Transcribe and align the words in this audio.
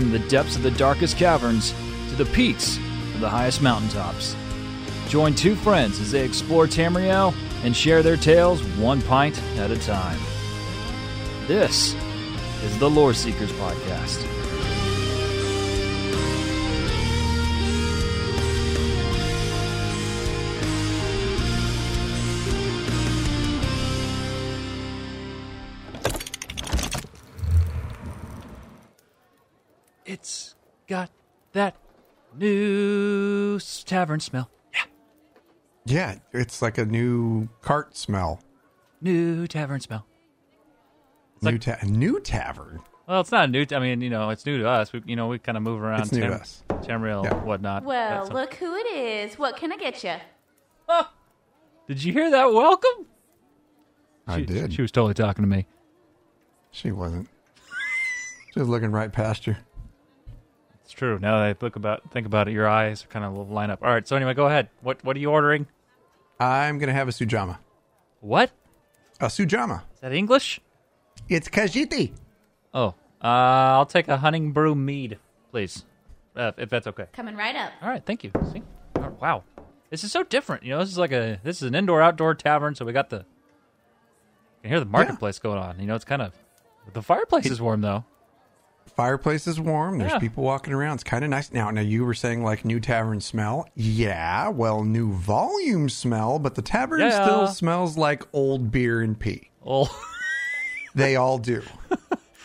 from 0.00 0.12
the 0.12 0.28
depths 0.30 0.56
of 0.56 0.62
the 0.62 0.70
darkest 0.72 1.18
caverns 1.18 1.74
to 2.08 2.16
the 2.16 2.24
peaks 2.32 2.78
of 3.14 3.20
the 3.20 3.28
highest 3.28 3.60
mountaintops. 3.60 4.34
Join 5.08 5.34
two 5.34 5.54
friends 5.54 6.00
as 6.00 6.10
they 6.10 6.24
explore 6.24 6.66
Tamriel 6.66 7.34
and 7.64 7.76
share 7.76 8.02
their 8.02 8.16
tales 8.16 8.62
one 8.78 9.02
pint 9.02 9.40
at 9.58 9.70
a 9.70 9.78
time. 9.78 10.18
This 11.46 11.94
is 12.64 12.78
the 12.78 12.88
Lore 12.88 13.12
Seekers 13.12 13.52
Podcast. 13.52 14.39
New 32.40 33.60
tavern 33.84 34.20
smell. 34.20 34.50
Yeah. 34.72 34.80
Yeah, 35.84 36.14
it's 36.32 36.62
like 36.62 36.78
a 36.78 36.84
new 36.86 37.48
cart 37.60 37.96
smell. 37.96 38.40
New 39.00 39.46
tavern 39.46 39.80
smell. 39.80 40.06
new 41.42 41.58
ta- 41.58 41.78
new 41.84 42.20
tavern. 42.20 42.80
Well, 43.08 43.20
it's 43.22 43.32
not 43.32 43.50
new. 43.50 43.64
I 43.72 43.78
mean, 43.78 44.00
you 44.02 44.10
know, 44.10 44.30
it's 44.30 44.44
new 44.46 44.58
to 44.58 44.68
us. 44.68 44.92
We, 44.92 45.02
you 45.06 45.16
know, 45.16 45.26
we 45.28 45.38
kind 45.38 45.56
of 45.56 45.62
move 45.64 45.80
around 45.82 46.02
It's 46.02 46.12
new 46.12 46.20
to 46.20 46.34
us. 46.34 46.62
Tamriel, 46.68 47.24
Yeah. 47.24 47.34
whatnot. 47.44 47.82
Well, 47.84 48.24
That's- 48.24 48.32
look 48.32 48.54
who 48.54 48.74
it 48.76 48.86
is. 48.94 49.38
What 49.38 49.56
can 49.56 49.72
I 49.72 49.76
get 49.76 50.04
you? 50.04 50.10
Oh, 50.88 51.06
ah! 51.06 51.12
Did 51.88 52.04
you 52.04 52.12
hear 52.12 52.30
that? 52.30 52.52
Welcome. 52.52 53.06
I 54.26 54.40
She- 54.40 54.46
did. 54.46 54.72
She 54.74 54.82
was 54.82 54.92
totally 54.92 55.14
talking 55.14 55.42
to 55.42 55.48
me. 55.48 55.66
She 56.70 56.92
wasn't. 56.92 57.28
she 58.52 58.60
was 58.60 58.68
looking 58.68 58.92
right 58.92 59.12
past 59.12 59.46
you. 59.46 59.56
It's 60.90 60.98
true. 60.98 61.20
Now 61.20 61.38
that 61.38 61.44
I 61.44 61.54
look 61.64 61.76
about, 61.76 62.10
think 62.10 62.26
about 62.26 62.48
it, 62.48 62.50
your 62.50 62.66
eyes 62.68 63.06
kind 63.08 63.24
of 63.24 63.48
line 63.48 63.70
up. 63.70 63.80
All 63.80 63.90
right. 63.90 64.06
So 64.08 64.16
anyway, 64.16 64.34
go 64.34 64.46
ahead. 64.46 64.70
What 64.80 65.04
What 65.04 65.14
are 65.14 65.20
you 65.20 65.30
ordering? 65.30 65.68
I'm 66.40 66.80
gonna 66.80 66.92
have 66.92 67.06
a 67.06 67.12
sujamma. 67.12 67.58
What 68.18 68.50
A 69.20 69.26
sujamma. 69.26 69.82
is 69.94 70.00
that 70.00 70.12
English? 70.12 70.60
It's 71.28 71.48
kajiti. 71.48 72.10
Oh, 72.74 72.88
uh, 73.22 73.76
I'll 73.78 73.86
take 73.86 74.08
a 74.08 74.18
Honningbrew 74.18 74.76
mead, 74.76 75.18
please, 75.52 75.84
uh, 76.34 76.50
if 76.56 76.68
that's 76.70 76.88
okay. 76.88 77.06
Coming 77.12 77.36
right 77.36 77.54
up. 77.54 77.70
All 77.82 77.88
right, 77.88 78.04
thank 78.04 78.24
you. 78.24 78.32
See, 78.52 78.64
Oh, 78.96 79.16
wow, 79.20 79.44
this 79.90 80.02
is 80.02 80.10
so 80.10 80.24
different. 80.24 80.64
You 80.64 80.70
know, 80.70 80.80
this 80.80 80.88
is 80.88 80.98
like 80.98 81.12
a 81.12 81.38
this 81.44 81.62
is 81.62 81.68
an 81.68 81.76
indoor 81.76 82.02
outdoor 82.02 82.34
tavern, 82.34 82.74
so 82.74 82.84
we 82.84 82.92
got 82.92 83.10
the 83.10 83.18
you 83.18 84.62
can 84.62 84.70
hear 84.70 84.80
the 84.80 84.86
marketplace 84.86 85.38
going 85.38 85.58
on. 85.60 85.78
You 85.78 85.86
know, 85.86 85.94
it's 85.94 86.04
kind 86.04 86.20
of 86.20 86.34
the 86.92 87.00
fireplace 87.00 87.46
is 87.46 87.60
warm 87.60 87.80
though. 87.80 88.04
Fireplace 88.94 89.46
is 89.46 89.58
warm. 89.60 89.98
There's 89.98 90.12
Yeah. 90.12 90.18
people 90.18 90.44
walking 90.44 90.72
around. 90.72 90.94
It's 90.94 91.04
kind 91.04 91.24
of 91.24 91.30
nice. 91.30 91.52
Now, 91.52 91.70
now 91.70 91.80
you 91.80 92.04
were 92.04 92.14
saying 92.14 92.42
like 92.44 92.64
new 92.64 92.80
tavern 92.80 93.20
smell. 93.20 93.68
Yeah, 93.74 94.48
well, 94.48 94.84
new 94.84 95.12
volume 95.12 95.88
smell, 95.88 96.38
but 96.38 96.54
the 96.54 96.62
tavern 96.62 97.00
Yeah. 97.00 97.22
still 97.24 97.46
smells 97.48 97.96
like 97.96 98.26
old 98.32 98.70
beer 98.70 99.00
and 99.00 99.18
pee. 99.18 99.50
Oh, 99.64 99.88
They 100.94 101.14
all 101.16 101.38
do. 101.38 101.62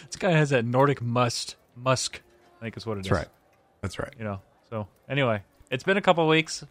this 0.06 0.16
guy 0.20 0.32
has 0.32 0.52
that 0.52 0.66
Nordic 0.66 1.02
must 1.02 1.56
musk. 1.76 2.22
I 2.60 2.66
think 2.66 2.78
is 2.78 2.86
what 2.86 2.98
it 2.98 3.02
is. 3.02 3.08
That's 3.08 3.20
right. 3.20 3.28
That's 3.82 4.00
right. 4.00 4.14
You 4.20 4.24
know. 4.24 4.42
So 4.70 4.88
anyway, 5.10 5.42
it's 5.72 5.84
been 5.84 5.98
a 5.98 6.02
couple 6.02 6.28
weeks. 6.28 6.64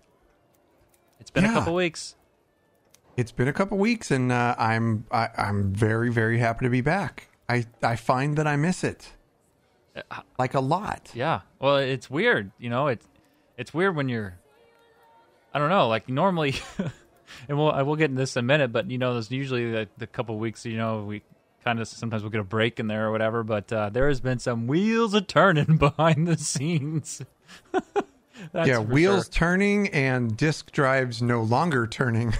It's 1.21 1.31
been 1.31 1.45
a 1.45 1.49
Yeah. 1.49 1.55
couple 1.55 1.75
weeks. 1.75 2.15
It's 3.17 3.33
been 3.33 3.49
a 3.49 3.53
couple 3.53 3.79
weeks, 3.79 4.11
and 4.11 4.31
uh, 4.33 4.55
I'm 4.59 5.05
I, 5.11 5.29
I'm 5.37 5.73
very 5.73 6.11
very 6.13 6.39
happy 6.39 6.65
to 6.67 6.71
be 6.71 6.81
back. 6.81 7.29
I 7.49 7.67
I 7.83 7.97
find 7.97 8.37
that 8.39 8.47
I 8.47 8.57
miss 8.57 8.83
it 8.85 9.13
like 10.39 10.55
a 10.55 10.61
lot. 10.61 11.11
Yeah. 11.15 11.41
Well, 11.61 11.77
it's 11.77 12.11
weird, 12.11 12.51
you 12.59 12.71
know. 12.71 12.89
It's 12.89 13.07
it's 13.57 13.73
weird 13.73 13.97
when 13.97 14.09
you're. 14.09 14.39
I 15.53 15.59
don't 15.59 15.69
know. 15.69 15.89
Like 15.89 16.09
normally, 16.09 16.55
and 17.49 17.59
we'll 17.59 17.71
I 17.71 17.83
will 17.83 17.97
get 17.97 18.11
into 18.11 18.21
this 18.21 18.37
in 18.37 18.41
a 18.41 18.47
minute, 18.47 18.73
but 18.73 18.91
you 18.91 18.99
know, 18.99 19.13
there's 19.13 19.31
usually 19.31 19.71
the, 19.71 19.89
the 19.99 20.07
couple 20.07 20.39
weeks. 20.39 20.65
You 20.65 20.77
know, 20.77 21.05
we 21.05 21.23
kind 21.65 21.81
of 21.81 21.89
sometimes 21.89 22.23
we'll 22.23 22.31
get 22.31 22.41
a 22.41 22.45
break 22.45 22.81
in 22.81 22.87
there 22.89 23.07
or 23.07 23.13
whatever. 23.13 23.43
But 23.43 23.73
uh, 23.73 23.91
there 23.91 24.09
has 24.09 24.21
been 24.21 24.39
some 24.39 24.67
wheels 24.67 25.15
a 25.15 25.21
turning 25.21 25.77
behind 25.79 26.27
the 26.27 26.37
scenes. 26.37 27.23
That's 28.53 28.69
yeah, 28.69 28.79
wheels 28.79 29.27
sure. 29.27 29.33
turning 29.33 29.89
and 29.89 30.37
disk 30.37 30.73
drives 30.73 31.23
no 31.23 31.43
longer 31.43 31.87
turning. 31.87 32.35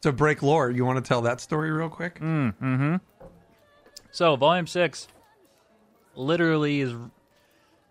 to 0.00 0.12
break 0.12 0.42
lore, 0.42 0.70
you 0.70 0.86
want 0.86 0.96
to 0.96 1.06
tell 1.06 1.20
that 1.22 1.40
story 1.40 1.70
real 1.70 1.90
quick? 1.90 2.18
So 4.16 4.34
volume 4.34 4.66
six, 4.66 5.08
literally 6.14 6.80
is 6.80 6.94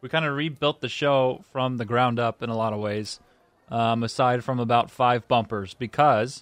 we 0.01 0.09
kind 0.09 0.25
of 0.25 0.35
rebuilt 0.35 0.81
the 0.81 0.89
show 0.89 1.43
from 1.51 1.77
the 1.77 1.85
ground 1.85 2.17
up 2.17 2.41
in 2.41 2.49
a 2.49 2.57
lot 2.57 2.73
of 2.73 2.79
ways. 2.79 3.19
Um, 3.69 4.01
aside 4.01 4.43
from 4.43 4.59
about 4.59 4.89
five 4.89 5.27
bumpers, 5.27 5.75
because 5.75 6.41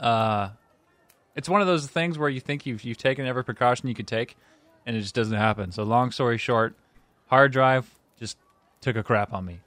uh, 0.00 0.48
it's 1.34 1.50
one 1.50 1.60
of 1.60 1.66
those 1.66 1.86
things 1.86 2.16
where 2.16 2.30
you 2.30 2.40
think 2.40 2.64
you've 2.64 2.82
you've 2.82 2.96
taken 2.96 3.26
every 3.26 3.44
precaution 3.44 3.88
you 3.90 3.94
could 3.94 4.06
take, 4.06 4.38
and 4.86 4.96
it 4.96 5.00
just 5.02 5.14
doesn't 5.14 5.36
happen. 5.36 5.70
So 5.70 5.82
long 5.82 6.10
story 6.10 6.38
short, 6.38 6.74
hard 7.26 7.52
drive 7.52 7.90
just 8.18 8.38
took 8.80 8.96
a 8.96 9.02
crap 9.02 9.34
on 9.34 9.44
me. 9.44 9.60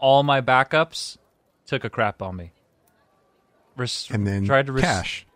All 0.00 0.24
my 0.24 0.40
backups 0.40 1.16
took 1.64 1.84
a 1.84 1.90
crap 1.90 2.20
on 2.22 2.34
me. 2.34 2.50
Res- 3.76 4.08
And 4.10 4.26
then 4.26 4.44
tried 4.46 4.66
to 4.66 4.72
res- 4.72 4.82
Cash 4.82 5.26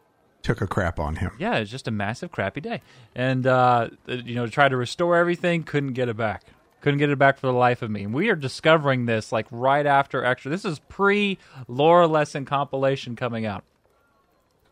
took 0.49 0.61
a 0.63 0.67
crap 0.67 0.99
on 0.99 1.17
him. 1.17 1.31
yeah, 1.39 1.57
it's 1.57 1.71
just 1.71 1.87
a 1.89 1.91
massive 1.91 2.33
crappy 2.33 2.61
day. 2.61 2.81
And 3.15 3.47
uh, 3.47 3.89
you 4.07 4.35
know, 4.35 4.47
to 4.47 4.51
try 4.51 4.69
to 4.69 4.77
restore 4.77 5.17
everything, 5.17 5.63
couldn't 5.63 5.93
get 5.93 6.09
it 6.09 6.17
back. 6.17 6.43
Couldn't 6.81 6.99
get 7.01 7.11
it 7.11 7.19
back 7.19 7.39
for 7.39 7.49
the 7.49 7.53
life 7.53 7.83
of 7.83 7.91
me. 7.91 8.05
And 8.05 8.15
we 8.15 8.31
are 8.31 8.37
discovering 8.37 9.07
this 9.07 9.31
like 9.33 9.47
right 9.51 9.85
after 9.85 10.25
extra. 10.25 10.51
This 10.51 10.65
is 10.65 10.79
pre 10.89 11.37
lore 11.67 12.07
lesson 12.07 12.45
compilation 12.45 13.15
coming 13.17 13.45
out. 13.45 13.65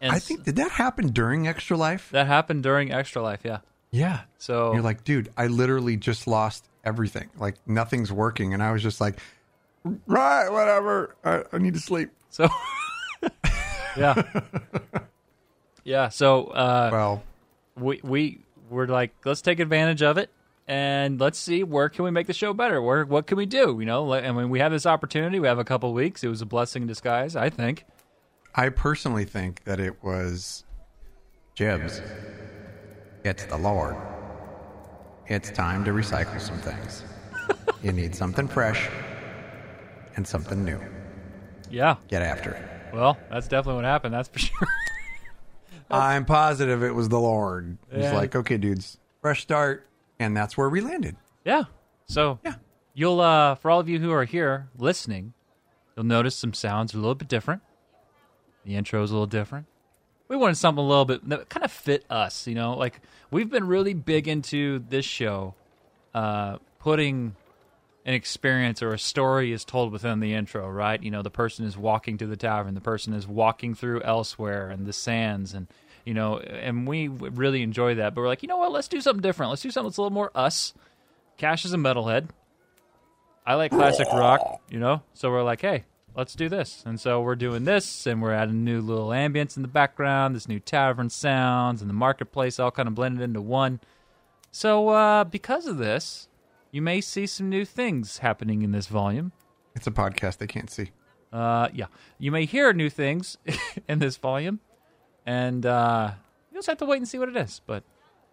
And 0.00 0.12
I 0.12 0.18
think 0.18 0.44
did 0.44 0.56
that 0.56 0.70
happen 0.72 1.08
during 1.08 1.48
Extra 1.48 1.76
Life? 1.76 2.10
that 2.12 2.26
happened 2.26 2.62
during 2.62 2.92
Extra 2.92 3.22
Life. 3.22 3.40
Yeah. 3.44 3.58
Yeah. 3.90 4.20
So 4.38 4.72
You're 4.72 4.82
like, 4.82 5.04
dude, 5.04 5.30
I 5.36 5.46
literally 5.48 5.96
just 5.96 6.26
lost 6.26 6.68
everything. 6.84 7.28
Like 7.36 7.56
nothing's 7.66 8.12
working, 8.12 8.54
and 8.54 8.62
I 8.62 8.72
was 8.72 8.82
just 8.82 9.00
like, 9.00 9.18
right, 10.06 10.48
whatever. 10.50 11.16
I, 11.24 11.42
I 11.52 11.58
need 11.58 11.74
to 11.74 11.80
sleep. 11.80 12.10
so 12.30 12.48
yeah, 13.96 14.22
yeah. 15.86 16.08
So 16.08 16.48
uh, 16.48 16.90
Well, 16.92 17.22
we 17.76 18.00
we 18.02 18.40
we're 18.68 18.86
like, 18.86 19.14
let's 19.24 19.40
take 19.40 19.60
advantage 19.60 20.02
of 20.02 20.18
it 20.18 20.30
and 20.66 21.20
let's 21.20 21.38
see 21.38 21.62
where 21.62 21.88
can 21.88 22.04
we 22.04 22.10
make 22.10 22.26
the 22.26 22.32
show 22.32 22.52
better. 22.52 22.82
Where 22.82 23.04
what 23.04 23.26
can 23.26 23.38
we 23.38 23.46
do? 23.46 23.76
You 23.78 23.86
know, 23.86 24.12
I 24.12 24.32
mean, 24.32 24.50
we 24.50 24.58
have 24.58 24.72
this 24.72 24.86
opportunity. 24.86 25.38
We 25.38 25.46
have 25.46 25.58
a 25.58 25.64
couple 25.64 25.92
weeks. 25.94 26.24
It 26.24 26.28
was 26.28 26.42
a 26.42 26.46
blessing 26.46 26.82
in 26.82 26.88
disguise, 26.88 27.36
I 27.36 27.48
think. 27.50 27.84
I 28.54 28.70
personally 28.70 29.24
think 29.24 29.64
that 29.64 29.78
it 29.78 30.02
was 30.02 30.64
Jibs. 31.54 32.02
It's 33.24 33.44
the 33.44 33.56
Lord. 33.56 33.96
It's 35.28 35.50
time 35.50 35.84
to 35.84 35.92
recycle 35.92 36.40
some 36.40 36.58
things. 36.58 37.04
you 37.82 37.92
need 37.92 38.14
something 38.14 38.48
fresh 38.48 38.88
and 40.16 40.26
something 40.26 40.64
new. 40.64 40.80
Yeah. 41.70 41.96
Get 42.08 42.22
after 42.22 42.52
it. 42.52 42.94
Well, 42.94 43.18
that's 43.30 43.48
definitely 43.48 43.76
what 43.76 43.84
happened. 43.84 44.14
That's 44.14 44.28
for 44.28 44.38
sure. 44.38 44.68
I'm 45.90 46.24
positive 46.24 46.82
it 46.82 46.94
was 46.94 47.08
the 47.08 47.20
Lord. 47.20 47.78
He's 47.92 48.04
Yeah. 48.04 48.14
like, 48.16 48.34
okay, 48.34 48.56
dudes, 48.56 48.98
fresh 49.22 49.42
start. 49.42 49.86
And 50.18 50.36
that's 50.36 50.56
where 50.56 50.68
we 50.68 50.80
landed. 50.80 51.16
yeah. 51.44 51.64
So 52.06 52.38
Yeah. 52.44 52.54
you'll 52.94 53.20
uh 53.20 53.54
for 53.56 53.70
all 53.70 53.80
of 53.80 53.88
you 53.88 53.98
who 54.00 54.10
are 54.12 54.24
here 54.24 54.68
listening, 54.78 55.32
you'll 55.96 56.06
notice 56.06 56.34
some 56.36 56.54
sounds 56.54 56.94
are 56.94 56.98
a 56.98 57.00
little 57.00 57.14
bit 57.14 57.28
different. 57.28 57.62
The 58.64 58.74
intro's 58.76 59.10
a 59.10 59.14
little 59.14 59.26
different. 59.26 59.66
We 60.28 60.36
wanted 60.36 60.56
something 60.56 60.82
a 60.82 60.86
little 60.86 61.04
bit 61.04 61.28
that 61.28 61.48
kind 61.48 61.64
of 61.64 61.70
fit 61.70 62.04
us, 62.10 62.46
you 62.46 62.54
know. 62.54 62.74
Like 62.76 63.00
we've 63.30 63.50
been 63.50 63.66
really 63.66 63.94
big 63.94 64.26
into 64.26 64.80
this 64.88 65.04
show, 65.04 65.54
uh, 66.14 66.58
putting 66.80 67.36
an 68.06 68.14
experience 68.14 68.82
or 68.82 68.94
a 68.94 68.98
story 68.98 69.52
is 69.52 69.64
told 69.64 69.92
within 69.92 70.20
the 70.20 70.32
intro, 70.32 70.70
right? 70.70 71.02
You 71.02 71.10
know, 71.10 71.22
the 71.22 71.30
person 71.30 71.66
is 71.66 71.76
walking 71.76 72.16
to 72.18 72.26
the 72.26 72.36
tavern, 72.36 72.74
the 72.74 72.80
person 72.80 73.12
is 73.12 73.26
walking 73.26 73.74
through 73.74 74.00
Elsweyr 74.00 74.72
and 74.72 74.86
the 74.86 74.94
sands 74.94 75.52
and 75.52 75.66
you 76.06 76.14
know, 76.14 76.38
and 76.38 76.86
we 76.86 77.08
really 77.08 77.62
enjoy 77.62 77.96
that. 77.96 78.14
But 78.14 78.20
we're 78.20 78.28
like, 78.28 78.42
you 78.44 78.48
know 78.48 78.58
what? 78.58 78.70
Let's 78.70 78.86
do 78.86 79.00
something 79.00 79.20
different. 79.20 79.50
Let's 79.50 79.62
do 79.62 79.72
something 79.72 79.88
that's 79.88 79.98
a 79.98 80.02
little 80.02 80.14
more 80.14 80.30
us. 80.36 80.72
Cash 81.36 81.64
is 81.64 81.72
a 81.72 81.76
metalhead. 81.76 82.28
I 83.44 83.54
like 83.54 83.72
classic 83.72 84.06
rock, 84.12 84.62
you 84.70 84.78
know? 84.78 85.02
So 85.14 85.30
we're 85.30 85.42
like, 85.42 85.60
hey, 85.60 85.82
let's 86.14 86.34
do 86.34 86.48
this. 86.48 86.84
And 86.86 87.00
so 87.00 87.20
we're 87.20 87.34
doing 87.34 87.64
this, 87.64 88.06
and 88.06 88.22
we're 88.22 88.32
adding 88.32 88.64
new 88.64 88.80
little 88.80 89.08
ambience 89.08 89.56
in 89.56 89.62
the 89.62 89.68
background, 89.68 90.36
this 90.36 90.48
new 90.48 90.60
tavern 90.60 91.10
sounds, 91.10 91.80
and 91.80 91.90
the 91.90 91.94
marketplace 91.94 92.60
all 92.60 92.70
kind 92.70 92.88
of 92.88 92.94
blended 92.94 93.22
into 93.22 93.40
one. 93.40 93.80
So 94.52 94.90
uh, 94.90 95.24
because 95.24 95.66
of 95.66 95.76
this, 95.78 96.28
you 96.76 96.82
may 96.82 97.00
see 97.00 97.26
some 97.26 97.48
new 97.48 97.64
things 97.64 98.18
happening 98.18 98.60
in 98.60 98.70
this 98.70 98.86
volume. 98.86 99.32
It's 99.74 99.86
a 99.86 99.90
podcast 99.90 100.36
they 100.36 100.46
can't 100.46 100.68
see. 100.68 100.90
Uh, 101.32 101.68
yeah, 101.72 101.86
you 102.18 102.30
may 102.30 102.44
hear 102.44 102.70
new 102.74 102.90
things 102.90 103.38
in 103.88 103.98
this 103.98 104.18
volume, 104.18 104.60
and 105.24 105.64
uh, 105.64 106.10
you'll 106.52 106.58
just 106.58 106.68
have 106.68 106.76
to 106.76 106.84
wait 106.84 106.98
and 106.98 107.08
see 107.08 107.18
what 107.18 107.30
it 107.30 107.36
is. 107.36 107.62
But 107.66 107.82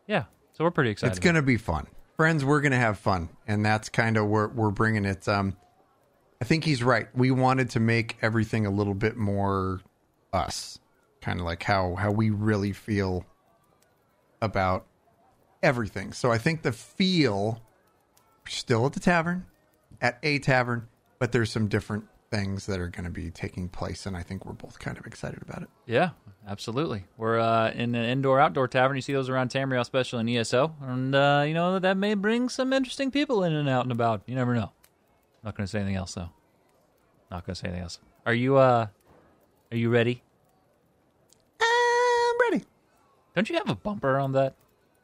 yeah, 0.08 0.26
So 0.52 0.66
we're 0.66 0.72
pretty 0.72 0.90
excited. 0.90 1.12
It's 1.12 1.24
going 1.24 1.38
to 1.38 1.42
be 1.42 1.56
fun. 1.56 1.88
Friends, 2.18 2.44
we're 2.44 2.60
going 2.60 2.74
to 2.74 2.78
have 2.78 3.00
fun. 3.00 3.30
And 3.48 3.66
that's 3.66 3.88
kind 3.88 4.18
of 4.18 4.28
where 4.28 4.50
we're 4.50 4.72
bringing 4.72 5.06
it. 5.06 5.26
Um, 5.26 5.56
I 6.42 6.44
think 6.46 6.66
he's 6.66 6.84
right. 6.84 7.08
We 7.16 7.32
wanted 7.32 7.70
to 7.72 7.80
make 7.80 8.18
everything 8.22 8.66
a 8.66 8.70
little 8.70 8.94
bit 8.94 9.16
more 9.16 9.80
us, 10.34 10.80
kind 11.22 11.40
of 11.40 11.46
like 11.46 11.64
how, 11.64 11.96
how 11.96 12.12
we 12.12 12.30
really 12.30 12.74
feel 12.74 13.26
about 14.42 14.86
everything. 15.62 16.12
So 16.12 16.30
I 16.30 16.38
think 16.38 16.64
the 16.64 16.74
feel 16.74 17.62
still 18.48 18.86
at 18.86 18.94
the 18.94 19.00
tavern, 19.00 19.46
at 20.02 20.20
a 20.24 20.40
tavern, 20.40 20.88
but 21.20 21.32
there's 21.32 21.52
some 21.52 21.68
different 21.68 22.06
things 22.30 22.66
that 22.66 22.80
are 22.80 22.88
going 22.88 23.04
to 23.04 23.12
be 23.12 23.30
taking 23.30 23.70
place. 23.70 24.06
And 24.06 24.18
I 24.18 24.24
think 24.24 24.46
we're 24.46 24.54
both 24.54 24.80
kind 24.80 24.98
of 24.98 25.06
excited 25.06 25.42
about 25.42 25.62
it. 25.62 25.70
Yeah, 25.86 26.10
absolutely. 26.48 27.06
We're 27.18 27.40
uh, 27.40 27.72
in 27.72 27.94
an 27.94 28.06
indoor 28.06 28.40
outdoor 28.40 28.68
tavern. 28.68 28.96
You 28.96 29.02
see 29.02 29.14
those 29.14 29.30
around 29.30 29.52
Tamriel, 29.52 29.82
especially 29.82 30.22
in 30.22 30.30
ESO, 30.30 30.76
and 30.82 31.14
uh, 31.14 31.44
you 31.48 31.54
know 31.54 31.78
that 31.80 31.96
may 31.96 32.16
bring 32.16 32.50
some 32.50 32.74
interesting 32.74 33.12
people 33.12 33.44
in 33.44 33.54
and 33.54 33.70
out 33.70 33.86
and 33.86 33.92
about. 33.92 34.24
You 34.26 34.36
never 34.36 34.56
know. 34.56 34.72
Not 35.44 35.56
going 35.56 35.66
to 35.66 35.72
say 35.72 35.80
anything 35.80 35.96
else 35.96 36.14
though. 36.16 36.30
Not 37.30 37.46
going 37.46 37.54
to 37.54 37.60
say 37.60 37.68
anything 37.68 37.84
else. 37.84 38.00
Are 38.26 38.34
you 38.34 38.58
uh, 38.58 38.88
are 39.72 39.78
you 39.78 39.90
ready? 39.90 40.24
I'm 41.62 42.52
ready. 42.52 42.66
Don't 43.36 43.50
you 43.50 43.56
have 43.56 43.70
a 43.70 43.76
bumper 43.76 44.18
on 44.18 44.32
that? 44.34 44.56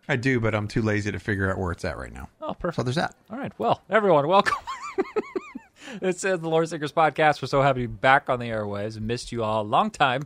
I 0.09 0.15
do, 0.15 0.39
but 0.39 0.55
I'm 0.55 0.67
too 0.67 0.81
lazy 0.81 1.11
to 1.11 1.19
figure 1.19 1.51
out 1.51 1.59
where 1.59 1.71
it's 1.71 1.85
at 1.85 1.95
right 1.97 2.11
now. 2.11 2.29
Oh, 2.41 2.47
So 2.49 2.53
perfect. 2.55 2.85
there's 2.85 2.95
that. 2.95 3.15
All 3.29 3.37
right. 3.37 3.51
Well, 3.59 3.83
everyone, 3.91 4.27
welcome. 4.27 4.57
this 6.01 6.23
is 6.23 6.39
the 6.39 6.49
Lore 6.49 6.65
Seekers 6.65 6.91
podcast. 6.91 7.41
We're 7.43 7.47
so 7.47 7.61
happy 7.61 7.83
to 7.83 7.87
be 7.87 7.93
back 7.93 8.27
on 8.27 8.39
the 8.39 8.47
airways 8.47 8.95
and 8.95 9.05
missed 9.05 9.31
you 9.31 9.43
all 9.43 9.61
a 9.61 9.63
long 9.63 9.91
time. 9.91 10.23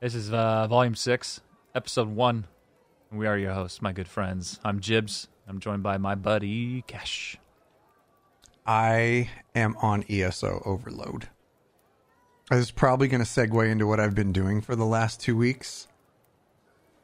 This 0.00 0.16
is 0.16 0.32
uh, 0.32 0.66
volume 0.66 0.96
six, 0.96 1.40
episode 1.76 2.08
one. 2.08 2.48
We 3.12 3.28
are 3.28 3.38
your 3.38 3.52
hosts, 3.52 3.80
my 3.80 3.92
good 3.92 4.08
friends. 4.08 4.58
I'm 4.64 4.80
Jibs. 4.80 5.28
I'm 5.46 5.60
joined 5.60 5.84
by 5.84 5.96
my 5.96 6.16
buddy 6.16 6.82
Cash. 6.88 7.38
I 8.66 9.30
am 9.54 9.76
on 9.80 10.04
ESO 10.10 10.60
overload. 10.66 11.28
This 12.50 12.58
is 12.60 12.70
probably 12.72 13.06
going 13.06 13.24
to 13.24 13.26
segue 13.30 13.70
into 13.70 13.86
what 13.86 14.00
I've 14.00 14.14
been 14.16 14.32
doing 14.32 14.60
for 14.60 14.74
the 14.74 14.84
last 14.84 15.20
two 15.20 15.36
weeks, 15.36 15.86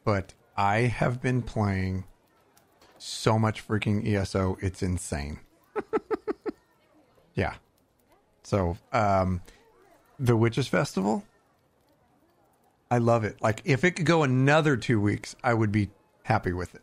but 0.04 0.34
I 0.56 0.82
have 0.82 1.20
been 1.20 1.42
playing 1.42 2.04
so 2.98 3.38
much 3.38 3.66
freaking 3.66 4.06
ESO, 4.06 4.56
it's 4.60 4.82
insane. 4.82 5.40
yeah. 7.34 7.54
So, 8.42 8.76
um, 8.92 9.42
the 10.18 10.36
Witches 10.36 10.68
Festival, 10.68 11.24
I 12.90 12.98
love 12.98 13.24
it. 13.24 13.42
Like, 13.42 13.62
if 13.64 13.84
it 13.84 13.92
could 13.92 14.06
go 14.06 14.22
another 14.22 14.76
two 14.76 15.00
weeks, 15.00 15.34
I 15.42 15.54
would 15.54 15.72
be 15.72 15.90
happy 16.22 16.52
with 16.52 16.74
it. 16.74 16.82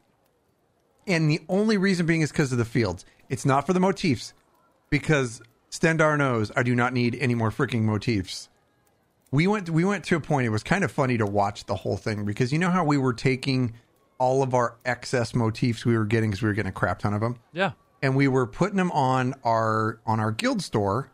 And 1.07 1.29
the 1.29 1.41
only 1.49 1.77
reason 1.77 2.05
being 2.05 2.21
is 2.21 2.31
because 2.31 2.51
of 2.51 2.57
the 2.57 2.65
fields. 2.65 3.05
It's 3.29 3.45
not 3.45 3.65
for 3.65 3.73
the 3.73 3.79
motifs 3.79 4.33
because 4.89 5.41
Stendarr 5.71 6.17
knows 6.17 6.51
I 6.55 6.63
do 6.63 6.75
not 6.75 6.93
need 6.93 7.15
any 7.15 7.33
more 7.33 7.49
freaking 7.49 7.83
motifs. 7.83 8.49
We 9.31 9.47
went 9.47 9.69
we 9.69 9.85
went 9.85 10.03
to 10.05 10.15
a 10.17 10.19
point 10.19 10.45
it 10.45 10.49
was 10.49 10.63
kind 10.63 10.83
of 10.83 10.91
funny 10.91 11.17
to 11.17 11.25
watch 11.25 11.65
the 11.65 11.75
whole 11.75 11.97
thing 11.97 12.25
because 12.25 12.51
you 12.51 12.59
know 12.59 12.69
how 12.69 12.83
we 12.83 12.97
were 12.97 13.13
taking 13.13 13.73
all 14.19 14.43
of 14.43 14.53
our 14.53 14.75
excess 14.85 15.33
motifs 15.33 15.85
we 15.85 15.97
were 15.97 16.05
getting 16.05 16.29
because 16.31 16.41
we 16.41 16.47
were 16.49 16.53
getting 16.53 16.69
a 16.69 16.73
crap 16.73 16.99
ton 16.99 17.13
of 17.13 17.21
them 17.21 17.39
Yeah. 17.53 17.71
and 18.01 18.15
we 18.15 18.27
were 18.27 18.45
putting 18.45 18.77
them 18.77 18.91
on 18.91 19.33
our 19.43 19.99
on 20.05 20.19
our 20.19 20.31
guild 20.31 20.61
store. 20.61 21.09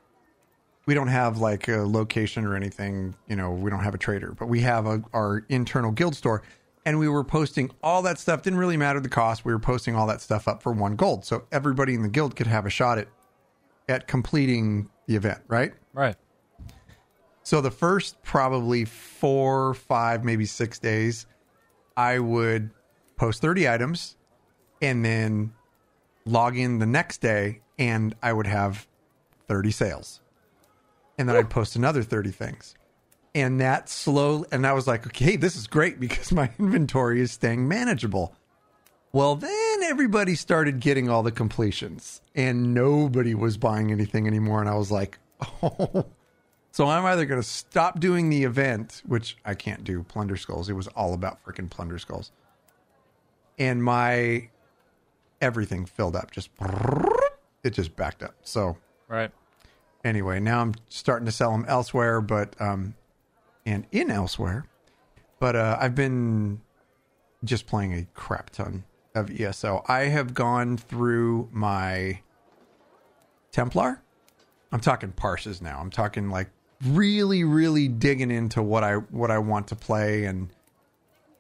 We 0.87 0.93
don't 0.93 1.09
have 1.09 1.37
like 1.37 1.67
a 1.67 1.79
location 1.85 2.45
or 2.45 2.55
anything, 2.55 3.13
you 3.27 3.35
know, 3.35 3.51
we 3.51 3.69
don't 3.69 3.83
have 3.83 3.93
a 3.93 3.97
trader, 3.97 4.31
but 4.37 4.47
we 4.47 4.61
have 4.61 4.85
a, 4.87 5.03
our 5.13 5.45
internal 5.49 5.91
guild 5.91 6.15
store 6.15 6.41
and 6.85 6.97
we 6.97 7.09
were 7.09 7.23
posting 7.25 7.69
all 7.83 8.01
that 8.03 8.17
stuff 8.17 8.41
didn't 8.41 8.57
really 8.59 8.77
matter 8.77 8.99
the 9.01 9.09
cost. 9.09 9.43
We 9.45 9.51
were 9.53 9.59
posting 9.59 9.95
all 9.95 10.07
that 10.07 10.21
stuff 10.21 10.47
up 10.47 10.63
for 10.63 10.71
1 10.71 10.95
gold. 10.95 11.25
So 11.25 11.43
everybody 11.51 11.93
in 11.93 12.01
the 12.03 12.07
guild 12.09 12.35
could 12.37 12.47
have 12.47 12.65
a 12.65 12.69
shot 12.69 12.97
at 12.97 13.09
at 13.89 14.07
completing 14.07 14.89
the 15.05 15.15
event, 15.15 15.39
right? 15.47 15.73
Right. 15.93 16.15
So 17.47 17.61
the 17.61 17.71
first 17.71 18.21
probably 18.23 18.83
four, 18.83 19.73
five, 19.73 20.25
maybe 20.25 20.45
six 20.45 20.79
days, 20.79 21.27
I 21.95 22.19
would 22.19 22.71
post 23.15 23.41
30 23.41 23.69
items 23.69 24.17
and 24.81 25.05
then 25.05 25.53
log 26.25 26.57
in 26.57 26.79
the 26.79 26.85
next 26.85 27.21
day 27.21 27.61
and 27.79 28.13
I 28.21 28.33
would 28.33 28.47
have 28.47 28.85
30 29.47 29.71
sales. 29.71 30.19
And 31.17 31.29
then 31.29 31.37
I'd 31.37 31.49
post 31.49 31.77
another 31.77 32.03
30 32.03 32.31
things. 32.31 32.75
And 33.33 33.61
that 33.61 33.87
slow, 33.87 34.43
and 34.51 34.67
I 34.67 34.73
was 34.73 34.85
like, 34.85 35.07
okay, 35.07 35.37
this 35.37 35.55
is 35.55 35.67
great 35.67 36.01
because 36.01 36.31
my 36.33 36.51
inventory 36.59 37.21
is 37.21 37.31
staying 37.31 37.65
manageable. 37.65 38.35
Well, 39.13 39.37
then 39.37 39.83
everybody 39.83 40.35
started 40.35 40.81
getting 40.81 41.09
all 41.09 41.23
the 41.23 41.31
completions 41.31 42.21
and 42.35 42.73
nobody 42.73 43.35
was 43.35 43.55
buying 43.55 43.93
anything 43.93 44.27
anymore. 44.27 44.59
And 44.59 44.67
I 44.69 44.75
was 44.75 44.91
like, 44.91 45.17
oh. 45.63 46.07
So 46.77 46.87
I'm 46.87 47.05
either 47.05 47.25
going 47.25 47.41
to 47.41 47.47
stop 47.47 47.99
doing 47.99 48.29
the 48.29 48.43
event, 48.43 49.01
which 49.03 49.35
I 49.43 49.55
can't 49.55 49.83
do, 49.83 50.03
Plunder 50.03 50.37
Skulls. 50.37 50.69
It 50.69 50.73
was 50.73 50.87
all 50.89 51.15
about 51.15 51.43
freaking 51.43 51.71
Plunder 51.71 51.97
Skulls. 51.97 52.31
And 53.57 53.83
my 53.83 54.49
everything 55.41 55.87
filled 55.87 56.15
up. 56.15 56.29
Just, 56.29 56.51
it 57.63 57.71
just 57.71 57.95
backed 57.95 58.21
up. 58.21 58.35
So 58.43 58.77
Right. 59.07 59.31
anyway, 60.05 60.39
now 60.39 60.61
I'm 60.61 60.75
starting 60.87 61.25
to 61.25 61.31
sell 61.31 61.51
them 61.51 61.65
elsewhere, 61.67 62.21
but 62.21 62.55
um, 62.61 62.93
and 63.65 63.87
in 63.91 64.09
Elsweyr. 64.09 64.65
But 65.39 65.55
uh, 65.55 65.79
I've 65.81 65.95
been 65.95 66.61
just 67.43 67.65
playing 67.65 67.95
a 67.95 68.05
crap 68.13 68.51
ton 68.51 68.83
of 69.15 69.31
ESO. 69.31 69.83
I 69.87 70.01
have 70.01 70.35
gone 70.35 70.77
through 70.77 71.49
my 71.51 72.19
Templar. 73.51 74.03
I'm 74.71 74.79
talking 74.79 75.11
parses 75.11 75.59
now. 75.59 75.79
I'm 75.79 75.89
talking 75.89 76.29
like 76.29 76.51
really, 76.85 77.43
really 77.43 77.87
digging 77.87 78.31
into 78.31 78.61
what 78.61 78.83
I 78.83 78.95
what 78.95 79.31
I 79.31 79.37
want 79.39 79.67
to 79.69 79.75
play 79.75 80.25
and 80.25 80.49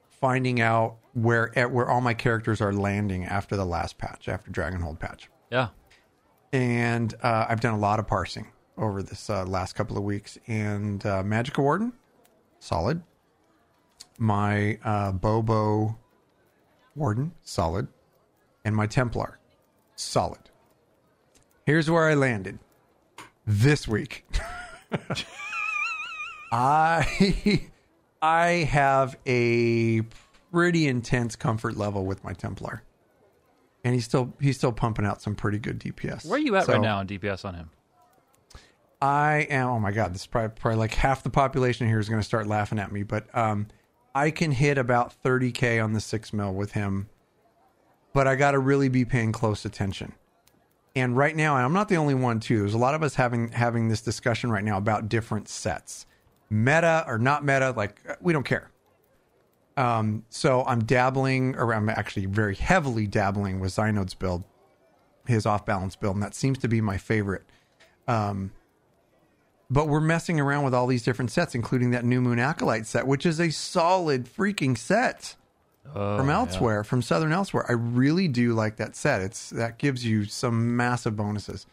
finding 0.09 0.59
out 0.61 0.97
where 1.13 1.51
where 1.71 1.89
all 1.89 2.01
my 2.01 2.13
characters 2.13 2.61
are 2.61 2.73
landing 2.73 3.23
after 3.25 3.55
the 3.55 3.65
last 3.65 3.97
patch, 3.97 4.27
after 4.27 4.51
Dragonhold 4.51 4.99
patch 4.99 5.29
Yeah. 5.51 5.69
and 6.53 7.13
uh, 7.21 7.45
I've 7.49 7.59
done 7.61 7.73
a 7.73 7.79
lot 7.79 7.99
of 7.99 8.07
parsing 8.07 8.47
over 8.77 9.01
this 9.01 9.29
uh, 9.29 9.43
last 9.45 9.73
couple 9.73 9.97
of 9.97 10.03
weeks. 10.03 10.37
And 10.47 11.03
uh, 11.05 11.23
Magica 11.23 11.61
Warden, 11.63 11.93
solid. 12.59 13.01
My 14.19 14.79
uh, 14.83 15.11
Bobo 15.11 15.97
Warden, 16.95 17.33
solid, 17.43 17.87
and 18.65 18.75
my 18.75 18.87
Templar, 18.87 19.37
solid. 19.95 20.39
Here's 21.65 21.89
where 21.91 22.07
I 22.09 22.13
landed 22.15 22.57
this 23.45 23.87
week. 23.87 24.25
I 26.51 27.67
I 28.21 28.47
have 28.69 29.17
a 29.25 30.01
pretty 30.51 30.87
intense 30.87 31.35
comfort 31.35 31.77
level 31.77 32.05
with 32.05 32.23
my 32.23 32.33
Templar. 32.33 32.83
And 33.83 33.93
he's 33.93 34.05
still 34.05 34.33
he's 34.39 34.57
still 34.57 34.71
pumping 34.71 35.05
out 35.05 35.21
some 35.21 35.35
pretty 35.35 35.59
good 35.59 35.79
DPS. 35.79 36.25
Where 36.25 36.37
are 36.37 36.41
you 36.41 36.55
at 36.55 36.65
So 36.65 36.73
right 36.73 36.81
now 36.81 36.97
on 36.99 37.07
DPS 37.07 37.45
on 37.45 37.55
him? 37.55 37.69
I 39.01 39.47
am. 39.49 39.67
Oh 39.67 39.79
my 39.79 39.91
god, 39.91 40.13
this 40.13 40.21
is 40.21 40.27
probably, 40.27 40.55
probably 40.59 40.79
like 40.79 40.93
half 40.95 41.23
the 41.23 41.29
population 41.29 41.87
here 41.87 41.99
is 41.99 42.09
going 42.09 42.19
to 42.19 42.25
start 42.25 42.47
laughing 42.47 42.79
at 42.79 42.91
me. 42.91 43.03
But 43.03 43.33
um, 43.35 43.67
I 44.15 44.31
can 44.31 44.51
hit 44.51 44.77
about 44.77 45.13
30k 45.23 45.83
on 45.83 45.93
the 45.93 46.01
six 46.01 46.33
mil 46.33 46.53
with 46.53 46.71
him, 46.71 47.07
but 48.13 48.27
I 48.27 48.35
got 48.35 48.51
to 48.51 48.59
really 48.59 48.89
be 48.89 49.05
paying 49.05 49.31
close 49.31 49.65
attention. 49.65 50.13
And 50.97 51.15
right 51.15 51.35
now, 51.35 51.55
and 51.57 51.63
I'm 51.63 51.73
not 51.73 51.89
the 51.89 51.97
only 51.97 52.15
one 52.15 52.39
too. 52.39 52.59
There's 52.59 52.73
a 52.73 52.79
lot 52.79 52.95
of 52.95 53.03
us 53.03 53.13
having 53.13 53.49
having 53.49 53.87
this 53.87 54.01
discussion 54.01 54.51
right 54.51 54.63
now 54.63 54.77
about 54.77 55.09
different 55.09 55.47
sets, 55.47 56.07
meta 56.49 57.05
or 57.07 57.19
not 57.19 57.45
meta. 57.45 57.71
Like 57.77 58.01
we 58.19 58.33
don't 58.33 58.45
care. 58.45 58.71
Um, 59.77 60.25
so 60.29 60.63
I'm 60.65 60.83
dabbling, 60.85 61.55
or 61.55 61.71
I'm 61.71 61.87
actually 61.87 62.25
very 62.25 62.55
heavily 62.55 63.05
dabbling 63.05 63.59
with 63.59 63.73
Xynode's 63.73 64.15
build, 64.15 64.43
his 65.27 65.45
off 65.45 65.67
balance 65.67 65.95
build, 65.95 66.15
and 66.15 66.23
that 66.23 66.33
seems 66.33 66.57
to 66.59 66.67
be 66.67 66.81
my 66.81 66.97
favorite. 66.97 67.43
Um, 68.07 68.51
but 69.69 69.87
we're 69.87 69.99
messing 69.99 70.39
around 70.39 70.63
with 70.63 70.73
all 70.73 70.87
these 70.87 71.03
different 71.03 71.29
sets, 71.29 71.53
including 71.53 71.91
that 71.91 72.05
New 72.05 72.21
Moon 72.21 72.39
Acolyte 72.39 72.87
set, 72.87 73.05
which 73.05 73.23
is 73.23 73.39
a 73.39 73.51
solid 73.51 74.25
freaking 74.25 74.75
set 74.75 75.35
Oh, 75.95 76.17
from 76.17 76.27
yeah. 76.27 76.35
Elsweyr, 76.35 76.85
from 76.85 77.01
Southern 77.01 77.31
Elsweyr. 77.31 77.65
I 77.69 77.73
really 77.73 78.27
do 78.27 78.53
like 78.53 78.77
that 78.77 78.95
set. 78.95 79.21
It's 79.21 79.49
that 79.51 79.77
gives 79.77 80.05
you 80.05 80.25
some 80.25 80.75
massive 80.75 81.15
bonuses. 81.15 81.65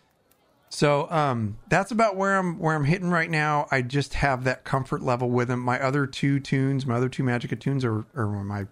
So 0.68 1.08
um, 1.10 1.56
that's 1.68 1.92
about 1.92 2.16
where 2.16 2.36
I'm 2.36 2.58
where 2.58 2.74
I'm 2.74 2.84
hitting 2.84 3.10
right 3.10 3.30
now. 3.30 3.66
I 3.70 3.82
just 3.82 4.14
have 4.14 4.44
that 4.44 4.64
comfort 4.64 5.02
level 5.02 5.30
with 5.30 5.48
them. 5.48 5.60
My 5.60 5.80
other 5.80 6.06
two 6.06 6.40
tunes, 6.40 6.84
my 6.84 6.96
other 6.96 7.08
two 7.08 7.22
Magica 7.22 7.58
tunes, 7.58 7.84
are 7.84 8.04
or 8.16 8.26
my 8.26 8.66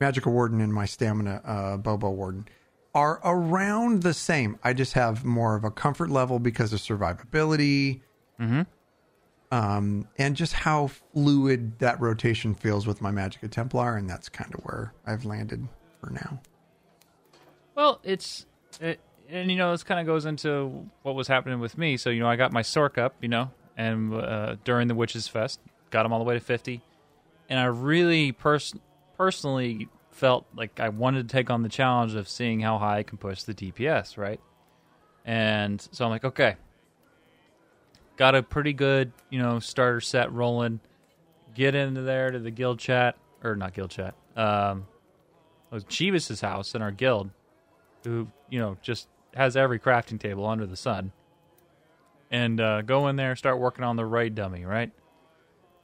Magica 0.00 0.30
Warden 0.30 0.60
and 0.60 0.72
my 0.72 0.84
Stamina 0.84 1.40
uh, 1.44 1.76
Bobo 1.78 2.10
Warden 2.10 2.46
are 2.94 3.20
around 3.24 4.02
the 4.02 4.14
same. 4.14 4.58
I 4.62 4.72
just 4.72 4.92
have 4.92 5.24
more 5.24 5.56
of 5.56 5.64
a 5.64 5.70
comfort 5.70 6.10
level 6.10 6.38
because 6.38 6.72
of 6.72 6.78
survivability, 6.80 8.00
um, 9.52 10.08
and 10.16 10.34
just 10.34 10.54
how 10.54 10.86
fluid 11.12 11.78
that 11.78 12.00
rotation 12.00 12.54
feels 12.54 12.86
with 12.86 13.02
my 13.02 13.10
Magica 13.10 13.50
Templar, 13.50 13.96
and 13.98 14.08
that's 14.08 14.30
kind 14.30 14.52
of 14.54 14.60
where 14.64 14.94
I've 15.06 15.26
landed 15.26 15.68
for 16.00 16.08
now. 16.08 16.40
Well, 17.74 18.00
it's 18.02 18.46
it, 18.80 18.98
and 19.28 19.50
you 19.50 19.58
know 19.58 19.70
this 19.70 19.84
kind 19.84 20.00
of 20.00 20.06
goes 20.06 20.24
into 20.24 20.88
what 21.02 21.14
was 21.14 21.28
happening 21.28 21.60
with 21.60 21.76
me. 21.76 21.98
So 21.98 22.08
you 22.08 22.20
know 22.20 22.28
I 22.28 22.36
got 22.36 22.50
my 22.50 22.62
Sork 22.62 22.96
up, 22.96 23.14
you 23.20 23.28
know, 23.28 23.50
and 23.76 24.14
uh, 24.14 24.56
during 24.64 24.88
the 24.88 24.94
Witches 24.94 25.28
Fest, 25.28 25.60
got 25.90 26.06
him 26.06 26.14
all 26.14 26.18
the 26.18 26.24
way 26.24 26.34
to 26.34 26.40
fifty, 26.40 26.80
and 27.50 27.60
I 27.60 27.64
really 27.64 28.32
pers- 28.32 28.74
personally 29.18 29.90
felt 30.12 30.46
like 30.56 30.80
I 30.80 30.88
wanted 30.88 31.28
to 31.28 31.32
take 31.32 31.50
on 31.50 31.62
the 31.62 31.68
challenge 31.68 32.14
of 32.14 32.26
seeing 32.26 32.60
how 32.60 32.78
high 32.78 32.98
I 32.98 33.02
can 33.02 33.18
push 33.18 33.42
the 33.42 33.52
DPS, 33.52 34.16
right? 34.16 34.40
And 35.26 35.86
so 35.92 36.06
I'm 36.06 36.10
like, 36.10 36.24
okay, 36.24 36.56
got 38.16 38.34
a 38.34 38.42
pretty 38.42 38.72
good 38.72 39.12
you 39.30 39.38
know 39.40 39.58
starter 39.58 40.00
set 40.00 40.32
rolling. 40.32 40.80
Get 41.54 41.74
into 41.74 42.00
there 42.02 42.30
to 42.30 42.38
the 42.38 42.50
guild 42.50 42.78
chat 42.78 43.16
or 43.44 43.56
not 43.56 43.74
guild 43.74 43.90
chat. 43.90 44.14
Um, 44.36 44.86
Chivas's 45.72 46.40
house 46.40 46.74
in 46.74 46.82
our 46.82 46.90
guild, 46.90 47.30
who 48.04 48.28
you 48.50 48.58
know 48.58 48.76
just 48.82 49.08
has 49.34 49.56
every 49.56 49.78
crafting 49.78 50.20
table 50.20 50.46
under 50.46 50.66
the 50.66 50.76
sun. 50.76 51.12
And 52.30 52.60
uh, 52.60 52.82
go 52.82 53.08
in 53.08 53.16
there, 53.16 53.36
start 53.36 53.58
working 53.58 53.84
on 53.84 53.96
the 53.96 54.06
raid 54.06 54.34
dummy, 54.34 54.64
right? 54.64 54.90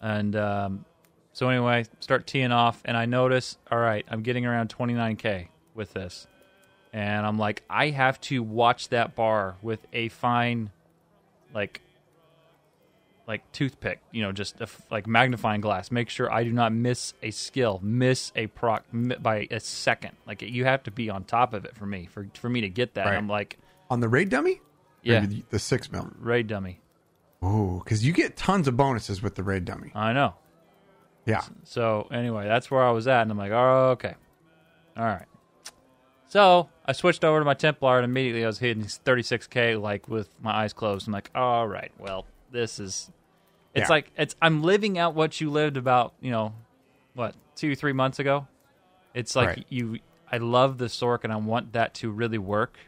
And 0.00 0.34
um, 0.34 0.84
so 1.32 1.48
anyway, 1.48 1.84
start 2.00 2.26
teeing 2.26 2.52
off, 2.52 2.80
and 2.84 2.96
I 2.96 3.04
notice, 3.06 3.58
all 3.70 3.78
right, 3.78 4.06
I'm 4.10 4.22
getting 4.22 4.46
around 4.46 4.74
29k 4.74 5.48
with 5.74 5.92
this, 5.92 6.26
and 6.92 7.26
I'm 7.26 7.38
like, 7.38 7.62
I 7.68 7.90
have 7.90 8.20
to 8.22 8.42
watch 8.42 8.88
that 8.88 9.14
bar 9.14 9.56
with 9.60 9.86
a 9.92 10.08
fine, 10.08 10.70
like 11.54 11.82
like 13.28 13.52
toothpick, 13.52 14.00
you 14.10 14.22
know, 14.22 14.32
just 14.32 14.58
a 14.60 14.64
f 14.64 14.80
like 14.90 15.06
magnifying 15.06 15.60
glass. 15.60 15.90
Make 15.92 16.08
sure 16.08 16.32
I 16.32 16.42
do 16.42 16.50
not 16.52 16.72
miss 16.72 17.12
a 17.22 17.30
skill, 17.30 17.78
miss 17.82 18.32
a 18.34 18.46
proc 18.48 18.82
mi- 18.92 19.14
by 19.16 19.46
a 19.50 19.60
second. 19.60 20.16
Like 20.26 20.42
you 20.42 20.64
have 20.64 20.82
to 20.84 20.90
be 20.90 21.10
on 21.10 21.22
top 21.24 21.52
of 21.54 21.64
it 21.64 21.76
for 21.76 21.86
me 21.86 22.06
for 22.10 22.26
for 22.34 22.48
me 22.48 22.62
to 22.62 22.68
get 22.68 22.94
that. 22.94 23.06
Right. 23.06 23.14
I'm 23.16 23.28
like, 23.28 23.58
On 23.90 24.00
the 24.00 24.08
raid 24.08 24.30
dummy? 24.30 24.60
Yeah, 25.02 25.26
The, 25.26 25.44
the 25.50 25.58
six 25.60 25.92
mil. 25.92 26.10
raid 26.18 26.48
dummy. 26.48 26.80
Oh, 27.40 27.78
because 27.84 28.04
you 28.04 28.12
get 28.12 28.36
tons 28.36 28.66
of 28.66 28.76
bonuses 28.76 29.22
with 29.22 29.36
the 29.36 29.44
raid 29.44 29.64
dummy. 29.64 29.92
I 29.94 30.12
know. 30.12 30.34
Yeah. 31.24 31.42
So 31.62 32.08
anyway, 32.10 32.48
that's 32.48 32.70
where 32.70 32.82
I 32.82 32.90
was 32.90 33.06
at, 33.06 33.22
and 33.22 33.30
I'm 33.30 33.38
like, 33.38 33.52
oh, 33.52 33.90
okay, 33.90 34.14
all 34.96 35.04
right. 35.04 35.26
So 36.26 36.68
I 36.84 36.92
switched 36.92 37.24
over 37.24 37.38
to 37.38 37.44
my 37.44 37.54
Templar, 37.54 37.96
and 37.98 38.04
immediately 38.04 38.44
I 38.44 38.46
was 38.48 38.58
hitting 38.58 38.82
36k 38.84 39.80
like 39.80 40.08
with 40.08 40.28
my 40.42 40.50
eyes 40.52 40.72
closed. 40.72 41.06
I'm 41.06 41.12
like, 41.12 41.30
all 41.34 41.66
right, 41.68 41.92
well, 41.98 42.26
this 42.50 42.78
is. 42.80 43.10
It's 43.74 43.88
Yeah. 43.88 43.94
like 43.94 44.10
it's. 44.16 44.34
I'm 44.40 44.62
living 44.62 44.98
out 44.98 45.14
what 45.14 45.40
you 45.40 45.50
lived 45.50 45.76
about, 45.76 46.14
you 46.20 46.30
know, 46.30 46.54
what 47.14 47.34
two, 47.54 47.74
three 47.76 47.92
months 47.92 48.18
ago. 48.18 48.46
It's 49.14 49.34
like 49.36 49.48
Right. 49.48 49.66
you. 49.68 49.98
I 50.30 50.38
love 50.38 50.78
the 50.78 50.86
Sork, 50.86 51.24
and 51.24 51.32
I 51.32 51.36
want 51.36 51.72
that 51.72 51.94
to 51.94 52.10
really 52.10 52.38
work. 52.38 52.78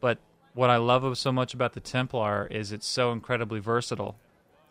But 0.00 0.18
what 0.54 0.70
I 0.70 0.76
love 0.76 1.16
so 1.18 1.32
much 1.32 1.54
about 1.54 1.72
the 1.72 1.80
Templar 1.80 2.46
is 2.50 2.72
it's 2.72 2.86
so 2.86 3.10
incredibly 3.12 3.58
versatile 3.60 4.16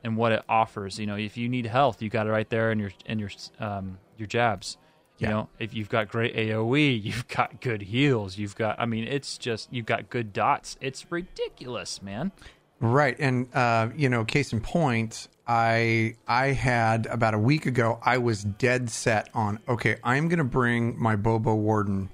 and 0.03 0.15
what 0.17 0.31
it 0.31 0.43
offers. 0.47 0.99
You 0.99 1.05
know, 1.05 1.15
if 1.17 1.35
you 1.37 1.49
need 1.49 1.65
health, 1.65 2.01
you 2.01 2.09
got 2.09 2.27
it 2.27 2.31
right 2.31 2.49
there 2.49 2.71
in 2.71 2.79
your 2.79 2.91
in 3.05 3.19
your 3.19 3.29
um, 3.59 3.99
your 4.17 4.27
jabs. 4.27 4.77
You 5.17 5.27
Yeah. 5.27 5.33
know, 5.33 5.49
if 5.59 5.73
you've 5.73 5.89
got 5.89 6.09
great 6.09 6.35
AOE, 6.35 7.01
you've 7.03 7.27
got 7.27 7.59
good 7.59 7.81
heals. 7.83 8.37
You've 8.37 8.55
got, 8.55 8.79
I 8.79 8.85
mean, 8.85 9.05
it's 9.05 9.37
just 9.39 9.67
you've 9.73 9.87
got 9.87 10.09
good 10.11 10.31
dots. 10.31 10.77
It's 10.79 11.11
ridiculous, 11.11 12.01
man. 12.03 12.31
Right, 12.79 13.15
and 13.19 13.53
uh, 13.55 13.89
you 13.95 14.09
know, 14.09 14.23
case 14.23 14.53
in 14.53 14.61
point, 14.61 15.27
I 15.47 16.15
I 16.27 16.47
had 16.47 17.05
about 17.05 17.33
a 17.33 17.39
week 17.39 17.65
ago. 17.65 17.99
I 18.03 18.17
was 18.17 18.43
dead 18.43 18.89
set 18.89 19.29
on 19.33 19.59
okay. 19.67 19.97
I'm 20.03 20.27
going 20.27 20.39
to 20.39 20.43
bring 20.43 20.99
my 21.01 21.15
Bobo 21.15 21.55
Warden 21.55 22.09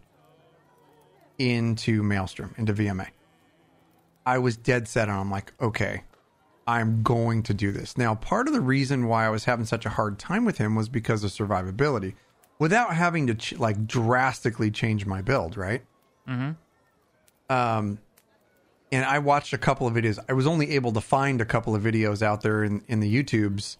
into 1.40 2.04
Maelstrom 2.04 2.54
into 2.58 2.74
VMA. 2.74 3.08
I 4.26 4.38
was 4.38 4.56
dead 4.56 4.88
set 4.88 5.10
on. 5.10 5.20
I'm 5.20 5.32
like, 5.32 5.52
okay, 5.60 6.04
I'm 6.68 7.02
going 7.02 7.44
to 7.44 7.54
do 7.54 7.72
this. 7.72 7.98
Now, 7.98 8.16
part 8.16 8.48
of 8.48 8.54
the 8.54 8.62
reason 8.62 9.08
why 9.08 9.26
I 9.26 9.30
was 9.30 9.46
having 9.46 9.66
such 9.66 9.86
a 9.86 9.90
hard 9.90 10.20
time 10.20 10.46
with 10.46 10.60
him 10.60 10.76
was 10.76 10.88
because 10.88 11.24
of 11.24 11.32
survivability, 11.32 12.14
without 12.60 12.94
having 12.94 13.28
to 13.28 13.36
ch- 13.36 13.58
like 13.58 13.88
drastically 13.88 14.70
change 14.70 15.06
my 15.08 15.22
build. 15.24 15.58
Right. 15.58 15.82
Mm-hmm. 16.30 16.52
Um, 17.54 18.00
and 18.94 19.04
I 19.06 19.18
watched 19.18 19.54
a 19.54 19.58
couple 19.58 19.88
of 19.88 19.96
videos. 19.96 20.20
I 20.30 20.34
was 20.34 20.46
only 20.46 20.72
able 20.76 20.92
to 20.92 21.02
find 21.02 21.42
a 21.42 21.46
couple 21.46 21.74
of 21.74 21.82
videos 21.82 22.22
out 22.22 22.42
there 22.42 22.64
in, 22.64 22.84
in 22.88 23.00
the 23.00 23.12
YouTubes 23.12 23.78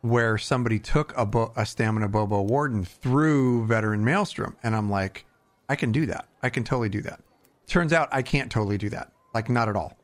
where 0.00 0.38
somebody 0.38 0.78
took 0.78 1.12
a, 1.16 1.26
bo- 1.26 1.52
a 1.56 1.66
stamina 1.66 2.06
Bobo 2.06 2.42
Warden 2.42 2.84
through 2.84 3.66
Veteran 3.66 4.04
Maelstrom, 4.04 4.56
and 4.62 4.76
I'm 4.76 4.88
like, 4.88 5.24
I 5.68 5.74
can 5.74 5.90
do 5.90 6.06
that. 6.06 6.28
I 6.40 6.50
can 6.50 6.62
totally 6.62 6.88
do 6.88 7.02
that. 7.02 7.20
Turns 7.66 7.92
out 7.92 8.08
I 8.12 8.22
can't 8.22 8.48
totally 8.48 8.78
do 8.78 8.88
that. 8.90 9.10
Like 9.34 9.50
not 9.50 9.68
at 9.68 9.74
all. 9.74 9.98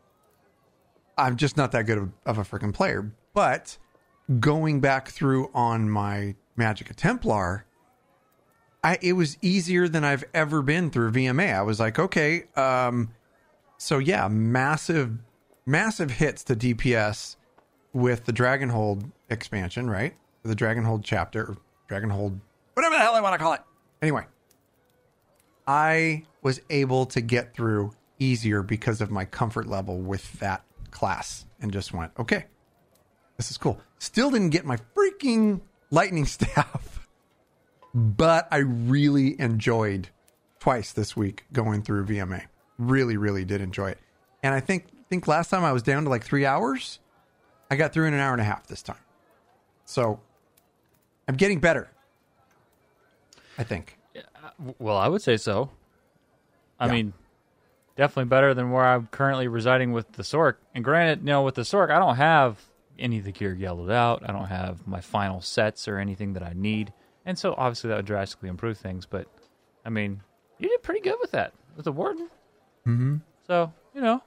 I'm 1.16 1.36
just 1.36 1.56
not 1.56 1.70
that 1.70 1.86
good 1.86 1.98
of, 1.98 2.10
of 2.26 2.38
a 2.38 2.42
freaking 2.42 2.74
player. 2.74 3.12
But 3.34 3.78
going 4.40 4.80
back 4.80 5.10
through 5.10 5.48
on 5.54 5.88
my 5.88 6.34
Magica 6.58 6.94
Templar, 6.96 7.66
I 8.82 8.98
it 9.00 9.12
was 9.12 9.38
easier 9.42 9.86
than 9.86 10.02
I've 10.02 10.24
ever 10.34 10.60
been 10.60 10.90
through 10.90 11.12
VMA. 11.12 11.54
I 11.54 11.62
was 11.62 11.78
like, 11.78 12.00
okay, 12.00 12.44
um, 12.56 13.10
so 13.78 13.98
yeah, 13.98 14.28
massive, 14.28 15.18
massive 15.66 16.10
hits 16.10 16.44
to 16.44 16.56
DPS 16.56 17.36
with 17.92 18.24
the 18.24 18.32
Dragonhold 18.32 19.10
expansion, 19.30 19.88
right? 19.88 20.14
The 20.42 20.54
Dragonhold 20.54 21.02
chapter, 21.04 21.56
Dragonhold, 21.88 22.38
whatever 22.74 22.94
the 22.94 23.00
hell 23.00 23.14
I 23.14 23.20
want 23.20 23.34
to 23.34 23.38
call 23.38 23.54
it. 23.54 23.60
Anyway, 24.02 24.24
I 25.66 26.24
was 26.42 26.60
able 26.70 27.06
to 27.06 27.20
get 27.20 27.54
through 27.54 27.92
easier 28.18 28.62
because 28.62 29.00
of 29.00 29.10
my 29.10 29.24
comfort 29.24 29.66
level 29.66 29.98
with 29.98 30.32
that 30.40 30.64
class, 30.90 31.46
and 31.60 31.72
just 31.72 31.92
went, 31.92 32.12
okay, 32.18 32.44
this 33.36 33.50
is 33.50 33.56
cool. 33.56 33.80
Still 33.98 34.30
didn't 34.30 34.50
get 34.50 34.64
my 34.64 34.78
freaking 34.96 35.60
lightning 35.90 36.24
staff, 36.26 37.08
but 37.94 38.46
I 38.50 38.58
really 38.58 39.40
enjoyed 39.40 40.08
twice 40.58 40.92
this 40.92 41.16
week 41.16 41.44
going 41.52 41.82
through 41.82 42.06
VMA. 42.06 42.44
Really, 42.78 43.16
really 43.16 43.44
did 43.44 43.60
enjoy 43.60 43.90
it. 43.90 43.98
And 44.42 44.54
I 44.54 44.60
think 44.60 44.86
think 45.08 45.28
last 45.28 45.50
time 45.50 45.64
I 45.64 45.72
was 45.72 45.82
down 45.82 46.04
to 46.04 46.10
like 46.10 46.24
three 46.24 46.44
hours. 46.46 46.98
I 47.70 47.76
got 47.76 47.92
through 47.92 48.06
in 48.06 48.14
an 48.14 48.20
hour 48.20 48.32
and 48.32 48.40
a 48.40 48.44
half 48.44 48.66
this 48.66 48.82
time. 48.82 48.98
So 49.84 50.20
I'm 51.28 51.36
getting 51.36 51.60
better. 51.60 51.90
I 53.58 53.64
think. 53.64 53.98
Well, 54.78 54.96
I 54.96 55.08
would 55.08 55.22
say 55.22 55.36
so. 55.36 55.70
I 56.80 56.86
Yeah. 56.86 56.92
mean, 56.92 57.12
definitely 57.96 58.28
better 58.28 58.54
than 58.54 58.70
where 58.70 58.84
I'm 58.84 59.06
currently 59.08 59.46
residing 59.48 59.92
with 59.92 60.12
the 60.12 60.22
Sork. 60.22 60.56
And 60.74 60.82
granted, 60.84 61.20
you 61.20 61.26
know, 61.26 61.42
with 61.42 61.54
the 61.54 61.62
Sork, 61.62 61.90
I 61.90 61.98
don't 61.98 62.16
have 62.16 62.60
any 62.98 63.18
of 63.18 63.24
the 63.24 63.32
gear 63.32 63.54
yellowed 63.54 63.90
out. 63.90 64.22
I 64.28 64.32
don't 64.32 64.46
have 64.46 64.86
my 64.86 65.00
final 65.00 65.40
sets 65.40 65.86
or 65.88 65.98
anything 65.98 66.32
that 66.34 66.42
I 66.42 66.52
need. 66.54 66.92
And 67.24 67.38
so 67.38 67.54
obviously 67.56 67.88
that 67.88 67.96
would 67.96 68.06
drastically 68.06 68.48
improve 68.48 68.78
things. 68.78 69.06
But 69.06 69.28
I 69.84 69.90
mean, 69.90 70.22
you 70.58 70.68
did 70.68 70.82
pretty 70.82 71.00
good 71.00 71.16
with 71.20 71.30
that 71.32 71.52
with 71.76 71.84
the 71.84 71.92
Warden. 71.92 72.28
Mm-hmm. 72.86 73.16
So, 73.46 73.72
you 73.94 74.00
know. 74.00 74.22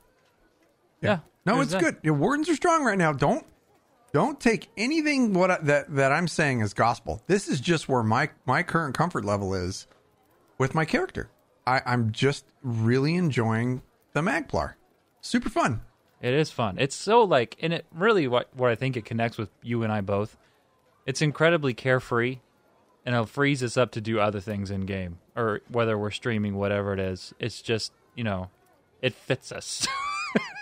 Yeah. 1.01 1.19
No, 1.45 1.61
it's 1.61 1.71
that. 1.71 1.81
good. 1.81 1.97
Your 2.03 2.15
wardens 2.15 2.49
are 2.49 2.55
strong 2.55 2.83
right 2.83 2.97
now. 2.97 3.13
Don't 3.13 3.45
don't 4.13 4.39
take 4.39 4.69
anything 4.77 5.33
what 5.33 5.51
I, 5.51 5.57
that 5.59 5.95
that 5.95 6.11
I'm 6.11 6.27
saying 6.27 6.61
as 6.61 6.73
gospel. 6.73 7.21
This 7.27 7.47
is 7.47 7.61
just 7.61 7.87
where 7.87 8.03
my 8.03 8.29
my 8.45 8.63
current 8.63 8.95
comfort 8.97 9.23
level 9.23 9.53
is 9.53 9.87
with 10.57 10.75
my 10.75 10.85
character. 10.85 11.29
I, 11.65 11.81
I'm 11.85 12.11
just 12.11 12.45
really 12.61 13.15
enjoying 13.15 13.81
the 14.13 14.21
Magplar. 14.21 14.73
Super 15.21 15.49
fun. 15.49 15.81
It 16.21 16.33
is 16.33 16.49
fun. 16.49 16.77
It's 16.79 16.95
so 16.95 17.23
like, 17.23 17.57
and 17.61 17.73
it 17.73 17.85
really 17.93 18.27
what 18.27 18.49
what 18.53 18.71
I 18.71 18.75
think 18.75 18.97
it 18.97 19.05
connects 19.05 19.37
with 19.37 19.49
you 19.61 19.83
and 19.83 19.91
I 19.91 20.01
both. 20.01 20.35
It's 21.05 21.21
incredibly 21.21 21.73
carefree, 21.73 22.39
and 23.05 23.15
it 23.15 23.29
frees 23.29 23.63
us 23.63 23.77
up 23.77 23.91
to 23.91 24.01
do 24.01 24.19
other 24.19 24.41
things 24.41 24.71
in 24.71 24.81
game, 24.81 25.19
or 25.35 25.61
whether 25.69 25.97
we're 25.97 26.11
streaming, 26.11 26.55
whatever 26.55 26.91
it 26.91 26.99
is. 26.99 27.33
It's 27.39 27.61
just 27.61 27.93
you 28.17 28.25
know, 28.25 28.49
it 29.01 29.13
fits 29.13 29.53
us. 29.53 29.87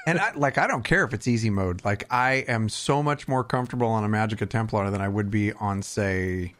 And 0.08 0.20
I, 0.20 0.34
like 0.34 0.60
I 0.60 0.68
don't 0.68 0.84
care 0.84 1.04
if 1.04 1.16
it's 1.16 1.28
easy 1.28 1.50
mode. 1.50 1.84
Like 1.84 2.06
I 2.12 2.46
am 2.48 2.70
so 2.70 3.02
much 3.02 3.28
more 3.28 3.44
comfortable 3.44 3.88
on 3.88 4.04
a 4.04 4.08
Magica 4.08 4.48
Templar 4.48 4.92
than 4.92 5.02
I 5.02 5.08
would 5.08 5.32
be 5.32 5.52
on 5.54 5.82
say 5.82 6.54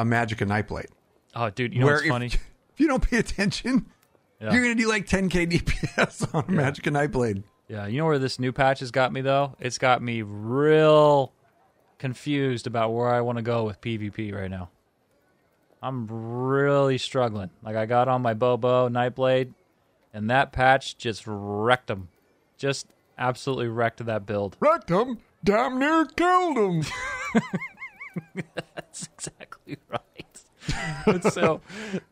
a 0.00 0.04
Magica 0.04 0.44
Nightblade. 0.44 0.88
oh, 1.36 1.48
dude, 1.50 1.72
you 1.72 1.78
know 1.80 1.86
what's 1.86 2.02
if, 2.02 2.08
funny? 2.08 2.26
if 2.26 2.40
you 2.78 2.88
don't 2.88 3.08
pay 3.08 3.18
attention, 3.18 3.86
Yeah. 4.40 4.52
you're 4.52 4.62
gonna 4.62 4.74
do 4.74 4.88
like 4.88 5.06
10k 5.06 5.48
DPS 5.52 6.34
on 6.34 6.42
a 6.42 6.46
Magica 6.48 6.90
Nightblade. 6.92 7.44
Yeah, 7.68 7.86
you 7.86 7.98
know 7.98 8.06
where 8.06 8.18
this 8.18 8.40
new 8.40 8.50
patch 8.50 8.80
has 8.80 8.90
got 8.90 9.12
me 9.12 9.20
though? 9.20 9.54
It's 9.60 9.78
got 9.78 10.02
me 10.02 10.22
real 10.22 11.32
confused 11.98 12.66
about 12.66 12.90
where 12.92 13.10
I 13.14 13.20
want 13.20 13.38
to 13.38 13.42
go 13.42 13.62
with 13.62 13.80
PvP 13.80 14.34
right 14.34 14.50
now. 14.50 14.70
I'm 15.80 16.08
really 16.08 16.98
struggling. 16.98 17.50
Like 17.62 17.76
I 17.76 17.86
got 17.86 18.08
on 18.08 18.22
my 18.22 18.34
Bobo 18.34 18.88
Nightblade, 18.88 19.52
and 20.12 20.30
that 20.30 20.52
patch 20.52 20.96
just 20.96 21.24
wrecked 21.26 21.88
them. 21.88 22.08
Just 22.56 22.86
absolutely 23.18 23.68
wrecked 23.68 24.04
that 24.04 24.26
build. 24.26 24.56
Wrecked 24.60 24.90
him, 24.90 25.18
damn 25.44 25.78
near 25.78 26.04
killed 26.06 26.56
him. 26.56 26.84
That's 28.74 29.08
exactly 29.14 29.78
right. 29.88 30.00
And 31.06 31.24
so 31.32 31.60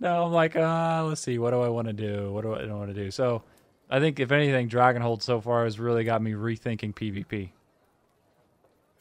now 0.01 0.25
I'm 0.25 0.33
like, 0.33 0.57
uh, 0.57 1.05
let's 1.07 1.21
see, 1.21 1.39
what 1.39 1.51
do 1.51 1.61
I 1.61 1.69
want 1.69 1.89
to 1.89 1.93
do? 1.93 2.33
What 2.33 2.43
do 2.43 2.55
I 2.55 2.67
want 2.73 2.95
to 2.95 2.95
do? 2.95 3.11
So 3.11 3.43
I 3.91 4.01
think 4.01 4.21
if 4.21 4.33
anything, 4.33 4.69
Dragonhold 4.69 5.23
so 5.23 5.41
far 5.41 5.65
has 5.65 5.79
really 5.79 6.05
got 6.05 6.23
me 6.23 6.33
rethinking 6.33 6.95
PvP. 6.95 7.51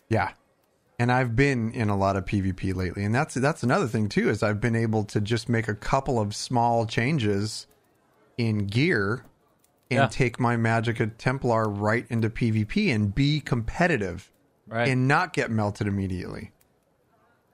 Yeah. 0.09 0.31
And 0.99 1.11
I've 1.11 1.35
been 1.35 1.71
in 1.71 1.89
a 1.89 1.97
lot 1.97 2.15
of 2.15 2.25
PvP 2.25 2.73
lately. 2.75 3.03
And 3.03 3.13
that's 3.13 3.35
that's 3.35 3.61
another 3.61 3.87
thing 3.87 4.09
too, 4.09 4.29
is 4.29 4.41
I've 4.41 4.59
been 4.59 4.75
able 4.75 5.03
to 5.05 5.21
just 5.21 5.47
make 5.47 5.67
a 5.67 5.75
couple 5.75 6.19
of 6.19 6.35
small 6.35 6.85
changes 6.85 7.67
in 8.37 8.67
gear 8.67 9.25
and 9.89 9.97
Yeah. 9.99 10.07
take 10.07 10.39
my 10.39 10.55
Magica 10.55 11.11
Templar 11.17 11.67
right 11.69 12.05
into 12.09 12.29
PvP 12.29 12.93
and 12.93 13.13
be 13.15 13.39
competitive 13.39 14.31
Right. 14.67 14.87
and 14.89 15.07
not 15.07 15.33
get 15.33 15.49
melted 15.49 15.87
immediately. 15.87 16.51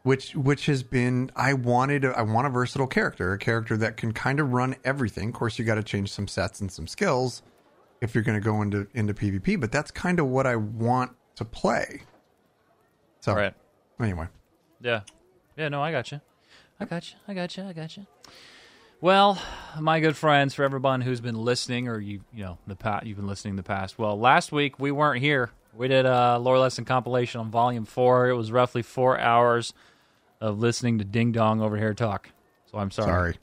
Which 0.04 0.36
which 0.36 0.66
has 0.66 0.84
been 0.84 1.32
I 1.36 1.54
wanted 1.54 2.04
I 2.04 2.24
want 2.24 2.46
a 2.48 2.50
versatile 2.50 2.88
character, 2.88 3.32
a 3.32 3.38
character 3.38 3.78
that 3.78 3.96
can 3.96 4.12
kind 4.12 4.40
of 4.42 4.52
run 4.52 4.75
everything. 4.84 5.30
Of 5.30 5.36
course, 5.36 5.58
you 5.58 5.63
got 5.63 5.75
to 5.75 5.84
change 5.84 6.12
some 6.12 6.28
sets 6.28 6.60
and 6.60 6.70
some 6.70 6.88
skills 6.88 7.42
if 8.02 8.13
you're 8.13 8.24
going 8.24 8.38
to 8.38 8.44
go 8.44 8.62
into 8.62 8.88
into 8.94 9.13
PvP, 9.13 9.56
but 9.60 9.72
that's 9.72 9.92
kind 9.92 10.20
of 10.20 10.28
what 10.28 10.46
I 10.46 10.58
want 10.58 11.13
to 11.36 11.46
play. 11.46 12.02
So 13.22 13.34
right. 13.34 13.54
anyway, 14.02 14.28
Yeah. 14.82 15.02
Yeah, 15.56 15.70
no, 15.70 15.82
I 15.82 15.92
got 15.92 16.12
you. 16.12 16.20
I 16.80 16.86
got 16.86 17.10
you. 17.12 17.18
I 17.28 17.34
got 17.34 17.56
you. 17.56 17.63
I 17.63 17.72
got 17.74 17.96
you. 17.96 18.06
Well, 19.04 19.38
my 19.82 20.00
good 20.00 20.16
friends, 20.16 20.54
for 20.54 20.64
everyone 20.64 21.02
who's 21.02 21.20
been 21.20 21.36
listening, 21.36 21.90
or 21.90 22.00
you, 22.00 22.22
you 22.34 22.46
know, 22.46 22.58
the 22.68 22.78
past, 22.78 23.06
you've 23.06 23.18
been 23.18 23.28
listening 23.28 23.52
in 23.52 23.56
the 23.58 23.62
past. 23.62 24.00
Well, 24.00 24.18
last 24.18 24.54
week 24.54 24.80
we 24.80 24.92
weren't 24.92 25.22
here. 25.22 25.50
We 25.76 25.90
did 25.90 26.06
a 26.06 26.38
lore 26.38 26.58
lesson 26.58 26.86
compilation 26.86 27.42
on 27.42 27.52
Volume 27.52 27.84
Four. 27.84 28.30
It 28.30 28.36
was 28.36 28.50
roughly 28.50 28.82
four 28.82 29.20
hours 29.20 29.74
of 30.40 30.60
listening 30.60 31.00
to 31.00 31.04
Ding 31.04 31.34
Dong 31.34 31.62
over 31.62 31.76
here 31.76 31.94
talk. 31.94 32.30
So 32.72 32.78
I'm 32.78 32.92
sorry. 32.92 33.36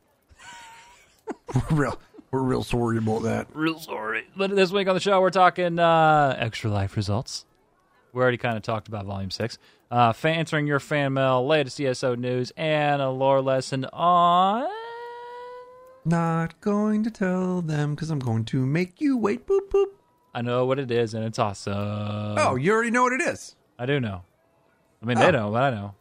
sorry. 1.52 1.62
we're 1.70 1.76
real 1.76 2.00
we're 2.30 2.40
real 2.40 2.64
sorry 2.64 2.96
about 2.96 3.24
that. 3.24 3.48
Real 3.52 3.78
sorry. 3.78 4.24
But 4.34 4.56
this 4.56 4.72
week 4.72 4.88
on 4.88 4.94
the 4.94 5.00
show, 5.00 5.20
we're 5.20 5.28
talking 5.28 5.78
uh, 5.78 6.36
extra 6.38 6.70
life 6.70 6.96
results. 6.96 7.44
We 8.14 8.22
already 8.22 8.38
kind 8.38 8.56
of 8.56 8.62
talked 8.62 8.88
about 8.88 9.04
Volume 9.04 9.30
6. 9.30 9.58
Uh, 9.90 10.14
answering 10.24 10.66
your 10.66 10.80
fan 10.80 11.12
mail, 11.12 11.46
latest 11.46 11.78
ESO 11.78 12.14
news, 12.14 12.50
and 12.56 13.02
a 13.02 13.10
lore 13.10 13.42
lesson 13.42 13.84
on. 13.92 14.66
Not 16.10 16.60
going 16.60 17.04
to 17.04 17.10
tell 17.10 17.62
them 17.62 17.94
because 17.94 18.10
I'm 18.10 18.18
going 18.18 18.44
to 18.46 18.66
make 18.66 19.00
you 19.00 19.16
wait. 19.16 19.46
Boop 19.46 19.68
boop. 19.70 19.86
I 20.34 20.42
know 20.42 20.66
what 20.66 20.80
it 20.80 20.90
is, 20.90 21.14
and 21.14 21.24
it's 21.24 21.38
awesome. 21.38 21.72
oh, 21.76 22.56
you 22.56 22.72
already 22.72 22.90
know 22.90 23.04
what 23.04 23.12
it 23.12 23.20
is. 23.20 23.54
I 23.78 23.86
do 23.86 24.00
know. 24.00 24.22
I 25.00 25.06
mean, 25.06 25.18
Oh. 25.18 25.20
they 25.20 25.30
know, 25.30 25.52
but 25.52 25.62
I 25.62 25.70
know. 25.70 25.94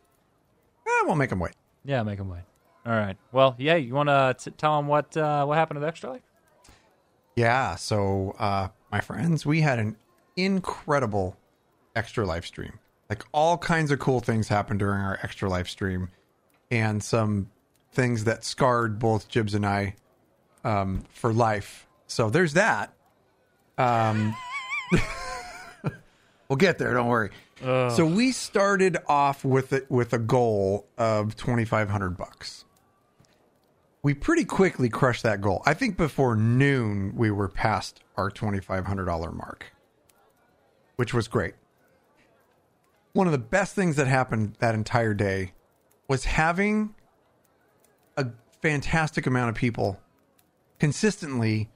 Eh, 0.88 1.04
we'll 1.06 1.16
make 1.16 1.30
them 1.30 1.40
wait. 1.40 1.54
Yeah, 1.86 2.02
make 2.02 2.18
them 2.18 2.28
wait. 2.30 2.42
All 2.88 2.92
right. 2.94 3.18
Well, 3.32 3.54
yeah, 3.60 3.76
you 3.76 3.94
want 3.94 4.10
to 4.10 4.52
tell 4.58 4.78
them 4.78 4.88
what 4.88 5.16
uh, 5.16 5.46
what 5.46 5.60
happened 5.60 5.76
to 5.78 5.82
the 5.82 5.88
extra 5.88 6.10
life? 6.10 6.22
Yeah. 7.36 7.76
So, 7.76 8.36
uh, 8.40 8.70
my 8.92 9.02
friends, 9.02 9.46
we 9.46 9.62
had 9.62 9.78
an 9.78 9.96
incredible 10.36 11.38
extra 11.96 12.26
life 12.26 12.46
stream. 12.48 12.80
Like 13.12 13.24
all 13.32 13.60
kinds 13.60 13.92
of 13.92 14.00
cool 14.00 14.22
things 14.22 14.48
happened 14.48 14.80
during 14.80 15.02
our 15.02 15.20
extra 15.22 15.50
life 15.50 15.68
stream, 15.68 16.10
and 16.72 17.04
some 17.04 17.52
things 17.92 18.24
that 18.26 18.44
scarred 18.44 19.00
both 19.00 19.28
Jibs 19.28 19.54
and 19.54 19.66
I 19.66 19.96
um, 20.64 21.04
for 21.10 21.34
life. 21.34 21.88
So 22.08 22.30
there's 22.30 22.54
that. 22.54 22.94
Um, 23.78 24.36
we'll 26.50 26.58
get 26.58 26.78
there. 26.78 26.94
Don't 26.94 27.08
worry. 27.08 27.32
So 27.62 28.06
we 28.06 28.32
started 28.32 28.98
off 29.08 29.44
with 29.44 29.74
it 29.74 29.90
with 29.92 30.14
a 30.14 30.20
goal 30.20 30.88
of 30.98 31.36
twenty 31.36 31.66
five 31.66 31.90
hundred 31.90 32.12
bucks. 32.12 32.64
We 34.02 34.14
pretty 34.14 34.46
quickly 34.46 34.88
crushed 34.88 35.24
that 35.24 35.42
goal. 35.42 35.62
I 35.66 35.74
think 35.74 35.98
before 35.98 36.38
noon 36.38 37.14
we 37.18 37.32
were 37.32 37.50
past 37.50 38.02
our 38.16 38.32
twenty 38.32 38.62
five 38.62 38.86
hundred 38.86 39.06
dollar 39.06 39.32
mark, 39.32 39.74
which 40.96 41.14
was 41.14 41.28
great. 41.28 41.56
One 43.12 43.28
of 43.28 43.32
the 43.32 43.38
best 43.38 43.76
things 43.76 43.98
that 43.98 44.08
happened 44.08 44.56
that 44.60 44.74
entire 44.74 45.14
day 45.14 45.52
was 46.08 46.26
having 46.26 46.96
a 48.20 48.32
fantastic 48.62 49.26
amount 49.26 49.50
of 49.50 49.56
people 49.56 50.00
consistently 50.80 51.70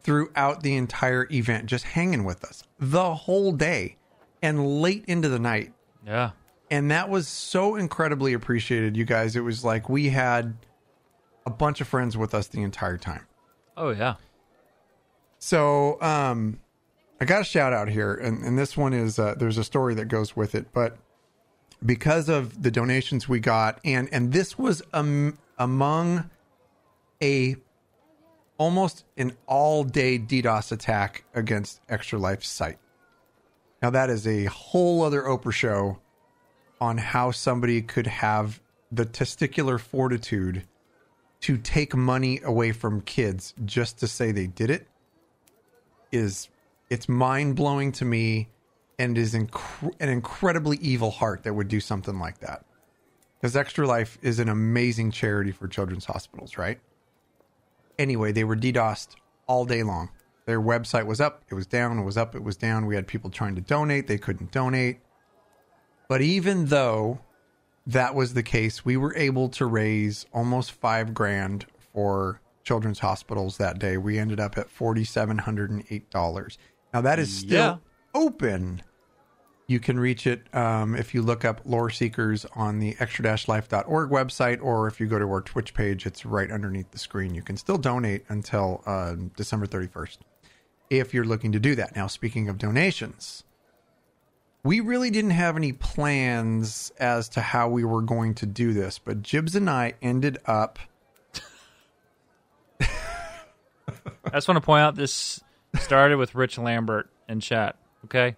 throughout 0.00 0.62
the 0.62 0.76
entire 0.76 1.26
event, 1.30 1.66
just 1.66 1.84
hanging 1.84 2.24
with 2.24 2.44
us 2.44 2.62
the 2.78 3.14
whole 3.14 3.52
day 3.52 3.96
and 4.42 4.80
late 4.80 5.04
into 5.06 5.28
the 5.28 5.38
night. 5.38 5.72
Yeah. 6.06 6.30
And 6.70 6.90
that 6.90 7.08
was 7.08 7.28
so 7.28 7.76
incredibly 7.76 8.32
appreciated, 8.32 8.96
you 8.96 9.04
guys. 9.04 9.36
It 9.36 9.40
was 9.40 9.64
like 9.64 9.88
we 9.88 10.10
had 10.10 10.56
a 11.46 11.50
bunch 11.50 11.80
of 11.80 11.88
friends 11.88 12.16
with 12.16 12.34
us 12.34 12.46
the 12.46 12.62
entire 12.62 12.98
time. 12.98 13.26
Oh 13.76 13.90
yeah. 13.90 14.16
So, 15.38 16.00
um, 16.02 16.60
I 17.20 17.24
got 17.24 17.40
a 17.40 17.44
shout 17.44 17.72
out 17.72 17.88
here, 17.88 18.14
and, 18.14 18.44
and 18.44 18.58
this 18.58 18.76
one 18.76 18.92
is 18.92 19.18
uh, 19.18 19.34
there's 19.36 19.58
a 19.58 19.64
story 19.64 19.94
that 19.94 20.06
goes 20.06 20.36
with 20.36 20.54
it, 20.54 20.72
but 20.72 20.98
because 21.84 22.28
of 22.28 22.62
the 22.62 22.70
donations 22.70 23.28
we 23.28 23.40
got, 23.40 23.80
and 23.84 24.08
and 24.12 24.32
this 24.32 24.58
was 24.58 24.82
um, 24.92 25.38
among 25.58 26.30
a 27.22 27.56
almost 28.56 29.04
an 29.16 29.32
all 29.46 29.84
day 29.84 30.18
DDoS 30.18 30.72
attack 30.72 31.24
against 31.34 31.80
Extra 31.88 32.18
Life 32.18 32.44
site. 32.44 32.78
Now 33.82 33.90
that 33.90 34.10
is 34.10 34.26
a 34.26 34.44
whole 34.46 35.02
other 35.02 35.22
Oprah 35.22 35.52
show 35.52 35.98
on 36.80 36.98
how 36.98 37.30
somebody 37.30 37.82
could 37.82 38.06
have 38.06 38.60
the 38.90 39.04
testicular 39.04 39.78
fortitude 39.78 40.64
to 41.40 41.56
take 41.56 41.94
money 41.94 42.40
away 42.44 42.72
from 42.72 43.00
kids 43.02 43.54
just 43.64 43.98
to 44.00 44.08
say 44.08 44.32
they 44.32 44.46
did 44.46 44.70
it 44.70 44.88
is 46.10 46.48
it's 46.90 47.08
mind 47.08 47.54
blowing 47.54 47.92
to 47.92 48.04
me 48.04 48.48
and 48.98 49.16
is 49.16 49.34
inc- 49.34 49.94
an 50.00 50.08
incredibly 50.08 50.78
evil 50.78 51.10
heart 51.10 51.44
that 51.44 51.54
would 51.54 51.68
do 51.68 51.80
something 51.80 52.18
like 52.18 52.38
that. 52.40 52.64
Because 53.40 53.56
Extra 53.56 53.86
Life 53.86 54.18
is 54.20 54.38
an 54.38 54.48
amazing 54.48 55.10
charity 55.12 55.52
for 55.52 55.68
children's 55.68 56.06
hospitals, 56.06 56.58
right? 56.58 56.80
Anyway, 57.98 58.32
they 58.32 58.44
were 58.44 58.56
DDoSed 58.56 59.14
all 59.46 59.64
day 59.64 59.82
long. 59.82 60.10
Their 60.46 60.60
website 60.60 61.06
was 61.06 61.20
up, 61.20 61.42
it 61.50 61.54
was 61.54 61.66
down, 61.66 61.98
it 61.98 62.04
was 62.04 62.16
up, 62.16 62.34
it 62.34 62.42
was 62.42 62.56
down. 62.56 62.86
We 62.86 62.94
had 62.94 63.06
people 63.06 63.30
trying 63.30 63.54
to 63.56 63.60
donate, 63.60 64.06
they 64.06 64.18
couldn't 64.18 64.50
donate. 64.50 65.00
But 66.08 66.22
even 66.22 66.66
though 66.66 67.20
that 67.86 68.14
was 68.14 68.34
the 68.34 68.42
case, 68.42 68.84
we 68.84 68.96
were 68.96 69.14
able 69.14 69.48
to 69.50 69.66
raise 69.66 70.24
almost 70.32 70.72
five 70.72 71.12
grand 71.12 71.66
for 71.92 72.40
children's 72.64 73.00
hospitals 73.00 73.58
that 73.58 73.78
day. 73.78 73.98
We 73.98 74.18
ended 74.18 74.40
up 74.40 74.56
at 74.56 74.70
forty 74.70 75.04
seven 75.04 75.38
hundred 75.38 75.70
and 75.70 75.84
eight 75.90 76.10
dollars. 76.10 76.56
Now 76.94 77.02
that 77.02 77.18
is 77.18 77.34
still 77.34 77.50
Yeah. 77.58 77.76
open. 78.14 78.82
You 79.68 79.80
can 79.80 80.00
reach 80.00 80.26
it 80.26 80.52
um, 80.54 80.96
if 80.96 81.12
you 81.12 81.20
look 81.20 81.44
up 81.44 81.60
Lore 81.66 81.90
Seekers 81.90 82.46
on 82.56 82.78
the 82.78 82.96
extra-life.org 82.98 84.10
website, 84.10 84.62
or 84.62 84.86
if 84.86 84.98
you 84.98 85.06
go 85.06 85.18
to 85.18 85.26
our 85.26 85.42
Twitch 85.42 85.74
page, 85.74 86.06
it's 86.06 86.24
right 86.24 86.50
underneath 86.50 86.90
the 86.90 86.98
screen. 86.98 87.34
You 87.34 87.42
can 87.42 87.58
still 87.58 87.76
donate 87.76 88.24
until 88.30 88.82
uh, 88.86 89.14
December 89.36 89.66
31st 89.66 90.16
if 90.88 91.12
you're 91.12 91.26
looking 91.26 91.52
to 91.52 91.60
do 91.60 91.74
that. 91.74 91.94
Now, 91.94 92.06
speaking 92.06 92.48
of 92.48 92.56
donations, 92.56 93.44
we 94.64 94.80
really 94.80 95.10
didn't 95.10 95.32
have 95.32 95.54
any 95.54 95.74
plans 95.74 96.90
as 96.98 97.28
to 97.30 97.42
how 97.42 97.68
we 97.68 97.84
were 97.84 98.00
going 98.00 98.34
to 98.36 98.46
do 98.46 98.72
this, 98.72 98.98
but 98.98 99.20
Jibs 99.20 99.54
and 99.54 99.68
I 99.68 99.92
ended 100.00 100.38
up. 100.46 100.78
I 102.80 102.88
just 104.32 104.48
want 104.48 104.56
to 104.56 104.62
point 104.64 104.80
out 104.80 104.94
this 104.94 105.42
started 105.78 106.16
with 106.16 106.34
Rich 106.34 106.56
Lambert 106.56 107.10
in 107.28 107.40
chat. 107.40 107.76
Okay. 108.06 108.34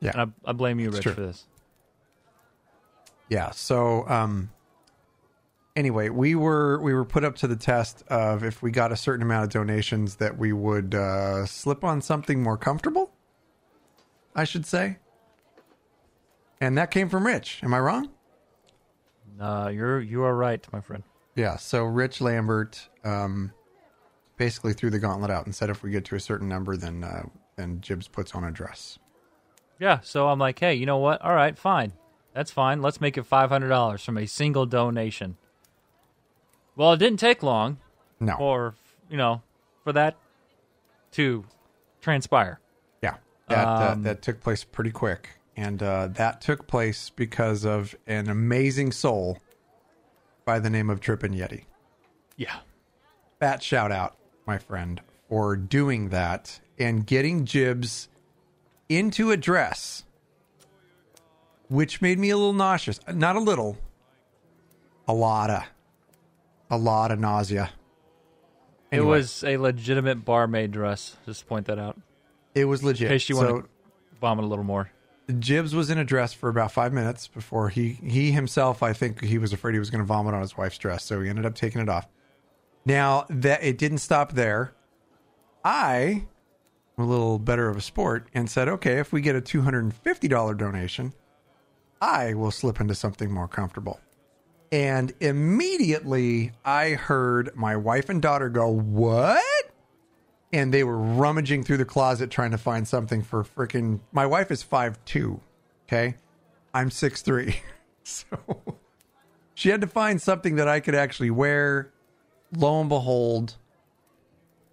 Yeah. 0.00 0.10
And 0.14 0.32
I, 0.44 0.50
I 0.50 0.52
blame 0.52 0.80
you, 0.80 0.90
Rich, 0.90 1.04
for 1.04 1.12
this. 1.12 1.44
Yeah. 3.28 3.50
So, 3.50 4.08
um, 4.08 4.50
anyway, 5.76 6.08
we 6.08 6.34
were 6.34 6.80
we 6.80 6.94
were 6.94 7.04
put 7.04 7.24
up 7.24 7.36
to 7.36 7.46
the 7.46 7.56
test 7.56 8.02
of 8.08 8.44
if 8.44 8.62
we 8.62 8.70
got 8.70 8.92
a 8.92 8.96
certain 8.96 9.22
amount 9.22 9.44
of 9.44 9.50
donations 9.50 10.16
that 10.16 10.38
we 10.38 10.52
would 10.52 10.94
uh, 10.94 11.46
slip 11.46 11.84
on 11.84 12.00
something 12.00 12.42
more 12.42 12.56
comfortable. 12.56 13.12
I 14.34 14.44
should 14.44 14.66
say. 14.66 14.98
And 16.60 16.76
that 16.78 16.90
came 16.90 17.08
from 17.08 17.26
Rich. 17.26 17.60
Am 17.62 17.74
I 17.74 17.78
wrong? 17.78 18.10
Uh, 19.40 19.70
you're 19.72 20.00
you 20.00 20.22
are 20.22 20.34
right, 20.34 20.66
my 20.72 20.80
friend. 20.80 21.02
Yeah. 21.34 21.56
So 21.56 21.84
Rich 21.84 22.20
Lambert 22.20 22.88
um, 23.04 23.52
basically 24.36 24.72
threw 24.72 24.90
the 24.90 24.98
gauntlet 24.98 25.30
out 25.30 25.46
and 25.46 25.54
said 25.54 25.70
if 25.70 25.82
we 25.82 25.90
get 25.90 26.04
to 26.06 26.16
a 26.16 26.20
certain 26.20 26.48
number, 26.48 26.76
then 26.76 27.04
uh, 27.04 27.24
then 27.56 27.80
Jibs 27.80 28.08
puts 28.08 28.34
on 28.34 28.44
a 28.44 28.50
dress. 28.50 28.98
Yeah. 29.78 30.00
So 30.02 30.28
I'm 30.28 30.38
like, 30.38 30.58
hey, 30.58 30.74
you 30.74 30.86
know 30.86 30.98
what? 30.98 31.20
All 31.22 31.34
right, 31.34 31.56
fine. 31.58 31.92
That's 32.32 32.50
fine. 32.50 32.82
Let's 32.82 33.00
make 33.00 33.16
it 33.16 33.24
five 33.24 33.48
hundred 33.50 33.68
dollars 33.68 34.04
from 34.04 34.18
a 34.18 34.26
single 34.26 34.66
donation. 34.66 35.36
Well, 36.76 36.92
it 36.92 36.98
didn't 36.98 37.20
take 37.20 37.42
long 37.42 37.78
No. 38.20 38.36
for 38.36 38.74
you 39.08 39.16
know 39.16 39.42
for 39.84 39.92
that 39.92 40.16
to 41.12 41.44
transpire. 42.00 42.60
Yeah, 43.02 43.16
that 43.48 43.66
uh, 43.66 43.92
Um, 43.92 44.02
that 44.02 44.22
took 44.22 44.40
place 44.40 44.64
pretty 44.64 44.90
quick, 44.90 45.30
and 45.56 45.82
uh, 45.82 46.08
that 46.12 46.40
took 46.40 46.66
place 46.66 47.10
because 47.10 47.64
of 47.64 47.94
an 48.06 48.28
amazing 48.28 48.90
soul 48.92 49.38
by 50.44 50.58
the 50.58 50.70
name 50.70 50.90
of 50.90 51.00
Trippin' 51.00 51.32
Yeti. 51.32 51.64
Yeah. 52.36 52.56
Fat 53.38 53.62
shout 53.62 53.92
out, 53.92 54.16
my 54.46 54.58
friend, 54.58 55.00
for 55.28 55.56
doing 55.56 56.08
that 56.10 56.60
and 56.78 57.06
getting 57.06 57.44
Jibs 57.44 58.08
into 58.88 59.30
a 59.30 59.36
dress, 59.36 60.04
which 61.68 62.02
made 62.02 62.18
me 62.18 62.30
a 62.30 62.36
little 62.36 62.52
nauseous. 62.52 63.00
Not 63.12 63.36
a 63.36 63.40
little, 63.40 63.78
a 65.08 65.12
lot 65.14 65.50
of, 65.50 65.64
a 66.70 66.76
lot 66.78 67.10
of 67.10 67.18
nausea. 67.18 67.70
It 68.90 69.00
was 69.00 69.42
a 69.42 69.56
legitimate 69.56 70.24
barmaid 70.24 70.70
dress. 70.70 71.16
Just 71.26 71.40
to 71.40 71.46
point 71.46 71.66
that 71.66 71.78
out. 71.80 71.98
it 72.54 72.66
was 72.66 72.84
legit. 72.84 73.10
In 73.10 73.14
case 73.14 73.28
you 73.28 73.34
so 73.34 73.52
want 73.52 73.64
to 73.64 73.70
vomit 74.20 74.44
a 74.44 74.48
little 74.48 74.64
more. 74.64 74.90
Jibs 75.38 75.74
was 75.74 75.90
in 75.90 75.98
a 75.98 76.04
dress 76.04 76.32
for 76.32 76.48
about 76.48 76.70
five 76.70 76.92
minutes 76.92 77.26
before 77.26 77.70
he 77.70 77.98
he 78.04 78.30
himself. 78.30 78.82
I 78.82 78.92
think 78.92 79.22
he 79.24 79.38
was 79.38 79.52
afraid 79.52 79.72
he 79.72 79.78
was 79.78 79.90
going 79.90 80.02
to 80.02 80.06
vomit 80.06 80.34
on 80.34 80.42
his 80.42 80.56
wife's 80.56 80.78
dress, 80.78 81.02
so 81.02 81.20
he 81.22 81.28
ended 81.28 81.46
up 81.46 81.54
taking 81.54 81.80
it 81.80 81.88
off. 81.88 82.06
Now 82.84 83.24
that 83.30 83.64
it 83.64 83.78
didn't 83.78 83.98
stop 83.98 84.32
there, 84.32 84.74
I 85.64 86.26
a 86.96 87.04
little 87.04 87.38
better 87.38 87.68
of 87.68 87.76
a 87.76 87.80
sport 87.80 88.28
and 88.34 88.48
said, 88.48 88.68
okay, 88.68 88.98
if 88.98 89.12
we 89.12 89.20
get 89.20 89.34
a 89.36 89.40
two 89.40 89.62
hundred 89.62 89.84
and 89.84 89.94
fifty 89.94 90.28
dollar 90.28 90.54
donation, 90.54 91.12
I 92.00 92.34
will 92.34 92.50
slip 92.50 92.80
into 92.80 92.94
something 92.94 93.32
more 93.32 93.48
comfortable. 93.48 94.00
And 94.72 95.12
immediately 95.20 96.52
I 96.64 96.90
heard 96.90 97.54
my 97.54 97.76
wife 97.76 98.08
and 98.08 98.20
daughter 98.20 98.48
go, 98.48 98.68
"What?" 98.68 99.44
and 100.54 100.72
they 100.72 100.84
were 100.84 100.96
rummaging 100.96 101.64
through 101.64 101.78
the 101.78 101.84
closet 101.84 102.30
trying 102.30 102.52
to 102.52 102.58
find 102.58 102.86
something 102.86 103.22
for 103.22 103.42
freaking 103.42 103.98
my 104.12 104.24
wife 104.24 104.52
is 104.52 104.62
five 104.62 105.04
two 105.04 105.40
okay 105.86 106.14
i'm 106.72 106.90
six 106.90 107.22
three 107.22 107.56
so 108.04 108.24
she 109.52 109.68
had 109.70 109.80
to 109.80 109.86
find 109.88 110.22
something 110.22 110.54
that 110.54 110.68
i 110.68 110.78
could 110.78 110.94
actually 110.94 111.30
wear 111.30 111.92
lo 112.56 112.80
and 112.80 112.88
behold 112.88 113.56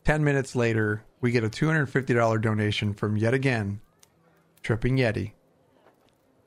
10 0.03 0.23
minutes 0.23 0.55
later 0.55 1.03
we 1.19 1.31
get 1.31 1.43
a 1.43 1.49
$250 1.49 2.41
donation 2.41 2.93
from 2.93 3.17
yet 3.17 3.33
again 3.33 3.79
tripping 4.63 4.97
yeti 4.97 5.31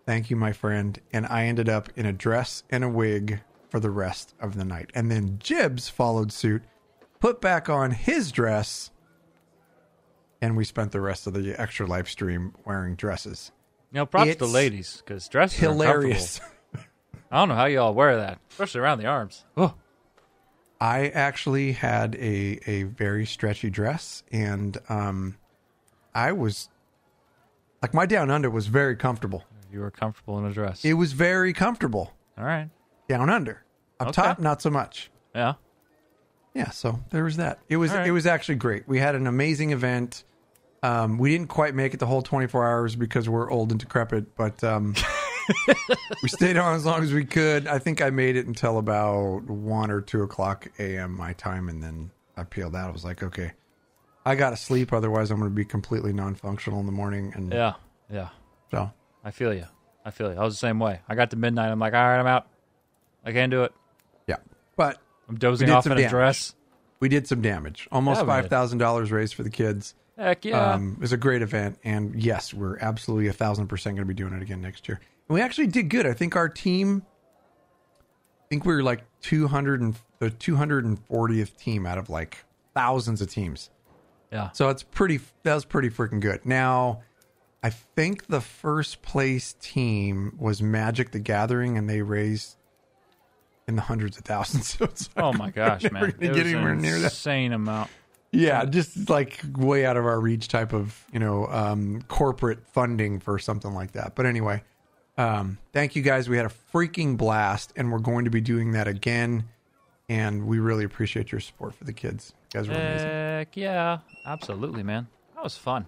thank 0.06 0.30
you 0.30 0.36
my 0.36 0.52
friend 0.52 1.00
and 1.12 1.26
i 1.26 1.44
ended 1.44 1.68
up 1.68 1.88
in 1.96 2.06
a 2.06 2.12
dress 2.12 2.62
and 2.70 2.84
a 2.84 2.88
wig 2.88 3.40
for 3.68 3.80
the 3.80 3.90
rest 3.90 4.34
of 4.40 4.56
the 4.56 4.64
night 4.64 4.90
and 4.94 5.10
then 5.10 5.38
jibs 5.38 5.88
followed 5.88 6.32
suit 6.32 6.62
put 7.20 7.40
back 7.40 7.68
on 7.68 7.90
his 7.90 8.30
dress 8.30 8.90
and 10.44 10.58
we 10.58 10.64
spent 10.64 10.92
the 10.92 11.00
rest 11.00 11.26
of 11.26 11.32
the 11.32 11.58
extra 11.58 11.86
live 11.86 12.06
stream 12.08 12.52
wearing 12.66 12.96
dresses. 12.96 13.50
You 13.90 14.00
know, 14.00 14.06
props 14.06 14.32
to 14.32 14.38
the 14.38 14.46
ladies 14.46 15.02
because 15.04 15.26
dresses 15.26 15.58
are 15.62 15.72
Hilarious. 15.72 16.38
I 17.30 17.38
don't 17.38 17.48
know 17.48 17.54
how 17.54 17.64
y'all 17.64 17.94
wear 17.94 18.18
that, 18.18 18.40
especially 18.50 18.82
around 18.82 18.98
the 18.98 19.06
arms. 19.06 19.44
Oh, 19.56 19.74
I 20.84 21.08
actually 21.08 21.72
had 21.72 22.14
a 22.16 22.60
a 22.66 22.82
very 22.82 23.24
stretchy 23.24 23.70
dress, 23.70 24.22
and 24.30 24.76
um, 24.90 25.38
I 26.14 26.32
was 26.32 26.68
like 27.80 27.94
my 27.94 28.04
down 28.04 28.30
under 28.30 28.50
was 28.50 28.66
very 28.66 28.94
comfortable. 28.94 29.44
you 29.72 29.80
were 29.80 29.90
comfortable 29.90 30.38
in 30.38 30.44
a 30.44 30.52
dress. 30.52 30.84
It 30.84 30.92
was 30.94 31.12
very 31.14 31.54
comfortable 31.54 32.12
All 32.36 32.44
right. 32.44 32.68
down 33.08 33.30
under. 33.30 33.64
Up 33.98 34.08
Okay. 34.08 34.22
top, 34.22 34.38
not 34.40 34.60
so 34.60 34.68
much. 34.70 35.10
Yeah. 35.34 35.54
Yeah, 36.52 36.70
so 36.70 37.00
there 37.10 37.24
was 37.24 37.38
that. 37.38 37.60
It 37.70 37.78
was 37.78 37.90
right. 37.90 38.06
it 38.06 38.12
was 38.12 38.26
actually 38.26 38.56
great. 38.56 38.86
We 38.86 38.98
had 38.98 39.14
an 39.14 39.26
amazing 39.26 39.70
event. 39.70 40.24
Um, 40.82 41.16
we 41.16 41.30
didn't 41.30 41.48
quite 41.48 41.74
make 41.74 41.94
it 41.94 41.98
the 42.00 42.06
whole 42.06 42.20
24 42.20 42.62
hours 42.66 42.94
because 42.94 43.26
we're 43.26 43.50
old 43.50 43.70
and 43.70 43.80
decrepit, 43.80 44.36
but 44.36 44.62
um, 44.62 44.94
we 46.22 46.28
stayed 46.28 46.56
on 46.56 46.74
as 46.74 46.84
long 46.86 47.02
as 47.02 47.12
we 47.12 47.24
could. 47.24 47.66
I 47.66 47.78
think 47.78 48.00
I 48.02 48.10
made 48.10 48.36
it 48.36 48.46
until 48.46 48.78
about 48.78 49.42
one 49.44 49.90
or 49.90 50.00
two 50.00 50.22
o'clock 50.22 50.66
a.m. 50.78 51.16
my 51.16 51.32
time, 51.34 51.68
and 51.68 51.82
then 51.82 52.10
I 52.36 52.44
peeled 52.44 52.74
out. 52.76 52.88
I 52.88 52.92
was 52.92 53.04
like, 53.04 53.22
okay, 53.22 53.52
I 54.24 54.34
got 54.34 54.50
to 54.50 54.56
sleep, 54.56 54.92
otherwise 54.92 55.30
I'm 55.30 55.38
going 55.38 55.50
to 55.50 55.54
be 55.54 55.64
completely 55.64 56.12
non-functional 56.12 56.80
in 56.80 56.86
the 56.86 56.92
morning. 56.92 57.32
And 57.34 57.52
Yeah. 57.52 57.74
Yeah. 58.10 58.28
so 58.70 58.90
I 59.24 59.30
feel 59.30 59.52
you. 59.54 59.66
I 60.04 60.10
feel 60.10 60.32
you. 60.32 60.38
I 60.38 60.44
was 60.44 60.54
the 60.54 60.58
same 60.58 60.78
way. 60.78 61.00
I 61.08 61.14
got 61.14 61.30
to 61.30 61.36
midnight. 61.36 61.70
I'm 61.70 61.78
like, 61.78 61.94
all 61.94 62.00
right, 62.04 62.18
I'm 62.18 62.26
out. 62.26 62.46
I 63.24 63.32
can't 63.32 63.50
do 63.50 63.62
it. 63.64 63.72
yeah, 64.26 64.36
but 64.76 64.98
I'm 65.28 65.36
dozing 65.36 65.70
off 65.70 65.86
in 65.86 65.92
a 65.92 66.08
dress. 66.08 66.54
we 67.00 67.08
did 67.08 67.26
some 67.26 67.40
damage. 67.40 67.88
Almost 67.90 68.20
Yeah, 68.20 68.26
five 68.26 68.48
thousand 68.48 68.78
dollars 68.78 69.10
raised 69.10 69.34
for 69.34 69.42
the 69.42 69.50
kids. 69.50 69.94
Heck 70.18 70.44
yeah. 70.44 70.72
Um, 70.74 70.92
it 70.96 71.00
was 71.00 71.12
a 71.12 71.16
great 71.16 71.42
event, 71.42 71.78
and 71.82 72.14
yes, 72.22 72.52
we're 72.54 72.78
absolutely 72.78 73.26
a 73.28 73.32
thousand 73.32 73.66
percent 73.68 73.96
going 73.96 74.06
to 74.06 74.14
be 74.14 74.14
doing 74.14 74.32
it 74.34 74.42
again 74.42 74.60
next 74.60 74.86
year. 74.88 75.00
And 75.28 75.34
we 75.34 75.40
actually 75.40 75.68
did 75.68 75.88
good. 75.88 76.06
I 76.06 76.12
think 76.12 76.36
our 76.36 76.48
team, 76.48 77.02
I 77.98 78.44
think 78.48 78.64
we 78.64 78.74
were 78.74 78.82
like 78.82 79.02
two 79.20 79.48
hundred 79.48 79.80
and 79.80 79.96
the 80.18 80.30
two 80.30 80.56
hundred 80.56 80.84
and 80.84 80.98
fortieth 81.06 81.56
team 81.58 81.86
out 81.86 81.98
of 81.98 82.10
like 82.10 82.44
thousands 82.74 83.20
of 83.22 83.30
teams. 83.30 83.70
yeah. 84.32 84.50
So 84.52 84.68
it's 84.68 84.82
pretty. 84.82 85.20
That 85.44 85.54
was 85.54 85.64
pretty 85.64 85.90
freaking 85.90 86.20
good. 86.20 86.44
Now, 86.44 87.02
I 87.62 87.70
think 87.70 88.26
the 88.26 88.40
first 88.40 89.00
place 89.02 89.54
team 89.60 90.36
was 90.38 90.60
Magic 90.62 91.10
the 91.12 91.18
Gathering, 91.20 91.78
and 91.78 91.88
they 91.88 92.02
raised 92.02 92.56
in 93.66 93.76
the 93.76 93.82
hundreds 93.82 94.18
of 94.18 94.24
thousands. 94.24 94.74
So 94.78 94.84
it's 94.84 95.08
like, 95.16 95.24
Oh 95.24 95.32
my 95.32 95.50
gosh, 95.50 95.82
man. 95.90 96.14
It 96.20 96.20
get 96.20 96.46
anywhere 96.46 96.72
an 96.72 96.82
near 96.82 96.98
that. 96.98 97.04
insane 97.04 97.52
amount. 97.54 97.90
Yeah, 98.30 98.64
just 98.64 99.08
like 99.08 99.40
way 99.56 99.86
out 99.86 99.96
of 99.96 100.04
our 100.04 100.20
reach 100.20 100.48
type 100.48 100.72
of, 100.74 101.02
you 101.12 101.20
know, 101.20 101.46
um, 101.46 102.02
corporate 102.08 102.66
funding 102.66 103.20
for 103.20 103.38
something 103.38 103.72
like 103.72 103.92
that. 103.92 104.16
But 104.16 104.26
anyway, 104.26 104.64
um, 105.16 105.58
thank 105.72 105.96
you 105.96 106.02
guys. 106.02 106.28
We 106.28 106.36
had 106.36 106.46
a 106.46 106.52
freaking 106.72 107.16
blast, 107.16 107.72
and 107.76 107.92
we're 107.92 107.98
going 107.98 108.24
to 108.24 108.30
be 108.30 108.40
doing 108.40 108.72
that 108.72 108.88
again. 108.88 109.44
And 110.08 110.46
we 110.46 110.58
really 110.58 110.84
appreciate 110.84 111.32
your 111.32 111.40
support 111.40 111.74
for 111.74 111.84
the 111.84 111.92
kids. 111.92 112.34
You 112.52 112.60
guys 112.60 112.68
were 112.68 112.74
amazing. 112.74 113.08
Heck 113.08 113.56
yeah. 113.56 113.98
Absolutely, 114.26 114.82
man. 114.82 115.06
That 115.34 115.44
was 115.44 115.56
fun. 115.56 115.86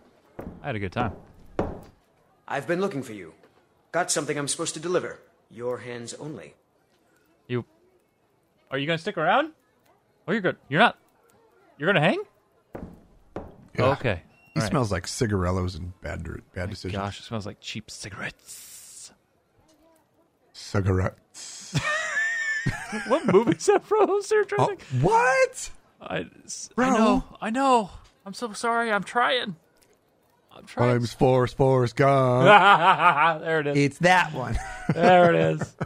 I 0.63 0.67
had 0.67 0.77
a 0.77 0.79
good 0.79 0.93
time. 0.93 1.13
I've 2.49 2.67
been 2.67 2.81
looking 2.81 3.03
for 3.03 3.13
you. 3.13 3.35
Got 3.93 4.11
something 4.11 4.39
I'm 4.39 4.49
supposed 4.49 4.75
to 4.75 4.81
deliver. 4.81 5.21
Your 5.51 5.79
hands 5.79 6.15
only. 6.15 6.55
You 7.47 7.65
are 8.71 8.79
you 8.79 8.87
gonna 8.87 8.99
stick 8.99 9.17
around? 9.17 9.53
Oh, 10.27 10.33
you're 10.33 10.41
good. 10.41 10.57
You're 10.69 10.81
not. 10.81 10.99
You're 11.79 11.93
gonna 11.93 12.01
hang? 12.05 12.23
Yeah. 13.79 13.85
Okay. 13.93 14.23
He 14.55 14.61
All 14.61 14.63
right. 14.63 14.71
smells 14.71 14.91
like 14.91 15.07
cigarellos 15.07 15.77
and 15.77 15.99
bad, 16.01 16.27
bad 16.55 16.71
decisions. 16.71 17.01
Gosh, 17.01 17.21
it 17.21 17.25
smells 17.25 17.47
like 17.47 17.61
cheap 17.61 17.91
cigarettes. 17.91 18.66
Cigarettes. 20.57 21.79
what 23.09 23.27
movie 23.33 23.53
is 23.53 23.67
that 23.67 23.85
from? 23.85 24.23
Sir, 24.23 24.45
trying 24.45 24.71
Oh, 24.71 24.75
to 24.75 24.85
what? 25.07 25.71
I, 26.01 26.27
Bro. 26.75 26.91
know. 26.91 27.25
I 27.41 27.51
know. 27.51 27.91
I'm 28.25 28.33
so 28.35 28.53
sorry. 28.55 28.91
I'm 28.91 29.05
trying. 29.05 29.57
I'm 30.57 30.65
trying. 30.65 30.97
I'm 30.97 31.05
Forrest 31.07 31.57
Forrest 31.59 31.97
Gump. 31.97 32.45
there 33.43 33.61
it 33.61 33.67
is. 33.67 33.77
it's 33.77 33.99
that 33.99 34.33
one. 34.33 34.59
There 34.95 35.35
it 35.35 35.61
is. 35.61 35.77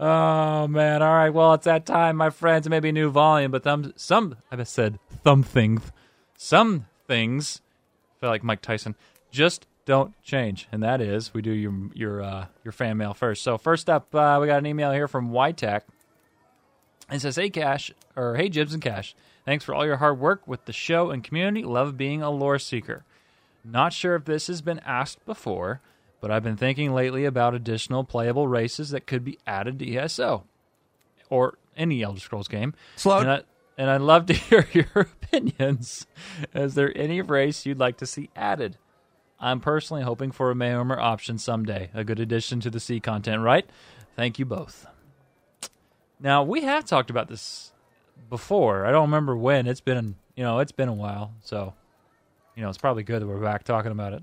Oh 0.00 0.66
man! 0.66 1.00
All 1.00 1.12
right. 1.14 1.30
Well, 1.30 1.54
it's 1.54 1.64
that 1.64 1.86
time, 1.86 2.16
my 2.16 2.30
friends. 2.30 2.68
Maybe 2.68 2.88
a 2.88 2.92
new 2.92 3.08
volume, 3.10 3.50
but 3.52 3.62
some 3.64 3.92
some 3.96 4.36
I 4.50 4.56
just 4.56 4.72
said 4.74 4.98
thumb 5.22 5.42
things. 5.44 5.90
Some 6.36 6.86
things 7.06 7.62
I 8.16 8.20
feel 8.20 8.30
like 8.30 8.42
Mike 8.42 8.60
Tyson 8.62 8.96
just 9.30 9.66
don't 9.84 10.14
change, 10.22 10.68
and 10.70 10.82
that 10.82 11.00
is 11.00 11.34
we 11.34 11.42
do 11.42 11.50
your 11.52 11.72
your 11.94 12.22
uh, 12.22 12.46
your 12.64 12.72
fan 12.72 12.96
mail 12.96 13.14
first. 13.14 13.42
So 13.42 13.58
first 13.58 13.90
up, 13.90 14.14
uh, 14.14 14.38
we 14.40 14.46
got 14.46 14.58
an 14.58 14.66
email 14.66 14.92
here 14.92 15.08
from 15.08 15.30
YTech. 15.30 15.82
It 17.10 17.20
says, 17.20 17.36
"Hey 17.36 17.50
Cash 17.50 17.90
or 18.16 18.36
Hey 18.36 18.48
Jibs 18.48 18.72
and 18.74 18.82
Cash, 18.82 19.14
thanks 19.44 19.64
for 19.64 19.74
all 19.74 19.84
your 19.84 19.96
hard 19.96 20.18
work 20.18 20.46
with 20.46 20.64
the 20.66 20.72
show 20.72 21.10
and 21.10 21.22
community. 21.24 21.62
Love 21.64 21.96
being 21.96 22.22
a 22.22 22.30
lore 22.30 22.58
seeker. 22.58 23.04
Not 23.64 23.92
sure 23.92 24.14
if 24.16 24.24
this 24.24 24.46
has 24.48 24.60
been 24.62 24.80
asked 24.80 25.24
before, 25.26 25.80
but 26.20 26.30
I've 26.30 26.42
been 26.42 26.56
thinking 26.56 26.92
lately 26.94 27.24
about 27.24 27.54
additional 27.54 28.02
playable 28.04 28.48
races 28.48 28.90
that 28.90 29.06
could 29.06 29.24
be 29.24 29.38
added 29.46 29.78
to 29.80 29.96
ESO 29.96 30.44
or 31.30 31.58
any 31.76 32.02
Elder 32.02 32.20
Scrolls 32.20 32.48
game. 32.48 32.74
Slow- 32.96 33.18
And, 33.20 33.30
I, 33.30 33.42
and 33.78 33.88
I'd 33.90 34.00
love 34.00 34.26
to 34.26 34.32
hear 34.34 34.66
your 34.72 34.90
opinions. 34.94 36.06
Is 36.54 36.74
there 36.74 36.92
any 36.96 37.20
race 37.22 37.64
you'd 37.66 37.78
like 37.78 37.98
to 37.98 38.06
see 38.06 38.30
added? 38.34 38.78
I'm 39.42 39.58
personally 39.58 40.04
hoping 40.04 40.30
for 40.30 40.52
a 40.52 40.54
Maormer 40.54 40.96
option 40.96 41.36
someday. 41.36 41.90
A 41.92 42.04
good 42.04 42.20
addition 42.20 42.60
to 42.60 42.70
the 42.70 42.78
sea 42.78 43.00
content, 43.00 43.42
right? 43.42 43.68
Thank 44.14 44.38
you 44.38 44.44
both. 44.44 44.86
Now 46.20 46.44
we 46.44 46.62
have 46.62 46.84
talked 46.84 47.10
about 47.10 47.28
this 47.28 47.72
before. 48.30 48.86
I 48.86 48.92
don't 48.92 49.02
remember 49.02 49.36
when. 49.36 49.66
It's 49.66 49.80
been 49.80 50.14
you 50.36 50.44
know 50.44 50.60
it's 50.60 50.72
been 50.72 50.88
a 50.88 50.94
while, 50.94 51.34
so 51.40 51.74
you 52.54 52.62
know 52.62 52.68
it's 52.68 52.78
probably 52.78 53.02
good 53.02 53.20
that 53.20 53.26
we're 53.26 53.42
back 53.42 53.64
talking 53.64 53.90
about 53.90 54.12
it. 54.12 54.22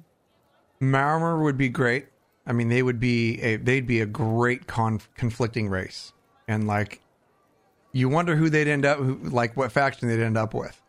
Maormer 0.81 1.43
would 1.43 1.57
be 1.57 1.67
great. 1.67 2.07
I 2.47 2.53
mean, 2.53 2.69
they 2.69 2.81
would 2.81 2.99
be 2.99 3.41
a 3.41 3.57
they'd 3.57 3.85
be 3.85 3.99
a 3.99 4.05
great 4.05 4.67
conf- 4.67 5.09
conflicting 5.15 5.67
race, 5.67 6.13
and 6.47 6.65
like, 6.65 7.01
you 7.91 8.07
wonder 8.07 8.37
who 8.37 8.49
they'd 8.49 8.69
end 8.69 8.85
up, 8.85 8.99
who, 8.99 9.19
like 9.23 9.57
what 9.57 9.73
faction 9.73 10.07
they'd 10.07 10.23
end 10.23 10.37
up 10.37 10.53
with. 10.53 10.81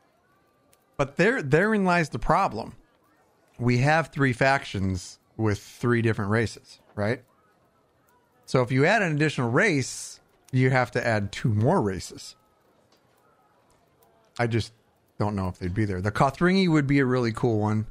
But 0.96 1.16
there, 1.16 1.42
therein 1.42 1.84
lies 1.84 2.10
the 2.10 2.18
problem. 2.18 2.76
We 3.60 3.78
have 3.78 4.08
three 4.08 4.32
factions 4.32 5.18
with 5.36 5.60
three 5.60 6.02
different 6.02 6.30
races, 6.30 6.80
right? 6.94 7.22
So 8.46 8.62
if 8.62 8.72
you 8.72 8.84
add 8.84 9.02
an 9.02 9.14
additional 9.14 9.50
race, 9.50 10.20
you 10.50 10.70
have 10.70 10.90
to 10.92 11.06
add 11.06 11.30
two 11.30 11.50
more 11.50 11.80
races. 11.80 12.34
I 14.38 14.46
just 14.46 14.72
don't 15.18 15.36
know 15.36 15.48
if 15.48 15.58
they'd 15.58 15.74
be 15.74 15.84
there. 15.84 16.00
The 16.00 16.10
Kothringi 16.10 16.68
would 16.68 16.86
be 16.86 16.98
a 16.98 17.04
really 17.04 17.32
cool 17.32 17.60
one. 17.60 17.86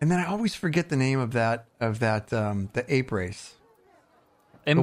And 0.00 0.10
then 0.10 0.20
I 0.20 0.26
always 0.26 0.54
forget 0.54 0.88
the 0.88 0.96
name 0.96 1.18
of 1.18 1.32
that 1.32 1.66
of 1.80 1.98
that 1.98 2.32
um, 2.32 2.70
the 2.72 2.84
ape 2.92 3.10
race. 3.10 3.54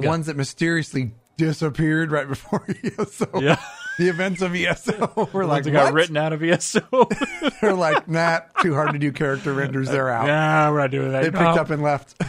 The 0.02 0.08
ones 0.10 0.26
that 0.26 0.36
mysteriously 0.36 1.14
disappeared 1.38 2.12
right 2.12 2.28
before 2.36 2.66
ESO. 2.84 3.40
Yeah. 3.40 3.60
The 3.98 4.10
events 4.10 4.42
of 4.42 4.54
ESO 4.54 5.30
were 5.34 5.46
like 5.46 5.64
that 5.64 5.72
got 5.72 5.94
written 5.94 6.18
out 6.18 6.34
of 6.34 6.44
ESO. 6.44 6.82
They're 7.62 7.74
like, 7.74 8.08
nah, 8.10 8.42
too 8.62 8.74
hard 8.74 8.92
to 8.92 9.00
do 9.00 9.12
character 9.14 9.54
renders. 9.54 9.88
They're 9.90 10.10
out. 10.10 10.28
yeah, 10.28 10.70
we're 10.70 10.80
not 10.80 10.92
doing 10.92 11.12
that. 11.14 11.22
They 11.24 11.32
picked 11.32 11.42
No. 11.42 11.56
up 11.62 11.70
and 11.70 11.82
left. 11.82 12.22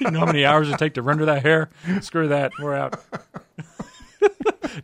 You 0.00 0.10
know 0.12 0.20
how 0.20 0.26
many 0.26 0.44
hours 0.44 0.68
it 0.70 0.78
take 0.78 0.94
to 0.94 1.02
render 1.02 1.24
that 1.24 1.42
hair? 1.42 1.68
Screw 2.00 2.28
that. 2.28 2.52
We're 2.60 2.74
out. 2.74 3.02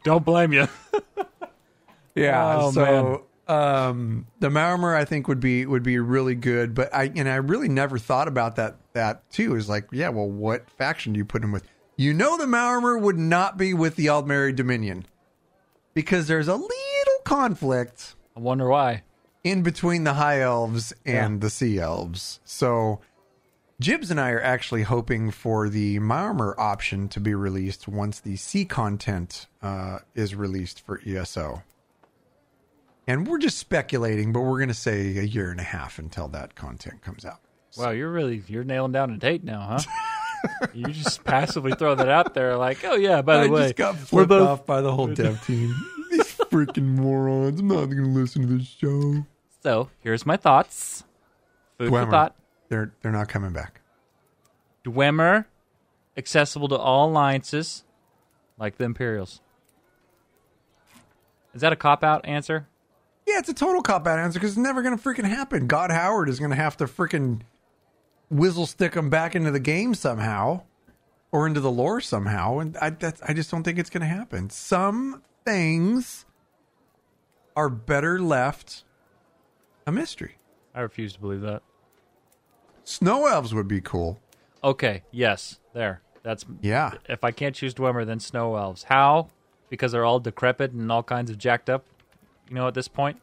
Don't 0.05 0.25
blame 0.25 0.53
you. 0.53 0.67
Yeah. 2.15 2.57
Oh, 2.59 2.71
so 2.73 3.27
um 3.47 4.27
the 4.41 4.49
Maormer 4.49 4.97
I 4.97 5.05
think 5.05 5.29
would 5.29 5.39
be 5.41 5.65
would 5.67 5.83
be 5.85 5.99
really 5.99 6.35
good, 6.35 6.75
but 6.75 6.93
I 6.93 7.13
and 7.15 7.29
I 7.29 7.37
really 7.37 7.69
never 7.69 7.99
thought 7.99 8.27
about 8.27 8.57
that 8.57 8.77
that 8.95 9.29
too. 9.31 9.55
Is 9.55 9.69
like, 9.69 9.87
yeah, 9.93 10.09
well, 10.09 10.29
what 10.29 10.69
faction 10.71 11.13
do 11.13 11.19
you 11.19 11.25
put 11.25 11.45
him 11.45 11.53
with? 11.53 11.65
You 11.97 12.13
know, 12.13 12.37
the 12.37 12.47
Maormer 12.47 13.01
would 13.01 13.17
not 13.19 13.57
be 13.57 13.73
with 13.75 13.95
the 13.97 14.07
Aldmeri 14.07 14.55
Dominion 14.57 15.07
because 15.97 16.29
there's 16.29 16.47
a 16.47 16.55
little 16.55 17.21
conflict 17.25 18.15
I 18.37 18.41
wonder 18.41 18.69
why. 18.69 19.03
in 19.43 19.63
between 19.63 20.05
the 20.05 20.13
High 20.13 20.43
Elves 20.43 20.93
and 21.07 21.41
the 21.41 21.51
Sea 21.51 21.81
Elves. 21.81 22.39
So. 22.45 23.01
Jibs 23.79 24.11
and 24.11 24.19
I 24.19 24.31
are 24.31 24.41
actually 24.41 24.85
hoping 24.85 25.31
for 25.31 25.69
the 25.69 25.99
Maormer 25.99 26.55
option 26.57 27.09
to 27.09 27.21
be 27.21 27.35
released 27.35 27.87
once 27.87 28.21
the 28.21 28.37
sea 28.37 28.65
content 28.65 29.49
uh, 29.61 29.99
is 30.15 30.35
released 30.35 30.81
for 30.87 30.99
ESO. 31.07 31.63
And 33.07 33.27
we're 33.27 33.37
just 33.37 33.59
speculating, 33.59 34.33
but 34.33 34.41
we're 34.41 34.57
going 34.57 34.69
to 34.69 34.75
say 34.75 35.19
a 35.19 35.23
year 35.25 35.51
and 35.51 35.61
a 35.61 35.65
half 35.65 35.99
until 35.99 36.27
that 36.29 36.55
content 36.55 37.03
comes 37.03 37.27
out. 37.27 37.41
Wow, 37.77 37.91
you're 37.91 38.11
really 38.11 38.43
you're 38.49 38.65
nailing 38.65 38.93
down 38.93 39.11
a 39.11 39.19
date 39.19 39.45
now, 39.45 39.79
huh? 39.79 39.81
you 40.75 40.87
just 40.89 41.25
passively 41.25 41.73
throw 41.73 41.95
that 41.95 42.09
out 42.09 42.35
there, 42.35 42.57
like, 42.57 42.85
oh 42.85 42.95
yeah, 42.97 43.23
by 43.23 43.39
the 43.39 43.45
I 43.45 43.49
way, 43.49 43.63
just 43.65 43.77
got 43.77 43.95
we're 43.95 44.01
flipped 44.01 44.29
both 44.29 44.49
off 44.49 44.67
by 44.67 44.81
the 44.81 44.93
whole 44.93 45.07
dev 45.09 45.45
team. 45.47 45.75
These 46.11 46.35
freaking 46.35 46.95
morons. 46.97 47.61
I'm 47.61 47.69
not 47.69 47.87
going 47.87 48.05
to 48.05 48.09
listen 48.09 48.43
to 48.43 48.59
this 48.59 48.67
show. 48.67 49.27
So 49.63 49.91
here's 50.01 50.25
my 50.25 50.37
thoughts. 50.37 51.05
Food 51.79 51.89
for 51.91 52.01
Dwemer. 52.07 52.11
thought. 52.11 52.37
They're 52.69 52.93
they're 53.03 53.13
not 53.13 53.29
coming 53.29 53.53
back. 53.53 53.81
Dwemer, 54.85 55.47
accessible 56.17 56.69
to 56.69 56.77
all 56.77 57.09
alliances, 57.11 57.85
like 58.59 58.77
the 58.77 58.85
Imperials. 58.85 59.41
Is 61.55 61.61
that 61.63 61.73
a 61.73 61.77
cop 61.77 62.05
out 62.05 62.25
answer? 62.27 62.69
Yeah, 63.27 63.39
it's 63.39 63.49
a 63.49 63.55
total 63.55 63.83
cop 63.83 64.07
out 64.07 64.19
answer 64.19 64.39
because 64.39 64.53
it's 64.53 64.59
never 64.59 64.83
going 64.83 64.97
to 64.97 65.03
freaking 65.03 65.25
happen. 65.25 65.67
Todd 65.67 65.91
Howard 65.91 66.29
is 66.29 66.39
going 66.39 66.51
to 66.51 66.57
have 66.57 66.77
to 66.77 66.85
freaking 66.85 67.41
whizzle 68.31 68.67
stick 68.67 68.95
him 68.95 69.11
back 69.11 69.35
into 69.35 69.51
the 69.51 69.61
game 69.61 69.95
somehow 69.95 70.63
or 71.33 71.47
into 71.47 71.61
the 71.61 71.71
lore 71.71 72.01
somehow. 72.01 72.59
And 72.59 72.77
I, 72.79 72.91
that's, 72.91 73.21
I 73.23 73.33
just 73.33 73.51
don't 73.51 73.63
think 73.63 73.79
it's 73.79 73.91
going 73.91 74.01
to 74.03 74.07
happen. 74.07 74.51
Some 74.51 75.23
things 75.45 76.25
are 77.55 77.69
better 77.69 78.21
left 78.21 78.85
a 79.87 79.93
mystery. 79.93 80.37
I 80.75 80.81
refuse 80.81 81.15
to 81.15 81.21
believe 81.21 81.41
that. 81.43 81.63
Snow 82.85 83.27
elves 83.27 83.55
would 83.55 83.69
be 83.69 83.81
cool. 83.81 84.21
Okay, 84.63 85.03
yes, 85.11 85.59
there. 85.73 86.03
That's 86.23 86.45
Yeah. 86.61 86.93
if 87.09 87.23
I 87.25 87.31
can't 87.31 87.55
choose 87.55 87.73
Dwemer, 87.75 88.05
then 88.05 88.19
Snow 88.21 88.57
Elves. 88.57 88.83
How? 88.85 89.29
Because 89.71 89.93
they're 89.93 90.05
all 90.05 90.19
decrepit 90.19 90.73
and 90.73 90.91
all 90.91 91.03
kinds 91.05 91.31
of 91.31 91.39
jacked 91.39 91.71
up. 91.71 91.85
You 92.49 92.57
know, 92.57 92.67
at 92.69 92.75
this 92.75 92.89
point, 92.89 93.21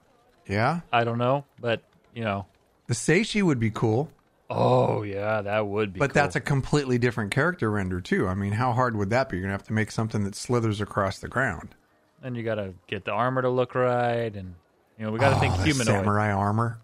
Yeah. 0.48 0.82
I 0.92 1.04
don't 1.04 1.18
know, 1.18 1.46
but 1.60 1.82
you 2.14 2.24
know. 2.24 2.46
The 2.88 2.94
Tsaesci 2.94 3.42
would 3.42 3.60
be 3.60 3.72
cool, 3.72 4.10
Oh 4.50 5.04
yeah, 5.04 5.42
that 5.42 5.66
would 5.68 5.94
be. 5.94 6.00
but 6.00 6.12
cool. 6.12 6.22
that's 6.22 6.36
a 6.36 6.42
completely 6.42 6.98
different 6.98 7.32
character 7.32 7.72
render, 7.72 8.02
too. 8.02 8.28
I 8.28 8.36
mean, 8.36 8.54
how 8.54 8.74
hard 8.74 8.96
would 8.96 9.10
that 9.10 9.30
be? 9.30 9.38
You're 9.38 9.44
going 9.44 9.50
to 9.50 9.54
have 9.58 9.68
to 9.68 9.74
make 9.74 9.90
something 9.90 10.24
that 10.26 10.36
slithers 10.36 10.82
across 10.82 11.20
the 11.20 11.28
ground. 11.28 11.76
And 12.22 12.38
you 12.38 12.44
gotta 12.44 12.74
get 12.88 13.04
the 13.04 13.12
armor 13.12 13.42
to 13.42 13.50
look 13.50 13.76
right, 13.76 14.34
and 14.34 14.56
you 14.98 15.06
know 15.06 15.12
we 15.12 15.20
gotta 15.20 15.36
oh, 15.36 15.40
think 15.40 15.54
Oh, 15.56 15.58
the 15.58 15.64
humanoid. 15.64 15.88
samurai 15.88 16.32
armor. 16.32 16.80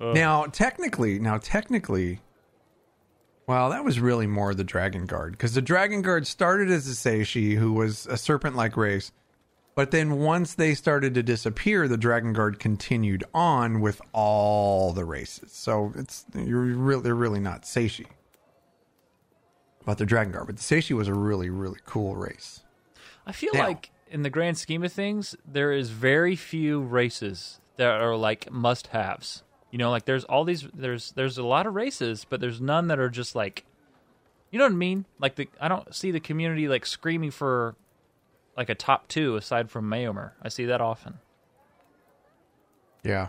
Oh. 0.00 0.12
Now, 0.12 0.46
technically, 0.46 1.20
now 1.20 1.38
technically, 1.38 2.18
well, 3.46 3.70
that 3.70 3.84
was 3.84 4.00
really 4.00 4.26
more 4.26 4.52
the 4.52 4.64
Dragon 4.64 5.06
Guard 5.06 5.32
because 5.32 5.54
the 5.54 5.62
Dragon 5.62 6.02
Guard 6.02 6.26
started 6.26 6.68
as 6.68 6.88
a 6.88 6.90
Tsaesci 6.90 7.56
who 7.56 7.72
was 7.72 8.06
a 8.06 8.16
serpent-like 8.16 8.76
race, 8.76 9.12
but 9.74 9.90
then 9.90 10.18
once 10.18 10.54
they 10.54 10.74
started 10.74 11.14
to 11.14 11.22
disappear, 11.22 11.88
the 11.88 11.96
Dragon 11.96 12.32
Guard 12.32 12.58
continued 12.58 13.24
on 13.34 13.80
with 13.80 14.00
all 14.12 14.92
the 14.92 15.04
races. 15.04 15.52
So 15.52 15.92
it's 15.96 16.24
you're 16.34 16.60
really 16.62 17.02
they're 17.02 17.14
really 17.14 17.40
not 17.40 17.62
Tsaesci, 17.62 18.06
but 19.84 19.98
the 19.98 20.06
Dragon 20.06 20.32
Guard. 20.32 20.46
But 20.46 20.56
the 20.56 20.62
Tsaesci 20.62 20.96
was 20.96 21.08
a 21.08 21.14
really 21.14 21.50
really 21.50 21.80
cool 21.86 22.16
race. 22.16 22.62
I 23.26 23.32
feel 23.32 23.52
Now- 23.54 23.66
like 23.68 23.90
in 24.10 24.22
the 24.22 24.30
grand 24.30 24.58
scheme 24.58 24.84
of 24.84 24.92
things, 24.92 25.34
there 25.50 25.72
is 25.72 25.90
very 25.90 26.36
few 26.36 26.80
races 26.80 27.58
that 27.76 28.00
are 28.00 28.16
like 28.16 28.50
must-haves. 28.52 29.42
You 29.70 29.78
know, 29.78 29.90
like 29.90 30.04
there's 30.04 30.24
all 30.24 30.44
these 30.44 30.68
there's 30.72 31.12
there's 31.12 31.36
a 31.38 31.42
lot 31.42 31.66
of 31.66 31.74
races, 31.74 32.24
but 32.28 32.40
there's 32.40 32.60
none 32.60 32.86
that 32.88 32.98
are 33.00 33.10
just 33.10 33.34
like 33.34 33.64
you 34.52 34.58
know 34.58 34.66
what 34.66 34.72
I 34.72 34.76
mean? 34.76 35.04
Like 35.18 35.34
the 35.34 35.48
I 35.60 35.66
don't 35.66 35.92
see 35.92 36.12
the 36.12 36.20
community 36.20 36.68
like 36.68 36.86
screaming 36.86 37.32
for 37.32 37.74
like 38.56 38.68
a 38.68 38.74
top 38.74 39.08
2 39.08 39.36
aside 39.36 39.70
from 39.70 39.88
Maormer. 39.90 40.32
I 40.42 40.48
see 40.48 40.66
that 40.66 40.80
often. 40.80 41.18
Yeah, 43.02 43.28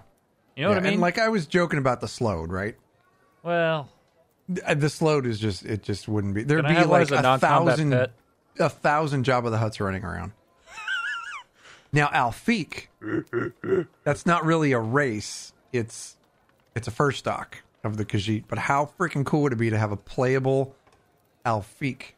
You 0.55 0.63
know 0.63 0.69
yeah. 0.69 0.75
what 0.75 0.77
I 0.77 0.81
mean? 0.83 0.93
And 0.93 1.01
like 1.01 1.17
I 1.17 1.29
was 1.29 1.47
joking 1.47 1.79
about 1.79 1.99
the 2.01 2.07
Sload, 2.07 2.49
right? 2.51 2.75
well, 3.43 3.89
Uh, 4.65 4.73
The 4.73 4.88
Sload 4.88 5.25
is 5.25 5.39
just 5.39 5.65
it 5.65 5.83
just 5.83 6.07
wouldn't 6.07 6.33
be 6.35 6.43
there'd 6.43 6.65
be 6.67 6.83
like 6.85 7.11
a 7.11 7.15
a 7.33 7.38
thousand 7.38 7.91
pet? 7.91 8.11
a 8.59 8.69
thousand 8.69 9.25
Jabba 9.25 9.49
the 9.51 9.57
Huts 9.57 9.79
running 9.81 10.03
around. 10.05 10.31
now 11.91 12.07
Alfiq, 12.07 12.88
that's 14.03 14.25
not 14.25 14.45
really 14.45 14.71
a 14.71 14.79
race. 14.79 15.51
It's 15.73 16.15
it's 16.75 16.88
a 16.88 16.91
furstock 16.91 17.55
of 17.83 17.97
the 17.97 18.05
Khajiit. 18.05 18.45
But 18.47 18.59
how 18.59 18.89
freaking 18.97 19.25
cool 19.25 19.41
would 19.43 19.53
it 19.53 19.57
be 19.57 19.69
to 19.71 19.77
have 19.77 19.91
a 19.91 19.97
playable 19.97 20.73
Alfiq? 21.45 22.13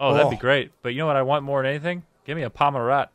Oh, 0.00 0.14
that'd 0.14 0.30
be 0.30 0.36
Oh. 0.36 0.40
great. 0.40 0.72
But 0.82 0.88
you 0.94 0.98
know 0.98 1.06
what 1.06 1.16
I 1.16 1.22
want 1.22 1.44
more 1.44 1.62
than 1.62 1.70
anything? 1.70 2.02
Give 2.24 2.36
me 2.36 2.42
a 2.42 2.50
Pahmar-raht. 2.50 3.08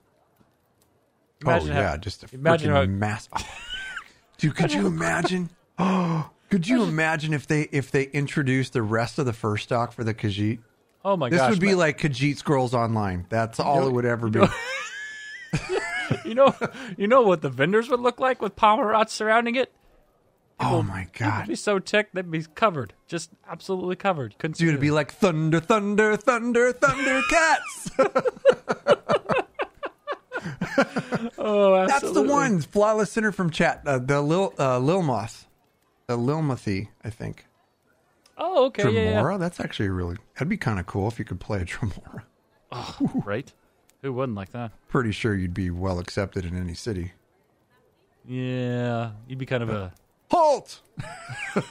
Oh, 1.45 1.50
imagine 1.50 1.71
oh 1.71 1.74
how- 1.74 1.80
yeah, 1.82 1.98
just 1.98 2.24
a 2.24 2.28
imagine 2.34 2.71
how- 2.71 2.86
mass. 2.86 3.28
Oh, 3.36 3.45
dude, 4.38 4.56
could 4.56 4.71
you 4.74 4.88
imagine? 4.88 5.50
Oh, 5.78 6.30
could 6.50 6.67
you 6.67 6.84
imagine 6.84 7.34
if 7.34 7.48
they 7.48 7.63
if 7.71 7.91
they 7.91 8.04
introduced 8.04 8.74
the 8.74 8.82
rest 8.84 9.19
of 9.19 9.26
the 9.26 9.32
furstock 9.34 9.91
for 9.91 10.04
the 10.04 10.13
Khajiit? 10.13 10.60
Oh 11.04 11.17
my 11.17 11.30
god! 11.30 11.34
This 11.34 11.41
gosh. 11.41 11.50
would 11.52 11.60
be 11.60 11.67
man. 11.67 11.78
like 11.78 12.00
Khajiit 12.00 12.38
Scrolls 12.38 12.74
Online. 12.74 13.26
That's 13.30 13.60
all 13.60 13.82
know- 13.82 13.88
it 13.88 13.93
would 13.93 14.06
ever 14.06 14.30
be. 14.30 14.39
you 16.26 16.36
know, 16.36 16.56
you 16.98 17.08
know 17.08 17.21
what 17.24 17.41
the 17.41 17.50
vendors 17.50 17.89
would 17.89 18.00
look 18.00 18.19
like 18.19 18.41
with 18.41 18.56
Pahmar-rahts 18.56 19.12
surrounding 19.12 19.56
it. 19.56 19.71
Oh 20.60 20.82
my 20.82 21.08
god, 21.18 21.48
be 21.48 21.56
so 21.56 21.80
ticked 21.80 22.15
they'd 22.15 22.32
be 22.32 22.44
covered, 22.56 22.94
just 23.08 23.32
absolutely 23.50 23.96
covered. 23.98 24.38
Couldn't 24.38 24.58
dude, 24.58 24.70
it'd 24.70 24.80
be 24.80 24.91
like 24.91 25.12
thunder, 25.12 25.60
thunder, 25.60 26.15
thunder, 26.15 26.72
thunder 26.72 27.22
cats. 27.30 27.89
oh, 31.38 31.86
That's 31.88 32.02
the 32.02 32.08
absolutely. 32.08 32.30
one. 32.30 32.62
Flawless 32.62 33.12
Center 33.12 33.32
from 33.32 33.50
chat. 33.50 33.82
Uh, 33.86 34.00
the 34.00 34.22
Lil 34.22 34.54
uh, 34.58 34.80
Lil 34.80 35.04
Moth, 35.04 35.48
the 36.08 36.15
Lil 36.15 36.41
Mothy, 36.41 36.89
I 37.04 37.10
think. 37.10 37.46
Oh, 38.38 38.65
okay, 38.65 38.84
yeah, 38.84 38.89
yeah, 38.89 39.22
Dremora. 39.22 39.39
That's 39.39 39.60
actually 39.60 39.89
really. 39.89 40.18
That'd 40.36 40.50
be 40.50 40.58
kind 40.58 40.80
of 40.80 40.86
cool 40.86 41.08
if 41.08 41.20
you 41.20 41.26
could 41.26 41.39
play 41.39 41.62
a 41.62 41.65
Dremora. 41.65 42.24
Oh, 42.72 42.96
right. 43.26 43.52
Who 44.02 44.13
wouldn't 44.13 44.36
like 44.36 44.52
that? 44.52 44.72
Pretty 44.88 45.12
sure 45.12 45.34
you'd 45.36 45.54
be 45.54 45.70
well 45.70 46.00
accepted 46.00 46.46
in 46.46 46.56
any 46.58 46.74
city. 46.74 47.13
Yeah, 48.28 49.12
you'd 49.28 49.39
be 49.39 49.46
kind 49.46 49.63
of 49.63 49.70
a. 49.70 49.94
Halt! 50.45 50.81
but 51.55 51.65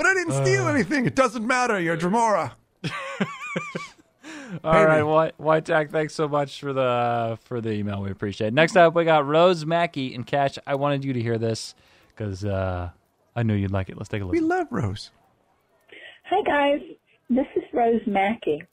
I 0.00 0.14
didn't 0.14 0.32
steal 0.32 0.66
anything. 0.66 1.06
It 1.06 1.14
doesn't 1.14 1.46
matter. 1.46 1.78
You're 1.78 1.96
Dremora. 1.96 2.50
All 4.64 4.72
Pay 4.72 4.84
right, 4.84 4.98
me. 4.98 5.04
White 5.04 5.38
White 5.38 5.64
Tag. 5.64 5.92
Thanks 5.92 6.14
so 6.14 6.26
much 6.26 6.58
for 6.58 6.72
the 6.72 7.38
for 7.44 7.60
the 7.60 7.70
email. 7.70 8.02
We 8.02 8.10
appreciate 8.10 8.48
it. 8.48 8.54
Next 8.54 8.76
up, 8.76 8.96
we 8.96 9.04
got 9.04 9.24
Rose 9.24 9.64
Mackey 9.64 10.16
and 10.16 10.26
Cash. 10.26 10.58
I 10.66 10.74
wanted 10.74 11.04
you 11.04 11.12
to 11.12 11.22
hear 11.22 11.38
this 11.38 11.76
because 12.08 12.44
uh, 12.44 12.90
I 13.36 13.42
knew 13.44 13.54
you'd 13.54 13.70
like 13.70 13.88
it. 13.88 13.96
Let's 13.96 14.08
take 14.08 14.22
a 14.22 14.24
look. 14.24 14.32
We 14.32 14.40
love 14.40 14.66
Rose. 14.72 15.12
Hi 16.24 16.42
guys, 16.42 16.80
this 17.30 17.46
is 17.54 17.62
Rose 17.72 18.02
Mackey. 18.04 18.64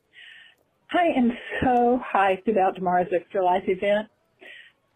I 0.91 1.05
am 1.15 1.33
so 1.61 2.01
hyped 2.11 2.49
about 2.49 2.75
tomorrow's 2.75 3.13
Extra 3.13 3.45
Life 3.45 3.65
event. 3.67 4.07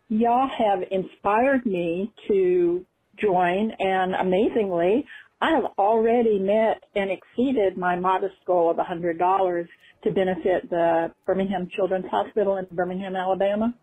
Y'all 0.10 0.50
have 0.58 0.80
inspired 0.89 1.65
me 1.65 2.13
to 2.30 2.86
join 3.20 3.72
and 3.80 4.15
amazingly, 4.15 5.06
I 5.41 5.52
have 5.52 5.65
already 5.78 6.39
met 6.39 6.84
and 6.96 7.12
exceeded 7.12 7.78
my 7.78 7.96
modest 7.96 8.36
goal 8.46 8.72
of 8.72 8.78
$100 8.78 9.67
to 10.04 10.12
benefit 10.12 10.70
the 10.70 11.12
Birmingham 11.26 11.67
Children's 11.76 12.06
Hospital 12.10 12.58
in 12.58 12.67
Birmingham, 12.72 13.15
Alabama. 13.15 13.74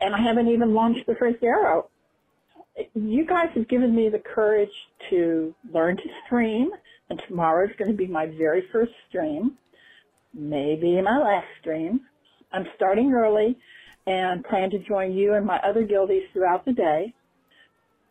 And 0.00 0.14
I 0.14 0.22
haven't 0.22 0.48
even 0.48 0.74
launched 0.74 1.06
the 1.06 1.14
first 1.18 1.42
arrow. 1.42 1.90
You 2.94 3.26
guys 3.26 3.48
have 3.54 3.68
given 3.68 3.94
me 3.94 4.08
the 4.08 4.18
courage 4.34 4.72
to 5.10 5.54
learn 5.72 5.96
to 5.96 6.02
stream, 6.26 6.70
and 7.10 7.22
tomorrow 7.28 7.66
is 7.68 7.76
going 7.78 7.90
to 7.90 7.96
be 7.96 8.06
my 8.06 8.26
very 8.26 8.64
first 8.72 8.92
stream, 9.08 9.58
maybe 10.32 11.00
my 11.02 11.18
last 11.18 11.46
stream. 11.60 12.00
I'm 12.50 12.66
starting 12.76 13.12
early 13.12 13.58
and 14.06 14.44
plan 14.44 14.70
to 14.70 14.78
join 14.78 15.12
you 15.12 15.34
and 15.34 15.46
my 15.46 15.58
other 15.58 15.84
guildies 15.84 16.24
throughout 16.32 16.64
the 16.64 16.72
day. 16.72 17.14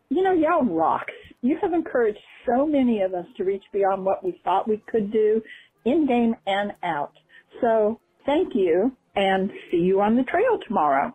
You 0.08 0.22
know, 0.22 0.32
y'all 0.32 0.64
rocks. 0.64 1.12
You 1.42 1.58
have 1.60 1.72
encouraged 1.72 2.18
so 2.46 2.66
many 2.66 3.02
of 3.02 3.14
us 3.14 3.26
to 3.36 3.44
reach 3.44 3.64
beyond 3.72 4.04
what 4.04 4.24
we 4.24 4.40
thought 4.44 4.68
we 4.68 4.82
could 4.86 5.10
do 5.10 5.42
in 5.84 6.06
game 6.06 6.36
and 6.46 6.72
out. 6.82 7.12
So 7.60 8.00
thank 8.26 8.54
you 8.54 8.96
and 9.16 9.50
see 9.70 9.78
you 9.78 10.00
on 10.00 10.16
the 10.16 10.22
trail 10.22 10.58
tomorrow. 10.66 11.14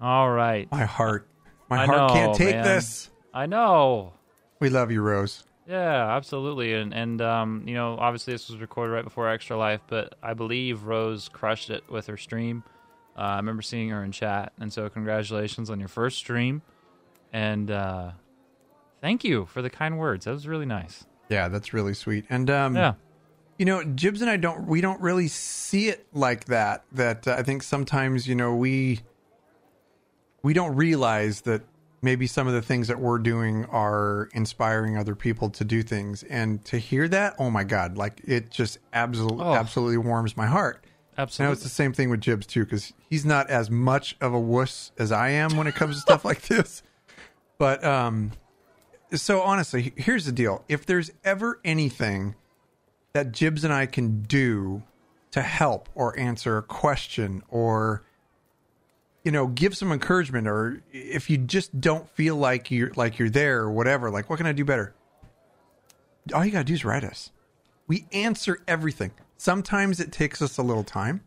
All 0.00 0.30
right. 0.30 0.70
My 0.70 0.84
heart, 0.84 1.28
my 1.68 1.82
I 1.82 1.86
heart 1.86 1.98
know, 1.98 2.14
can't 2.14 2.34
take 2.34 2.54
man. 2.54 2.64
this. 2.64 3.10
I 3.34 3.46
know. 3.46 4.12
We 4.60 4.70
love 4.70 4.90
you, 4.90 5.02
Rose. 5.02 5.44
Yeah, 5.68 6.16
absolutely. 6.16 6.72
And 6.74 6.94
and 6.94 7.20
um, 7.20 7.64
you 7.66 7.74
know, 7.74 7.96
obviously 7.98 8.32
this 8.32 8.48
was 8.48 8.58
recorded 8.58 8.92
right 8.92 9.04
before 9.04 9.28
Extra 9.28 9.56
Life, 9.56 9.82
but 9.86 10.14
I 10.22 10.34
believe 10.34 10.84
Rose 10.84 11.28
crushed 11.28 11.68
it 11.68 11.84
with 11.90 12.06
her 12.06 12.16
stream. 12.16 12.64
Uh, 13.18 13.22
I 13.22 13.36
remember 13.36 13.62
seeing 13.62 13.88
her 13.88 14.04
in 14.04 14.12
chat, 14.12 14.52
and 14.60 14.72
so 14.72 14.88
congratulations 14.88 15.70
on 15.70 15.80
your 15.80 15.88
first 15.88 16.18
stream, 16.18 16.62
and 17.32 17.68
uh, 17.68 18.12
thank 19.00 19.24
you 19.24 19.46
for 19.46 19.60
the 19.60 19.70
kind 19.70 19.98
words. 19.98 20.24
That 20.26 20.32
was 20.32 20.46
really 20.46 20.66
nice. 20.66 21.04
Yeah, 21.28 21.48
that's 21.48 21.72
really 21.74 21.94
sweet. 21.94 22.26
And 22.30 22.48
um, 22.48 22.76
Yeah, 22.76 22.94
you 23.58 23.66
know, 23.66 23.82
Jibs 23.82 24.22
and 24.22 24.30
I 24.30 24.36
don't 24.36 24.66
we 24.68 24.80
don't 24.80 25.00
really 25.00 25.26
see 25.26 25.88
it 25.88 26.06
like 26.12 26.44
that. 26.44 26.84
That 26.92 27.26
uh, 27.26 27.34
I 27.36 27.42
think 27.42 27.64
sometimes 27.64 28.28
you 28.28 28.36
know 28.36 28.54
we 28.54 29.00
we 30.42 30.52
don't 30.54 30.76
realize 30.76 31.40
that 31.42 31.62
maybe 32.00 32.28
some 32.28 32.46
of 32.46 32.52
the 32.52 32.62
things 32.62 32.86
that 32.86 33.00
we're 33.00 33.18
doing 33.18 33.64
are 33.66 34.28
inspiring 34.32 34.96
other 34.96 35.16
people 35.16 35.50
to 35.50 35.64
do 35.64 35.82
things, 35.82 36.22
and 36.22 36.64
to 36.66 36.78
hear 36.78 37.08
that, 37.08 37.34
oh 37.40 37.50
my 37.50 37.64
god, 37.64 37.98
like 37.98 38.20
it 38.24 38.50
just 38.52 38.78
absolutely 38.92 39.44
Oh. 39.44 39.54
absolutely 39.54 39.96
warms 39.98 40.36
my 40.36 40.46
heart. 40.46 40.84
Now 41.18 41.50
it's 41.50 41.64
the 41.64 41.68
same 41.68 41.92
thing 41.92 42.10
with 42.10 42.20
Jibs 42.20 42.46
too, 42.46 42.64
because 42.64 42.92
he's 43.10 43.24
not 43.24 43.50
as 43.50 43.70
much 43.70 44.16
of 44.20 44.32
a 44.32 44.38
wuss 44.38 44.92
as 44.98 45.10
I 45.10 45.30
am 45.30 45.56
when 45.56 45.66
it 45.66 45.74
comes 45.74 45.96
to 45.96 46.00
stuff 46.00 46.24
like 46.24 46.42
this. 46.42 46.82
But 47.58 47.82
um, 47.84 48.30
so 49.12 49.40
honestly, 49.42 49.92
here's 49.96 50.26
the 50.26 50.32
deal: 50.32 50.64
if 50.68 50.86
there's 50.86 51.10
ever 51.24 51.60
anything 51.64 52.36
that 53.14 53.32
Jibs 53.32 53.64
and 53.64 53.72
I 53.72 53.86
can 53.86 54.22
do 54.22 54.84
to 55.32 55.42
help 55.42 55.88
or 55.96 56.16
answer 56.18 56.56
a 56.56 56.62
question 56.62 57.42
or 57.48 58.04
you 59.24 59.32
know 59.32 59.48
give 59.48 59.76
some 59.76 59.90
encouragement 59.90 60.46
or 60.46 60.82
if 60.92 61.28
you 61.28 61.36
just 61.36 61.80
don't 61.80 62.08
feel 62.10 62.36
like 62.36 62.70
you're 62.70 62.92
like 62.94 63.18
you're 63.18 63.28
there 63.28 63.60
or 63.60 63.70
whatever 63.70 64.10
like 64.10 64.30
what 64.30 64.36
can 64.36 64.46
i 64.46 64.52
do 64.52 64.64
better? 64.64 64.94
All 66.32 66.44
you 66.44 66.52
gotta 66.52 66.64
do 66.64 66.74
is 66.74 66.84
write 66.84 67.04
us. 67.04 67.32
We 67.88 68.06
answer 68.12 68.62
everything 68.68 69.10
sometimes 69.38 69.98
it 70.00 70.12
takes 70.12 70.42
us 70.42 70.58
a 70.58 70.62
little 70.62 70.84
time 70.84 71.22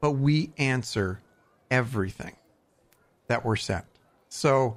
but 0.00 0.12
we 0.12 0.52
answer 0.58 1.20
everything 1.70 2.36
that 3.26 3.44
we're 3.44 3.56
sent. 3.56 3.84
So 4.28 4.76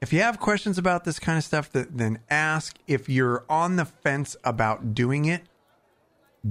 if 0.00 0.12
you 0.12 0.20
have 0.20 0.40
questions 0.40 0.78
about 0.78 1.04
this 1.04 1.18
kind 1.18 1.36
of 1.36 1.44
stuff 1.44 1.70
then 1.72 2.18
ask. 2.30 2.76
If 2.86 3.08
you're 3.08 3.44
on 3.50 3.76
the 3.76 3.84
fence 3.84 4.36
about 4.44 4.94
doing 4.94 5.26
it 5.26 5.42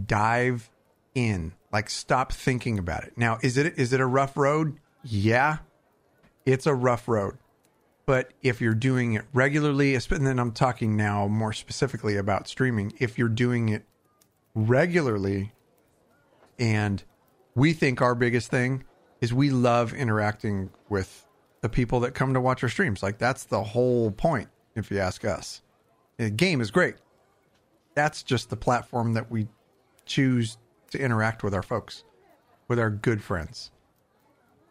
dive 0.06 0.70
in. 1.16 1.54
Like 1.72 1.90
stop 1.90 2.32
thinking 2.32 2.78
about 2.78 3.04
it. 3.04 3.14
Now 3.18 3.40
is 3.42 3.58
it 3.58 3.78
is 3.78 3.94
it 3.94 4.00
a 4.00 4.06
rough 4.06 4.38
road? 4.38 4.78
Yeah 5.04 5.58
it's 6.46 6.68
a 6.68 6.74
rough 6.74 7.08
road. 7.08 7.38
But 8.06 8.32
if 8.42 8.60
you're 8.60 8.74
doing 8.74 9.14
it 9.14 9.24
regularly 9.34 9.96
and 9.96 10.28
then 10.28 10.38
i'm 10.38 10.52
talking 10.52 10.98
now 10.98 11.28
more 11.28 11.54
specifically 11.54 12.18
about 12.18 12.50
streaming 12.50 12.92
if 13.00 13.18
you're 13.18 13.30
doing 13.30 13.70
it 13.70 13.86
regularly 14.56 15.54
and 16.60 17.04
we 17.56 17.74
think 17.74 18.02
our 18.02 18.16
biggest 18.16 18.50
thing 18.50 18.84
is 19.22 19.34
we 19.34 19.50
love 19.50 19.94
interacting 19.94 20.70
with 20.90 21.26
the 21.62 21.70
people 21.70 22.00
that 22.02 22.14
come 22.14 22.34
to 22.34 22.42
watch 22.42 22.62
our 22.64 22.70
streams 22.70 23.02
like 23.02 23.18
that's 23.18 23.46
the 23.46 23.64
whole 23.64 24.12
point 24.12 24.50
if 24.76 24.92
you 24.92 25.00
ask 25.00 25.26
us 25.26 25.62
the 26.18 26.30
game 26.30 26.62
is 26.62 26.72
great 26.72 26.96
that's 27.96 28.24
just 28.24 28.50
the 28.50 28.56
platform 28.56 29.14
that 29.14 29.30
we 29.30 29.48
choose 30.06 30.58
to 30.92 31.00
interact 31.00 31.44
with 31.44 31.54
our 31.54 31.62
folks, 31.62 32.04
with 32.68 32.80
our 32.80 32.90
good 32.90 33.22
friends. 33.22 33.72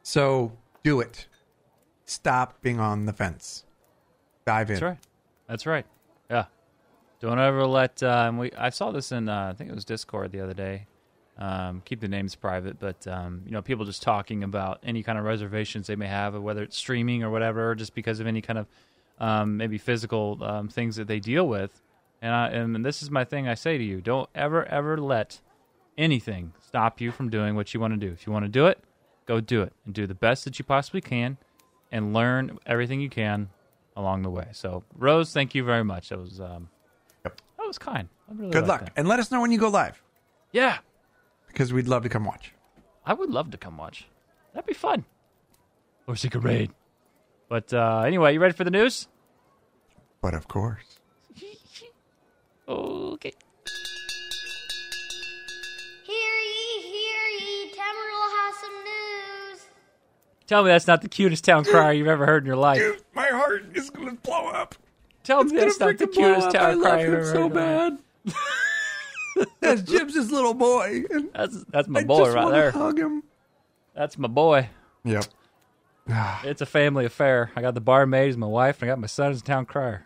So 0.02 0.52
do 0.82 1.00
it. 1.00 1.26
Stop 2.04 2.60
being 2.62 2.80
on 2.80 3.06
the 3.06 3.12
fence. 3.12 3.64
Dive 4.46 4.70
in. 4.70 4.74
That's 4.74 4.82
right. 4.82 4.98
That's 5.48 5.66
right. 5.66 5.86
Yeah. 6.30 6.44
Don't 7.22 7.38
ever 7.38 7.64
let. 7.68 8.02
Um, 8.02 8.36
we 8.38 8.50
I 8.58 8.70
saw 8.70 8.90
this 8.90 9.12
in 9.12 9.28
uh, 9.28 9.50
I 9.50 9.52
think 9.52 9.70
it 9.70 9.74
was 9.74 9.84
Discord 9.84 10.32
the 10.32 10.40
other 10.40 10.54
day. 10.54 10.86
Um, 11.38 11.80
keep 11.84 12.00
the 12.00 12.08
names 12.08 12.34
private, 12.34 12.80
but 12.80 13.06
um, 13.06 13.42
you 13.46 13.52
know 13.52 13.62
people 13.62 13.84
just 13.84 14.02
talking 14.02 14.42
about 14.42 14.80
any 14.82 15.04
kind 15.04 15.16
of 15.16 15.24
reservations 15.24 15.86
they 15.86 15.94
may 15.94 16.08
have, 16.08 16.34
whether 16.34 16.64
it's 16.64 16.76
streaming 16.76 17.22
or 17.22 17.30
whatever, 17.30 17.76
just 17.76 17.94
because 17.94 18.18
of 18.18 18.26
any 18.26 18.40
kind 18.40 18.58
of 18.58 18.66
um, 19.20 19.56
maybe 19.56 19.78
physical 19.78 20.36
um, 20.42 20.68
things 20.68 20.96
that 20.96 21.06
they 21.06 21.20
deal 21.20 21.46
with. 21.46 21.80
And 22.20 22.34
I, 22.34 22.48
and 22.48 22.84
this 22.84 23.04
is 23.04 23.10
my 23.10 23.24
thing. 23.24 23.46
I 23.46 23.54
say 23.54 23.78
to 23.78 23.84
you: 23.84 24.00
don't 24.00 24.28
ever 24.34 24.64
ever 24.64 24.98
let 24.98 25.38
anything 25.96 26.54
stop 26.60 27.00
you 27.00 27.12
from 27.12 27.30
doing 27.30 27.54
what 27.54 27.72
you 27.72 27.78
want 27.78 27.92
to 27.92 28.04
do. 28.04 28.12
If 28.12 28.26
you 28.26 28.32
want 28.32 28.46
to 28.46 28.50
do 28.50 28.66
it, 28.66 28.80
go 29.26 29.40
do 29.40 29.62
it 29.62 29.72
and 29.84 29.94
do 29.94 30.08
the 30.08 30.14
best 30.14 30.44
that 30.44 30.58
you 30.58 30.64
possibly 30.64 31.00
can, 31.00 31.36
and 31.92 32.12
learn 32.12 32.58
everything 32.66 33.00
you 33.00 33.10
can 33.10 33.50
along 33.94 34.22
the 34.22 34.30
way. 34.30 34.48
So, 34.50 34.82
Rose, 34.98 35.32
thank 35.32 35.54
you 35.54 35.62
very 35.62 35.84
much. 35.84 36.08
That 36.08 36.18
was 36.18 36.40
um, 36.40 36.68
was 37.72 37.78
kind. 37.78 38.08
I 38.28 38.34
really 38.34 38.52
Good 38.52 38.66
luck. 38.66 38.80
that. 38.84 38.92
And 38.96 39.08
let 39.08 39.18
us 39.18 39.30
know 39.30 39.40
when 39.40 39.50
you 39.50 39.58
go 39.58 39.68
live 39.68 40.02
Yeah, 40.52 40.78
because 41.48 41.72
we'd 41.72 41.88
love 41.88 42.02
to 42.02 42.08
come 42.08 42.24
watch. 42.24 42.52
I 43.06 43.14
would 43.14 43.30
love 43.30 43.50
to 43.52 43.56
come 43.58 43.76
watch. 43.76 44.06
That'd 44.54 44.66
be 44.66 44.74
fun. 44.74 45.04
Or 46.06 46.14
secret 46.16 46.44
raid. 46.44 46.70
But 47.48 47.72
uh, 47.72 48.02
anyway, 48.06 48.34
you 48.34 48.40
ready 48.40 48.54
for 48.54 48.64
the 48.64 48.70
news? 48.70 49.08
But 50.20 50.34
of 50.34 50.48
course. 50.48 50.98
Okay. 52.68 53.32
Hear 56.04 56.14
ye, 56.14 56.80
hear 56.80 57.26
ye, 57.40 57.70
Tamarillo 57.72 58.30
has 58.38 58.54
some 58.56 58.72
news. 58.84 59.60
Tell 60.46 60.62
me 60.62 60.68
that's 60.70 60.86
not 60.86 61.02
the 61.02 61.08
cutest 61.08 61.44
town 61.44 61.64
crier 61.64 61.92
you've 61.92 62.06
ever 62.06 62.24
heard 62.24 62.44
in 62.44 62.46
your 62.46 62.56
life. 62.56 62.78
Dude, 62.78 63.02
my 63.14 63.26
heart 63.28 63.64
is 63.74 63.90
going 63.90 64.08
to 64.10 64.14
blow 64.22 64.46
up. 64.48 64.76
Tell 65.24 65.44
me 65.44 65.56
that's 65.60 65.78
not 65.80 65.98
the 65.98 66.06
cutest 66.06 66.50
town 66.52 66.80
crier 66.80 67.00
you've 67.00 67.14
ever 67.14 67.24
heard. 67.26 67.36
in 67.36 67.52
your 67.54 67.90
life. 67.90 69.48
That's 69.60 69.82
Jibs' 69.82 70.30
little 70.30 70.54
boy. 70.54 71.04
And 71.10 71.30
That's 71.32 71.64
that's 71.64 71.88
my 71.88 72.00
I 72.00 72.04
boy 72.04 72.24
just 72.24 72.36
right 72.36 72.44
wanna 72.44 72.56
there. 72.56 72.70
hug 72.70 72.98
him. 72.98 73.22
That's 73.94 74.18
my 74.18 74.28
boy. 74.28 74.68
Yep. 75.04 75.24
Ah. 76.10 76.42
It's 76.44 76.60
a 76.60 76.66
family 76.66 77.04
affair. 77.04 77.50
I 77.56 77.62
got 77.62 77.74
the 77.74 77.80
barmaid 77.80 78.28
as 78.30 78.36
my 78.36 78.46
wife, 78.46 78.82
and 78.82 78.90
I 78.90 78.92
got 78.92 79.00
my 79.00 79.06
son 79.06 79.30
as 79.30 79.40
a 79.40 79.44
town 79.44 79.64
crier. 79.66 80.04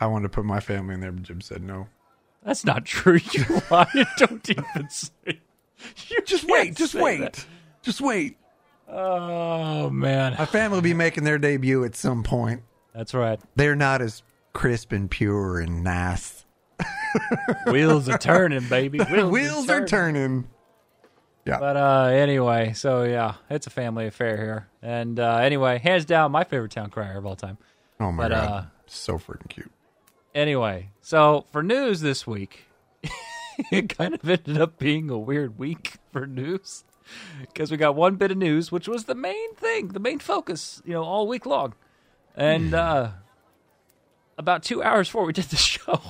I 0.00 0.06
wanted 0.06 0.24
to 0.24 0.28
put 0.28 0.44
my 0.44 0.60
family 0.60 0.94
in 0.94 1.00
there, 1.00 1.12
but 1.12 1.22
Jibs 1.22 1.46
said 1.46 1.62
no. 1.62 1.86
That's 2.44 2.64
not 2.64 2.84
true. 2.84 3.18
You 3.32 3.44
lying. 3.70 4.06
Don't 4.18 4.50
even 4.50 4.88
say. 4.90 5.40
You 6.08 6.22
Just 6.22 6.46
can't 6.46 6.52
wait. 6.68 6.74
Just 6.76 6.92
say 6.92 7.02
wait. 7.02 7.20
that. 7.20 7.46
Just 7.82 8.00
wait. 8.00 8.36
Oh 8.88 9.88
man, 9.90 10.34
My 10.38 10.44
family 10.44 10.76
will 10.76 10.82
be 10.82 10.94
making 10.94 11.24
their 11.24 11.38
debut 11.38 11.84
at 11.84 11.96
some 11.96 12.22
point. 12.22 12.62
That's 12.94 13.14
right. 13.14 13.40
They're 13.56 13.76
not 13.76 14.00
as 14.00 14.22
crisp 14.52 14.92
and 14.92 15.10
pure 15.10 15.60
and 15.60 15.82
nice. 15.82 16.44
Wheels 17.66 18.08
are 18.08 18.18
turning, 18.18 18.66
baby. 18.68 18.98
Wheels, 19.10 19.30
Wheels 19.32 19.68
are 19.70 19.86
turning. 19.86 20.48
Yeah. 21.44 21.58
But 21.58 21.76
uh, 21.76 22.04
anyway, 22.12 22.72
so 22.72 23.04
yeah, 23.04 23.34
it's 23.50 23.66
a 23.66 23.70
family 23.70 24.06
affair 24.06 24.36
here. 24.36 24.68
And 24.82 25.20
uh, 25.20 25.36
anyway, 25.36 25.78
hands 25.78 26.04
down, 26.04 26.32
my 26.32 26.44
favorite 26.44 26.72
town 26.72 26.90
crier 26.90 27.18
of 27.18 27.26
all 27.26 27.36
time. 27.36 27.58
oh 28.00 28.10
my 28.10 28.24
but, 28.24 28.28
god. 28.30 28.50
uh, 28.50 28.64
so 28.86 29.18
freaking 29.18 29.48
cute. 29.48 29.70
Anyway, 30.34 30.90
so 31.00 31.44
for 31.52 31.62
news 31.62 32.00
this 32.00 32.26
week, 32.26 32.64
it 33.70 33.96
kind 33.96 34.14
of 34.14 34.28
ended 34.28 34.60
up 34.60 34.78
being 34.78 35.10
a 35.10 35.18
weird 35.18 35.58
week 35.58 35.94
for 36.12 36.26
news 36.26 36.84
because 37.40 37.70
we 37.70 37.76
got 37.76 37.94
one 37.94 38.16
bit 38.16 38.30
of 38.30 38.38
news, 38.38 38.72
which 38.72 38.88
was 38.88 39.04
the 39.04 39.14
main 39.14 39.54
thing, 39.54 39.88
the 39.88 40.00
main 40.00 40.18
focus, 40.18 40.82
you 40.84 40.92
know, 40.92 41.04
all 41.04 41.28
week 41.28 41.46
long. 41.46 41.74
And 42.34 42.74
uh, 42.74 43.10
about 44.38 44.62
two 44.62 44.82
hours 44.82 45.08
before 45.08 45.24
we 45.24 45.32
did 45.32 45.44
the 45.46 45.56
show, 45.56 46.00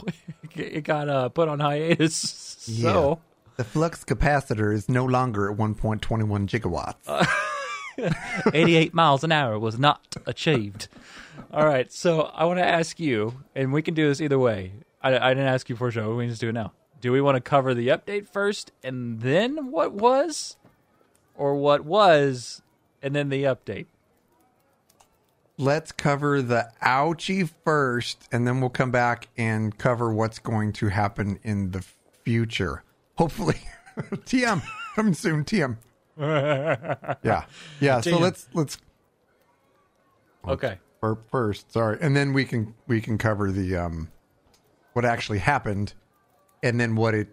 it 0.55 0.85
got 0.85 1.09
uh, 1.09 1.29
put 1.29 1.49
on 1.49 1.61
hiatus. 1.61 2.16
So. 2.16 3.20
The 3.57 3.64
flux 3.64 4.05
capacitor 4.05 4.75
is 4.75 4.89
no 4.89 5.05
longer 5.05 5.49
at 5.49 5.57
1.21 5.57 6.01
gigawatts. 6.49 6.95
Uh, 7.07 7.25
88 8.53 8.93
miles 8.93 9.22
an 9.22 9.31
hour 9.31 9.59
was 9.59 9.79
not 9.79 10.16
achieved. 10.27 10.89
All 11.53 11.64
right, 11.64 11.93
so 11.93 12.22
I 12.22 12.47
want 12.47 12.59
to 12.59 12.66
ask 12.66 12.99
you, 12.99 13.45
and 13.55 13.72
we 13.72 13.81
can 13.81 13.95
do 13.95 14.09
this 14.09 14.20
either 14.20 14.41
way. 14.41 14.72
I, 15.03 15.16
I 15.16 15.35
didn't 15.35 15.49
ask 15.49 15.68
you 15.68 15.77
for 15.77 15.89
a 15.89 15.93
show. 15.93 16.16
We 16.16 16.25
can 16.25 16.31
just 16.31 16.41
do 16.41 16.49
it 16.49 16.53
now. 16.53 16.72
Do 17.01 17.12
we 17.12 17.20
want 17.20 17.37
to 17.37 17.41
cover 17.41 17.75
the 17.75 17.89
update 17.89 18.27
first 18.27 18.72
and 18.83 19.20
then 19.20 19.70
what 19.70 19.93
was, 19.93 20.57
or 21.37 21.55
what 21.55 21.85
was 21.85 22.62
and 23.03 23.14
then 23.14 23.29
the 23.29 23.45
update? 23.45 23.87
Let's 25.57 25.93
cover 25.93 26.43
the 26.43 26.69
ouchie 26.83 27.49
first, 27.65 28.29
and 28.33 28.47
then 28.47 28.61
we'll 28.61 28.71
come 28.71 28.91
back 28.91 29.29
and 29.37 29.77
cover 29.79 30.13
what's 30.13 30.39
going 30.41 30.73
to 30.75 30.89
happen 30.89 31.39
in 31.45 31.71
the 31.71 31.85
future. 32.25 32.83
Hopefully, 33.17 33.61
TM 33.97 34.63
coming 34.97 35.15
soon. 35.15 35.45
TM. 35.45 35.77
yeah, 36.19 37.45
yeah. 37.81 38.01
So 38.01 38.19
let's 38.19 38.49
let's 38.53 38.79
Okay. 40.47 40.79
burp 41.01 41.29
first. 41.31 41.73
Sorry, 41.73 41.99
and 42.01 42.17
then 42.17 42.33
we 42.33 42.45
can 42.45 42.75
we 42.89 43.01
can 43.01 43.17
cover 43.19 43.53
the 43.53 43.77
um 43.77 44.11
what 44.95 45.05
actually 45.05 45.39
happened, 45.39 45.95
and 46.63 46.81
then 46.81 46.97
what 46.97 47.15
it 47.15 47.29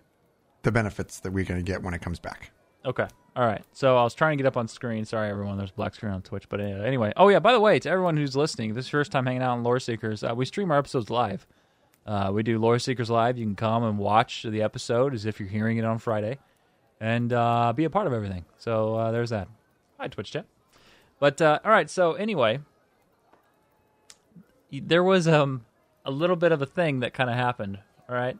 the 0.61 0.71
benefits 0.71 1.19
that 1.21 1.31
we're 1.31 1.45
going 1.45 1.59
to 1.63 1.63
get 1.71 1.81
when 1.81 1.95
it 1.95 2.01
comes 2.01 2.19
back. 2.19 2.51
Okay. 2.85 3.07
All 3.33 3.45
right. 3.45 3.63
So 3.71 3.97
I 3.97 4.03
was 4.03 4.13
trying 4.13 4.37
to 4.37 4.43
get 4.43 4.47
up 4.47 4.57
on 4.57 4.67
screen. 4.67 5.05
Sorry, 5.05 5.29
everyone. 5.29 5.57
There's 5.57 5.71
black 5.71 5.95
screen 5.95 6.11
on 6.11 6.21
Twitch. 6.21 6.49
But 6.49 6.59
uh, 6.59 6.63
anyway. 6.63 7.13
Oh, 7.15 7.29
yeah. 7.29 7.39
By 7.39 7.53
the 7.53 7.61
way, 7.61 7.79
to 7.79 7.89
everyone 7.89 8.17
who's 8.17 8.35
listening, 8.35 8.73
this 8.73 8.87
is 8.87 8.91
your 8.91 9.01
first 9.01 9.11
time 9.11 9.25
hanging 9.25 9.41
out 9.41 9.51
on 9.51 9.63
Lore 9.63 9.79
Seekers. 9.79 10.23
Uh, 10.23 10.33
we 10.35 10.45
stream 10.45 10.69
our 10.69 10.77
episodes 10.77 11.09
live. 11.09 11.47
Uh, 12.05 12.31
we 12.33 12.43
do 12.43 12.59
Lore 12.59 12.77
Seekers 12.77 13.09
live. 13.09 13.37
You 13.37 13.45
can 13.45 13.55
come 13.55 13.83
and 13.83 13.97
watch 13.97 14.43
the 14.43 14.61
episode 14.61 15.13
as 15.13 15.25
if 15.25 15.39
you're 15.39 15.47
hearing 15.47 15.77
it 15.77 15.85
on 15.85 15.97
Friday 15.97 16.39
and 16.99 17.31
uh, 17.31 17.71
be 17.73 17.85
a 17.85 17.89
part 17.89 18.05
of 18.05 18.11
everything. 18.11 18.43
So 18.57 18.95
uh, 18.95 19.11
there's 19.11 19.29
that. 19.29 19.47
Hi, 19.97 20.07
Twitch 20.07 20.31
chat. 20.31 20.45
But 21.19 21.41
uh, 21.41 21.59
all 21.63 21.71
right. 21.71 21.89
So 21.89 22.13
anyway, 22.13 22.59
there 24.73 25.03
was 25.03 25.27
um, 25.27 25.63
a 26.03 26.11
little 26.11 26.35
bit 26.35 26.51
of 26.51 26.61
a 26.61 26.65
thing 26.65 26.99
that 26.99 27.13
kind 27.13 27.29
of 27.29 27.37
happened. 27.37 27.79
All 28.09 28.15
right. 28.15 28.37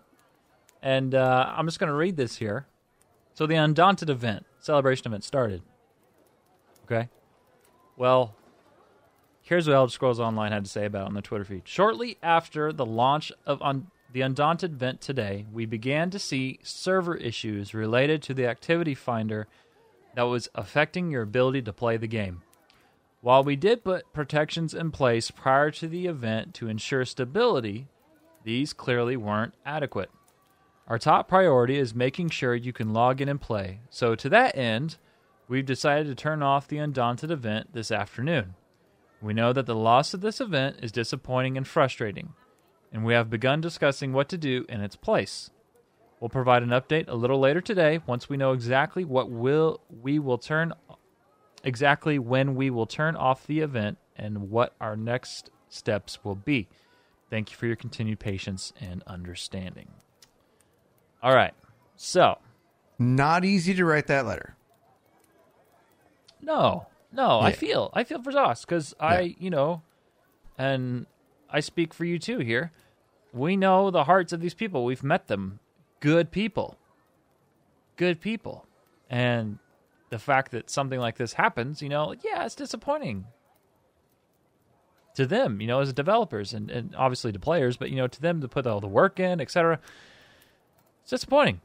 And 0.81 1.13
I'm 1.13 1.65
just 1.67 1.79
going 1.79 1.89
to 1.89 1.95
read 1.95 2.17
this 2.17 2.37
here. 2.37 2.65
So 3.35 3.45
the 3.45 3.55
Undaunted 3.55 4.09
event, 4.09 4.45
celebration 4.61 5.07
event 5.07 5.25
started. 5.25 5.61
Okay. 6.85 7.09
Well, 7.97 8.35
here's 9.41 9.67
what 9.67 9.75
Elder 9.75 9.91
Scrolls 9.91 10.19
Online 10.19 10.51
had 10.53 10.65
to 10.65 10.71
say 10.71 10.85
about 10.85 11.03
it 11.03 11.07
on 11.07 11.13
the 11.13 11.21
Twitter 11.21 11.43
feed. 11.43 11.63
Shortly 11.65 12.17
after 12.23 12.71
the 12.71 12.85
launch 12.85 13.31
of 13.45 13.61
the 14.13 14.21
Undaunted 14.21 14.73
event 14.73 15.01
today, 15.01 15.45
we 15.51 15.65
began 15.65 16.09
to 16.09 16.19
see 16.19 16.59
server 16.63 17.15
issues 17.15 17.73
related 17.73 18.21
to 18.23 18.33
the 18.33 18.47
activity 18.47 18.95
finder 18.95 19.47
that 20.15 20.23
was 20.23 20.49
affecting 20.55 21.11
your 21.11 21.21
ability 21.21 21.61
to 21.63 21.73
play 21.73 21.97
the 21.97 22.07
game. 22.07 22.41
While 23.21 23.43
we 23.43 23.55
did 23.55 23.83
put 23.83 24.11
protections 24.13 24.73
in 24.73 24.91
place 24.91 25.31
prior 25.31 25.71
to 25.71 25.87
the 25.87 26.07
event 26.07 26.53
to 26.55 26.67
ensure 26.67 27.05
stability, 27.05 27.87
these 28.43 28.73
clearly 28.73 29.15
weren't 29.15 29.53
adequate. 29.65 30.09
Our 30.91 30.99
top 30.99 31.29
priority 31.29 31.77
is 31.77 31.95
making 31.95 32.31
sure 32.31 32.53
you 32.53 32.73
can 32.73 32.91
log 32.91 33.21
in 33.21 33.29
and 33.29 33.39
play. 33.39 33.79
So, 33.89 34.13
to 34.13 34.27
that 34.27 34.57
end, 34.57 34.97
we've 35.47 35.65
decided 35.65 36.07
to 36.07 36.15
turn 36.15 36.43
off 36.43 36.67
the 36.67 36.79
Undaunted 36.79 37.31
event 37.31 37.71
this 37.71 37.91
afternoon. 37.91 38.55
We 39.21 39.33
know 39.33 39.53
that 39.53 39.67
the 39.67 39.73
loss 39.73 40.13
of 40.13 40.19
this 40.19 40.41
event 40.41 40.79
is 40.83 40.91
disappointing 40.91 41.55
and 41.55 41.65
frustrating, 41.65 42.33
and 42.91 43.05
we 43.05 43.13
have 43.13 43.29
begun 43.29 43.61
discussing 43.61 44.11
what 44.11 44.27
to 44.27 44.37
do 44.37 44.65
in 44.67 44.81
its 44.81 44.97
place. 44.97 45.49
We'll 46.19 46.27
provide 46.27 46.61
an 46.61 46.71
update 46.71 47.07
a 47.07 47.15
little 47.15 47.39
later 47.39 47.61
today 47.61 48.01
once 48.05 48.27
we 48.27 48.35
know 48.35 48.51
exactly 48.51 49.05
what 49.05 49.31
will 49.31 49.79
we 50.01 50.19
will 50.19 50.39
turn 50.39 50.73
exactly 51.63 52.19
when 52.19 52.53
we 52.53 52.69
will 52.69 52.85
turn 52.85 53.15
off 53.15 53.47
the 53.47 53.61
event 53.61 53.97
and 54.17 54.49
what 54.49 54.75
our 54.81 54.97
next 54.97 55.51
steps 55.69 56.25
will 56.25 56.35
be. 56.35 56.67
Thank 57.29 57.49
you 57.49 57.55
for 57.55 57.67
your 57.67 57.77
continued 57.77 58.19
patience 58.19 58.73
and 58.81 59.03
understanding. 59.07 59.87
All 61.23 61.33
right. 61.35 61.53
So, 61.95 62.37
Not 62.97 63.45
easy 63.45 63.73
to 63.75 63.85
write 63.85 64.07
that 64.07 64.25
letter. 64.25 64.55
no, 66.41 66.87
no, 67.13 67.39
I 67.39 67.51
feel, 67.51 67.89
I 67.93 68.03
feel 68.03 68.21
for 68.23 68.31
ZOS 68.31 68.61
because 68.61 68.95
I, 68.99 69.19
Yeah. 69.21 69.33
you 69.39 69.49
know, 69.49 69.81
and 70.57 71.05
I 71.49 71.59
speak 71.59 71.93
for 71.93 72.05
you 72.05 72.17
too 72.17 72.39
here. 72.39 72.71
We 73.33 73.55
know 73.55 73.91
the 73.91 74.05
hearts 74.05 74.33
of 74.33 74.41
these 74.41 74.53
people. 74.53 74.83
We've 74.85 75.03
met 75.03 75.27
them. 75.27 75.59
Good 75.99 76.31
people. 76.31 76.77
Good 77.97 78.19
people. 78.21 78.65
And 79.09 79.59
the 80.09 80.19
fact 80.19 80.51
that 80.51 80.69
something 80.69 80.99
like 80.99 81.17
this 81.17 81.33
happens, 81.33 81.81
you 81.81 81.89
know, 81.89 82.15
yeah, 82.23 82.45
it's 82.45 82.55
disappointing 82.55 83.25
to 85.15 85.25
them, 85.25 85.61
you 85.61 85.67
know, 85.67 85.81
as 85.81 85.93
developers 85.93 86.53
and, 86.53 86.71
and 86.71 86.95
obviously 86.95 87.31
to 87.31 87.39
players, 87.39 87.77
but, 87.77 87.89
you 87.89 87.97
know, 87.97 88.07
to 88.07 88.21
them 88.21 88.41
to 88.41 88.47
put 88.47 88.65
all 88.65 88.79
the 88.79 88.87
work 88.87 89.19
in, 89.19 89.39
etc. 89.41 89.79
Disappointing. 91.11 91.59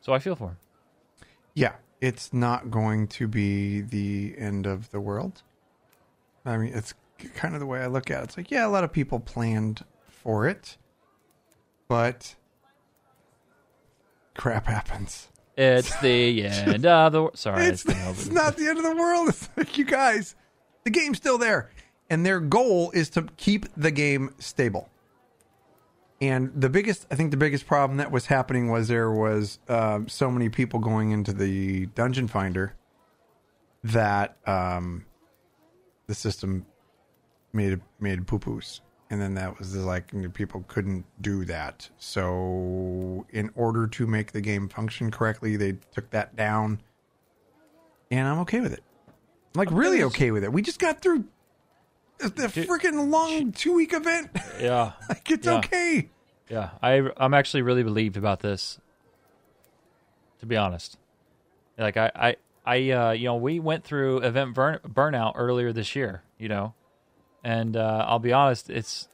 So 0.00 0.14
I 0.14 0.18
feel 0.18 0.34
for 0.34 0.48
him. 0.48 0.56
Yeah, 1.52 1.74
it's 2.00 2.32
not 2.32 2.70
going 2.70 3.06
to 3.08 3.28
be 3.28 3.82
the 3.82 4.34
end 4.38 4.64
of 4.66 4.90
the 4.90 5.00
world. 5.00 5.42
I 6.46 6.56
mean, 6.56 6.72
it's 6.74 6.94
kind 7.34 7.52
of 7.52 7.60
the 7.60 7.66
way 7.66 7.80
I 7.80 7.88
look 7.88 8.10
at 8.10 8.20
it. 8.20 8.24
It's 8.24 8.36
like, 8.38 8.50
yeah, 8.50 8.66
a 8.66 8.70
lot 8.70 8.84
of 8.84 8.92
people 8.92 9.20
planned 9.20 9.84
for 10.08 10.48
it, 10.48 10.78
but 11.88 12.34
crap 14.34 14.66
happens. 14.66 15.28
It's 15.58 15.94
the 16.00 16.42
end 16.46 16.86
of 16.86 17.12
the 17.12 17.20
world. 17.20 17.32
Sorry, 17.36 17.66
It's, 17.66 17.84
it's, 17.84 17.94
the 17.94 18.10
it's 18.12 18.30
not 18.30 18.56
the 18.56 18.66
end 18.66 18.78
of 18.78 18.84
the 18.84 18.96
world. 18.96 19.28
It's 19.28 19.48
like, 19.58 19.76
you 19.76 19.84
guys, 19.84 20.36
the 20.84 20.90
game's 20.90 21.18
still 21.18 21.36
there. 21.36 21.70
And 22.08 22.24
their 22.24 22.40
goal 22.40 22.92
is 22.92 23.10
to 23.10 23.26
keep 23.36 23.66
the 23.76 23.90
game 23.90 24.34
stable. 24.38 24.88
And 26.22 26.52
the 26.54 26.68
biggest, 26.68 27.04
I 27.10 27.16
think 27.16 27.32
the 27.32 27.36
biggest 27.36 27.66
problem 27.66 27.96
that 27.96 28.12
was 28.12 28.26
happening 28.26 28.70
was 28.70 28.86
there 28.86 29.10
was 29.10 29.58
um, 29.68 30.06
so 30.06 30.30
many 30.30 30.48
people 30.48 30.78
going 30.78 31.10
into 31.10 31.32
the 31.32 31.86
dungeon 31.86 32.28
finder 32.28 32.76
that 33.82 34.36
um, 34.46 35.04
the 36.06 36.14
system 36.14 36.64
made 37.52 37.80
made 37.98 38.24
poo 38.28 38.38
poos, 38.38 38.82
and 39.10 39.20
then 39.20 39.34
that 39.34 39.58
was 39.58 39.74
like 39.74 40.12
people 40.32 40.64
couldn't 40.68 41.04
do 41.20 41.44
that. 41.46 41.90
So 41.98 43.26
in 43.30 43.50
order 43.56 43.88
to 43.88 44.06
make 44.06 44.30
the 44.30 44.40
game 44.40 44.68
function 44.68 45.10
correctly, 45.10 45.56
they 45.56 45.72
took 45.92 46.08
that 46.10 46.36
down, 46.36 46.80
and 48.12 48.28
I'm 48.28 48.38
okay 48.42 48.60
with 48.60 48.74
it. 48.74 48.84
Like 49.56 49.72
really 49.72 50.04
okay 50.04 50.30
with 50.30 50.44
it. 50.44 50.52
We 50.52 50.62
just 50.62 50.78
got 50.78 51.02
through 51.02 51.24
the, 52.30 52.48
freaking 52.48 53.10
long 53.10 53.52
two 53.52 53.74
week 53.74 53.92
event. 53.92 54.30
Yeah. 54.60 54.92
like 55.08 55.30
it's 55.30 55.46
Yeah. 55.46 55.58
okay. 55.58 56.08
Yeah, 56.48 56.70
I 56.82 57.08
I'm 57.16 57.34
actually 57.34 57.62
really 57.62 57.82
relieved 57.82 58.16
about 58.16 58.40
this. 58.40 58.78
To 60.40 60.46
be 60.46 60.56
honest, 60.56 60.98
like 61.78 61.96
I 61.96 62.10
I 62.14 62.36
I 62.66 62.90
uh, 62.90 63.10
you 63.12 63.24
know 63.24 63.36
we 63.36 63.60
went 63.60 63.84
through 63.84 64.18
event 64.18 64.54
burn, 64.54 64.78
burnout 64.86 65.32
earlier 65.36 65.72
this 65.72 65.94
year, 65.96 66.22
you 66.38 66.48
know, 66.48 66.74
and 67.44 67.76
uh, 67.76 68.04
I'll 68.08 68.18
be 68.18 68.32
honest, 68.32 68.68
it's 68.70 69.08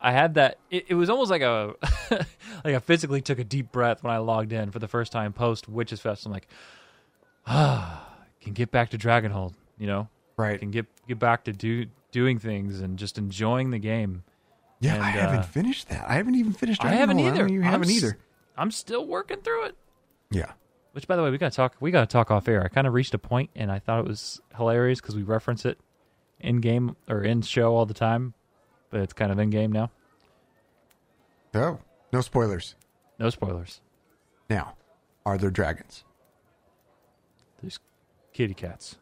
I 0.00 0.12
had 0.12 0.34
that. 0.34 0.58
It, 0.70 0.86
it 0.88 0.94
was 0.94 1.08
almost 1.10 1.30
like 1.30 1.42
a 1.42 1.74
like 2.64 2.74
I 2.74 2.78
physically 2.80 3.20
took 3.20 3.38
a 3.38 3.44
deep 3.44 3.70
breath 3.70 4.02
when 4.02 4.12
I 4.12 4.18
logged 4.18 4.52
in 4.52 4.70
for 4.70 4.78
the 4.78 4.88
first 4.88 5.12
time 5.12 5.32
post 5.32 5.68
Witches 5.68 6.00
Fest. 6.00 6.24
I'm 6.26 6.32
like, 6.32 6.48
ah, 7.46 8.08
can 8.40 8.52
get 8.54 8.70
back 8.70 8.90
to 8.90 8.98
Dragonhold, 8.98 9.54
you 9.78 9.86
know, 9.86 10.08
Right. 10.36 10.58
can 10.58 10.70
get 10.70 10.86
get 11.06 11.18
back 11.18 11.44
to 11.44 11.52
do 11.52 11.86
doing 12.12 12.38
things 12.38 12.80
and 12.80 12.96
just 12.98 13.18
enjoying 13.18 13.70
the 13.70 13.78
game. 13.80 14.22
Yeah, 14.80 14.94
And, 14.94 15.02
I 15.02 15.10
haven't 15.10 15.38
uh, 15.40 15.42
think 15.42 15.76
that. 15.88 16.04
I 16.08 16.14
haven't 16.14 16.34
even 16.36 16.52
finished. 16.52 16.80
I 16.84 16.88
Dragon 16.88 16.98
haven't 17.00 17.18
either. 17.20 17.48
You 17.48 17.60
I'm 17.60 17.64
haven't 17.64 17.90
s- 17.90 17.96
either. 17.96 18.18
I'm 18.56 18.70
still 18.70 19.06
working 19.06 19.38
through 19.38 19.66
it. 19.66 19.76
Yeah. 20.30 20.52
Which, 20.92 21.06
by 21.08 21.16
the 21.16 21.22
way, 21.22 21.30
we 21.30 21.38
gotta 21.38 21.54
talk. 21.54 21.74
We 21.80 21.90
gotta 21.90 22.06
talk 22.06 22.30
off 22.30 22.46
air. 22.48 22.62
I 22.62 22.68
kind 22.68 22.86
of 22.86 22.92
reached 22.92 23.14
a 23.14 23.18
point, 23.18 23.50
and 23.56 23.72
I 23.72 23.78
thought 23.78 23.98
it 24.00 24.06
was 24.06 24.40
hilarious 24.56 25.00
because 25.00 25.16
we 25.16 25.22
reference 25.22 25.64
it 25.64 25.78
in 26.40 26.60
game 26.60 26.96
or 27.08 27.22
in 27.22 27.40
show 27.42 27.74
all 27.74 27.86
the 27.86 27.94
time, 27.94 28.34
but 28.90 29.00
it's 29.00 29.12
kind 29.12 29.32
of 29.32 29.38
in 29.38 29.50
game 29.50 29.72
now. 29.72 29.90
Oh, 31.54 31.78
no 32.12 32.20
spoilers. 32.20 32.74
No 33.18 33.30
spoilers. 33.30 33.80
Now, 34.50 34.74
are 35.24 35.38
there 35.38 35.50
dragons 35.50 36.04
There's 37.60 37.78
kitty 38.32 38.54
cats, 38.54 38.96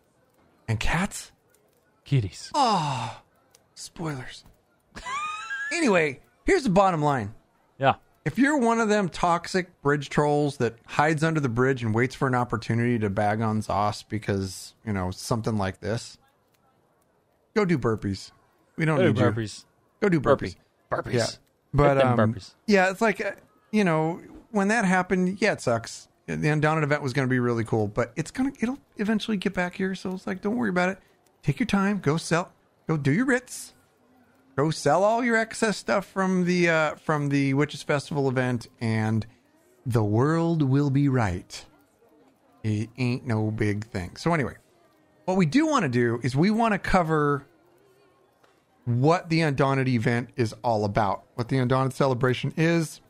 and 0.69 0.79
cats? 0.79 1.33
Kitties. 2.11 2.51
Spoilers. 3.77 4.43
anyway, 5.73 6.19
here's 6.45 6.65
the 6.65 6.69
bottom 6.69 7.01
line. 7.01 7.33
Yeah, 7.79 7.95
If 8.25 8.37
you're 8.37 8.59
one 8.59 8.81
of 8.81 8.89
them 8.89 9.09
toxic 9.09 9.81
bridge 9.81 10.09
trolls 10.09 10.57
that 10.57 10.75
hides 10.87 11.23
under 11.23 11.39
the 11.39 11.49
bridge 11.49 11.85
and 11.85 11.95
waits 11.95 12.17
for 12.17 12.27
an 12.27 12.35
opportunity 12.35 12.99
to 12.99 13.09
bag 13.09 13.41
on 13.41 13.61
ZOS 13.63 14.05
because, 14.09 14.75
you 14.85 14.93
know, 14.93 15.13
something 15.13 15.57
like 15.57 15.79
this, 15.79 16.19
go 17.55 17.65
do 17.65 17.79
burpees. 17.79 18.33
We 18.77 18.87
don't 18.87 18.97
Go 18.97 19.05
do 19.05 19.13
need 19.13 19.21
you. 19.21 19.27
burpees. 19.27 19.65
Go 20.01 20.09
do 20.09 20.21
burpees. 20.21 20.57
Burpee. 20.91 21.11
Burpees. 21.11 21.15
Yeah. 21.15 21.27
But 21.73 21.99
um, 22.05 22.19
burpees. 22.19 22.55
yeah, 22.67 22.91
it's 22.91 23.01
like 23.01 23.25
uh, 23.25 23.33
you 23.71 23.85
know 23.85 24.21
when 24.51 24.67
that 24.67 24.85
happened. 24.85 25.41
Yeah, 25.41 25.53
it 25.53 25.61
sucks. 25.61 26.09
The 26.27 26.49
Undaunted 26.49 26.83
event 26.83 27.03
was 27.05 27.13
going 27.13 27.29
to 27.29 27.31
be 27.31 27.39
really 27.39 27.63
cool, 27.63 27.87
but 27.87 28.13
it's 28.17 28.33
gonna 28.33 28.51
it'll 28.61 28.81
eventually 28.97 29.37
get 29.37 29.55
back 29.55 29.77
here. 29.77 29.95
So 29.95 30.13
it's 30.13 30.27
like, 30.27 30.43
don't 30.43 30.57
worry 30.57 30.71
about 30.71 30.89
it. 30.89 30.99
Take 31.43 31.59
your 31.59 31.67
time. 31.67 31.99
Go 31.99 32.17
sell. 32.17 32.53
Go 32.87 32.97
do 32.97 33.13
your 33.13 33.27
writs, 33.27 33.75
Go 34.61 34.71
sell 34.71 35.05
all 35.05 35.25
your 35.25 35.37
excess 35.37 35.79
stuff 35.79 36.05
from 36.05 36.45
the 36.45 36.69
uh, 36.69 36.95
from 36.97 37.31
the 37.31 37.55
Witches 37.55 37.83
Festival 37.83 38.29
event, 38.29 38.67
and 38.79 39.27
the 39.87 40.05
world 40.05 40.61
will 40.63 40.91
be 40.91 41.09
right. 41.09 41.65
It 42.63 42.91
ain't 42.99 43.27
no 43.27 43.51
big 43.51 43.87
thing. 43.87 44.17
So 44.17 44.35
anyway, 44.35 44.57
what 45.25 45.39
we 45.39 45.47
do 45.47 45.67
want 45.67 45.85
to 45.85 45.89
do 45.89 46.21
is 46.23 46.37
we 46.37 46.51
want 46.51 46.75
to 46.75 46.79
cover 46.79 47.47
what 48.85 49.31
the 49.31 49.41
Undaunted 49.41 49.89
event 49.89 50.29
is 50.37 50.53
all 50.63 50.85
about, 50.85 51.23
what 51.37 51.49
the 51.49 51.57
Undaunted 51.57 51.95
celebration 51.95 52.53
is, 52.57 53.01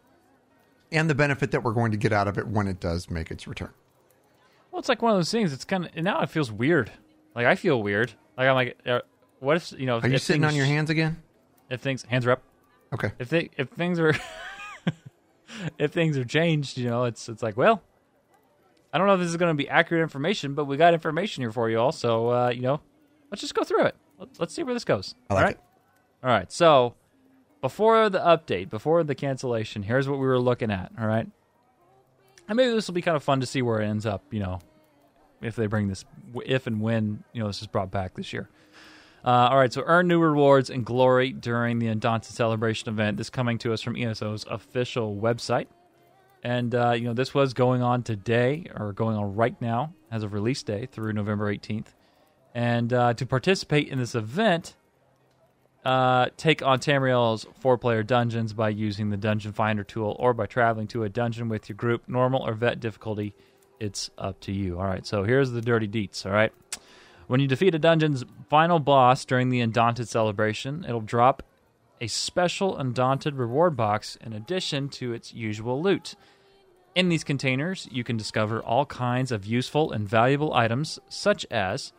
and 0.92 1.10
the 1.10 1.16
benefit 1.16 1.50
that 1.50 1.64
we're 1.64 1.72
going 1.72 1.90
to 1.90 1.98
get 1.98 2.12
out 2.12 2.28
of 2.28 2.38
it 2.38 2.46
when 2.46 2.68
it 2.68 2.78
does 2.78 3.10
make 3.10 3.30
its 3.30 3.48
return. 3.48 3.72
Well, 4.70 4.78
it's 4.78 4.88
like 4.88 5.02
one 5.02 5.10
of 5.10 5.18
those 5.18 5.32
things. 5.32 5.52
It's 5.52 5.64
kind 5.64 5.86
of 5.86 5.96
now 5.96 6.20
it 6.20 6.30
feels 6.30 6.52
weird. 6.52 6.92
Like 7.34 7.46
I 7.46 7.54
feel 7.54 7.82
weird. 7.82 8.12
Like 8.36 8.48
I'm 8.48 8.54
like, 8.54 8.78
uh, 8.86 9.00
what 9.38 9.56
if 9.56 9.72
you 9.72 9.86
know? 9.86 9.98
Are 9.98 10.08
you 10.08 10.14
if 10.14 10.22
sitting 10.22 10.42
things- 10.42 10.52
on 10.52 10.56
your 10.56 10.66
hands 10.66 10.90
again? 10.90 11.22
If 11.68 11.80
things 11.80 12.02
hands 12.02 12.26
are 12.26 12.32
up. 12.32 12.42
Okay. 12.92 13.12
If 13.18 13.28
they 13.28 13.50
if 13.56 13.68
things 13.70 14.00
are 14.00 14.14
if 15.78 15.92
things 15.92 16.18
are 16.18 16.24
changed, 16.24 16.78
you 16.78 16.88
know, 16.88 17.04
it's 17.04 17.28
it's 17.28 17.42
like 17.42 17.56
well, 17.56 17.82
I 18.92 18.98
don't 18.98 19.06
know 19.06 19.14
if 19.14 19.20
this 19.20 19.28
is 19.28 19.36
going 19.36 19.56
to 19.56 19.62
be 19.62 19.68
accurate 19.68 20.02
information, 20.02 20.54
but 20.54 20.64
we 20.64 20.76
got 20.76 20.94
information 20.94 21.42
here 21.42 21.52
for 21.52 21.70
you 21.70 21.78
all. 21.78 21.92
So 21.92 22.28
uh, 22.30 22.48
you 22.50 22.62
know, 22.62 22.80
let's 23.30 23.40
just 23.40 23.54
go 23.54 23.62
through 23.62 23.84
it. 23.84 23.96
Let's, 24.18 24.40
let's 24.40 24.54
see 24.54 24.62
where 24.62 24.74
this 24.74 24.84
goes. 24.84 25.14
Like 25.28 25.38
all 25.38 25.44
right. 25.44 25.54
it. 25.54 25.60
All 26.24 26.30
right. 26.30 26.50
So 26.52 26.94
before 27.60 28.08
the 28.10 28.18
update, 28.18 28.68
before 28.70 29.04
the 29.04 29.14
cancellation, 29.14 29.82
here's 29.82 30.08
what 30.08 30.18
we 30.18 30.26
were 30.26 30.38
looking 30.40 30.70
at. 30.70 30.90
All 30.98 31.06
right. 31.06 31.26
And 32.48 32.56
maybe 32.56 32.72
this 32.72 32.88
will 32.88 32.94
be 32.94 33.02
kind 33.02 33.16
of 33.16 33.22
fun 33.22 33.40
to 33.40 33.46
see 33.46 33.62
where 33.62 33.80
it 33.80 33.86
ends 33.86 34.06
up. 34.06 34.24
You 34.32 34.40
know, 34.40 34.58
if 35.42 35.56
they 35.56 35.66
bring 35.66 35.88
this, 35.88 36.04
if 36.44 36.66
and 36.66 36.80
when 36.80 37.24
you 37.32 37.40
know 37.40 37.46
this 37.46 37.60
is 37.60 37.66
brought 37.66 37.90
back 37.90 38.14
this 38.14 38.32
year. 38.32 38.48
Uh, 39.22 39.48
all 39.50 39.58
right, 39.58 39.72
so 39.72 39.82
earn 39.84 40.08
new 40.08 40.18
rewards 40.18 40.70
and 40.70 40.84
glory 40.84 41.30
during 41.30 41.78
the 41.78 41.86
Undaunted 41.88 42.34
Celebration 42.34 42.88
event. 42.88 43.18
This 43.18 43.28
coming 43.28 43.58
to 43.58 43.72
us 43.72 43.82
from 43.82 43.94
ESO's 43.96 44.46
official 44.50 45.14
website, 45.14 45.66
and 46.42 46.74
uh, 46.74 46.92
you 46.92 47.04
know 47.04 47.14
this 47.14 47.34
was 47.34 47.52
going 47.52 47.82
on 47.82 48.02
today 48.02 48.66
or 48.74 48.92
going 48.92 49.16
on 49.16 49.34
right 49.34 49.60
now 49.60 49.92
as 50.10 50.22
of 50.22 50.32
release 50.32 50.62
day 50.62 50.86
through 50.86 51.12
November 51.12 51.52
18th. 51.54 51.88
And 52.54 52.92
uh, 52.92 53.14
to 53.14 53.26
participate 53.26 53.88
in 53.88 53.98
this 53.98 54.14
event, 54.14 54.74
uh, 55.84 56.26
take 56.36 56.62
on 56.62 56.78
Tamriel's 56.78 57.46
four-player 57.60 58.02
dungeons 58.02 58.52
by 58.52 58.70
using 58.70 59.10
the 59.10 59.16
Dungeon 59.16 59.52
Finder 59.52 59.84
tool 59.84 60.16
or 60.18 60.34
by 60.34 60.46
traveling 60.46 60.86
to 60.88 61.04
a 61.04 61.08
dungeon 61.08 61.48
with 61.48 61.68
your 61.68 61.76
group, 61.76 62.08
normal 62.08 62.46
or 62.46 62.54
vet 62.54 62.80
difficulty. 62.80 63.34
It's 63.80 64.10
up 64.18 64.38
to 64.40 64.52
you. 64.52 64.78
All 64.78 64.84
right, 64.86 65.06
so 65.06 65.24
here's 65.24 65.50
the 65.52 65.60
dirty 65.62 65.88
deets. 65.88 66.24
All 66.26 66.32
right. 66.32 66.52
When 67.26 67.40
you 67.40 67.46
defeat 67.48 67.74
a 67.74 67.78
dungeon's 67.78 68.24
final 68.48 68.78
boss 68.78 69.24
during 69.24 69.48
the 69.50 69.60
Undaunted 69.60 70.08
celebration, 70.08 70.84
it'll 70.86 71.00
drop 71.00 71.42
a 72.00 72.06
special 72.08 72.76
Undaunted 72.76 73.34
reward 73.34 73.76
box 73.76 74.16
in 74.20 74.32
addition 74.32 74.88
to 74.90 75.12
its 75.12 75.32
usual 75.32 75.80
loot. 75.82 76.14
In 76.94 77.08
these 77.08 77.22
containers, 77.24 77.88
you 77.92 78.02
can 78.04 78.16
discover 78.16 78.60
all 78.60 78.84
kinds 78.84 79.30
of 79.30 79.46
useful 79.46 79.92
and 79.92 80.08
valuable 80.08 80.52
items, 80.54 80.98
such 81.08 81.46
as 81.50 81.92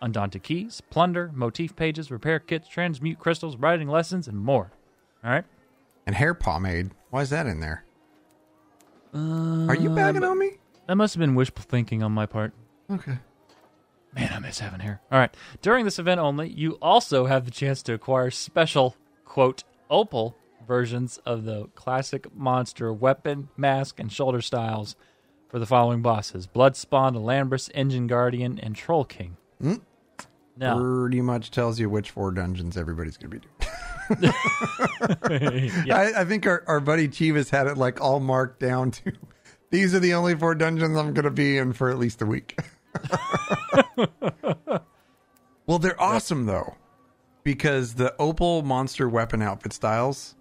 Undaunted 0.00 0.42
keys, 0.44 0.80
plunder, 0.90 1.30
motif 1.34 1.74
pages, 1.76 2.10
repair 2.10 2.38
kits, 2.38 2.68
transmute 2.68 3.18
crystals, 3.18 3.56
writing 3.56 3.88
lessons, 3.88 4.26
and 4.28 4.38
more. 4.38 4.70
All 5.24 5.30
right? 5.30 5.44
And 6.06 6.14
hair 6.16 6.32
pomade. 6.34 6.92
Why 7.10 7.20
is 7.22 7.30
that 7.30 7.46
in 7.46 7.60
there? 7.60 7.84
Are 9.12 9.70
Uh, 9.70 9.72
you 9.74 9.90
bagging 9.90 10.22
on 10.24 10.38
me? 10.38 10.52
That 10.88 10.96
must 10.96 11.14
have 11.14 11.20
been 11.20 11.34
wishful 11.34 11.62
thinking 11.68 12.02
on 12.02 12.12
my 12.12 12.24
part. 12.24 12.54
Okay. 12.90 13.18
Man, 14.14 14.32
I 14.34 14.38
miss 14.38 14.58
having 14.58 14.80
hair. 14.80 15.02
All 15.12 15.18
right. 15.18 15.34
During 15.60 15.84
this 15.84 15.98
event 15.98 16.18
only, 16.18 16.48
you 16.48 16.78
also 16.80 17.26
have 17.26 17.44
the 17.44 17.50
chance 17.50 17.82
to 17.84 17.92
acquire 17.92 18.30
special, 18.30 18.96
quote, 19.26 19.64
opal 19.90 20.34
versions 20.66 21.18
of 21.26 21.44
the 21.44 21.66
classic 21.74 22.34
monster 22.34 22.90
weapon, 22.90 23.50
mask, 23.54 24.00
and 24.00 24.10
shoulder 24.10 24.40
styles 24.40 24.96
for 25.50 25.58
the 25.58 25.66
following 25.66 26.00
bosses 26.00 26.46
Bloodspawn, 26.46 27.14
Ilambris, 27.14 27.70
Engine 27.74 28.06
Guardian, 28.06 28.58
and 28.58 28.74
Troll 28.74 29.04
King. 29.04 29.36
Mm. 29.62 29.82
Now, 30.56 30.78
Pretty 30.78 31.20
much 31.20 31.50
tells 31.50 31.78
you 31.78 31.90
which 31.90 32.10
four 32.10 32.30
dungeons 32.30 32.78
everybody's 32.78 33.18
going 33.18 33.30
to 33.30 33.40
be 33.40 33.46
doing. 33.46 34.32
yeah. 35.86 35.96
I, 35.96 36.22
I 36.22 36.24
think 36.24 36.46
our, 36.46 36.64
our 36.66 36.80
buddy 36.80 37.08
Chivas 37.08 37.50
had 37.50 37.66
it 37.66 37.76
like 37.76 38.00
all 38.00 38.20
marked 38.20 38.58
down 38.58 38.90
to 38.92 39.12
these 39.70 39.94
are 39.94 40.00
the 40.00 40.14
only 40.14 40.34
four 40.34 40.54
dungeons 40.54 40.96
I'm 40.96 41.12
going 41.12 41.24
to 41.24 41.30
be 41.30 41.58
in 41.58 41.72
for 41.72 41.90
at 41.90 41.98
least 41.98 42.22
a 42.22 42.26
week. 42.26 42.58
well, 45.66 45.78
they're 45.78 46.00
awesome 46.00 46.46
though, 46.46 46.74
because 47.44 47.94
the 47.94 48.14
Opal 48.18 48.62
monster 48.62 49.08
weapon 49.08 49.42
outfit 49.42 49.72
styles 49.72 50.34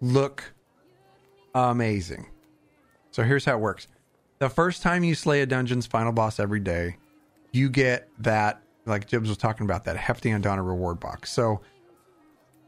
look 0.00 0.52
amazing. 1.54 2.26
So 3.10 3.22
here's 3.22 3.44
how 3.44 3.54
it 3.54 3.60
works. 3.60 3.88
The 4.38 4.48
first 4.48 4.82
time 4.82 5.04
you 5.04 5.14
slay 5.14 5.42
a 5.42 5.46
dungeon's 5.46 5.86
final 5.86 6.12
boss 6.12 6.40
every 6.40 6.60
day, 6.60 6.96
you 7.52 7.68
get 7.68 8.08
that, 8.18 8.60
like 8.86 9.06
Jibs 9.06 9.28
was 9.28 9.38
talking 9.38 9.64
about, 9.64 9.84
that 9.84 9.96
hefty 9.96 10.30
Undaunted 10.30 10.64
reward 10.64 10.98
box. 10.98 11.30
So 11.30 11.60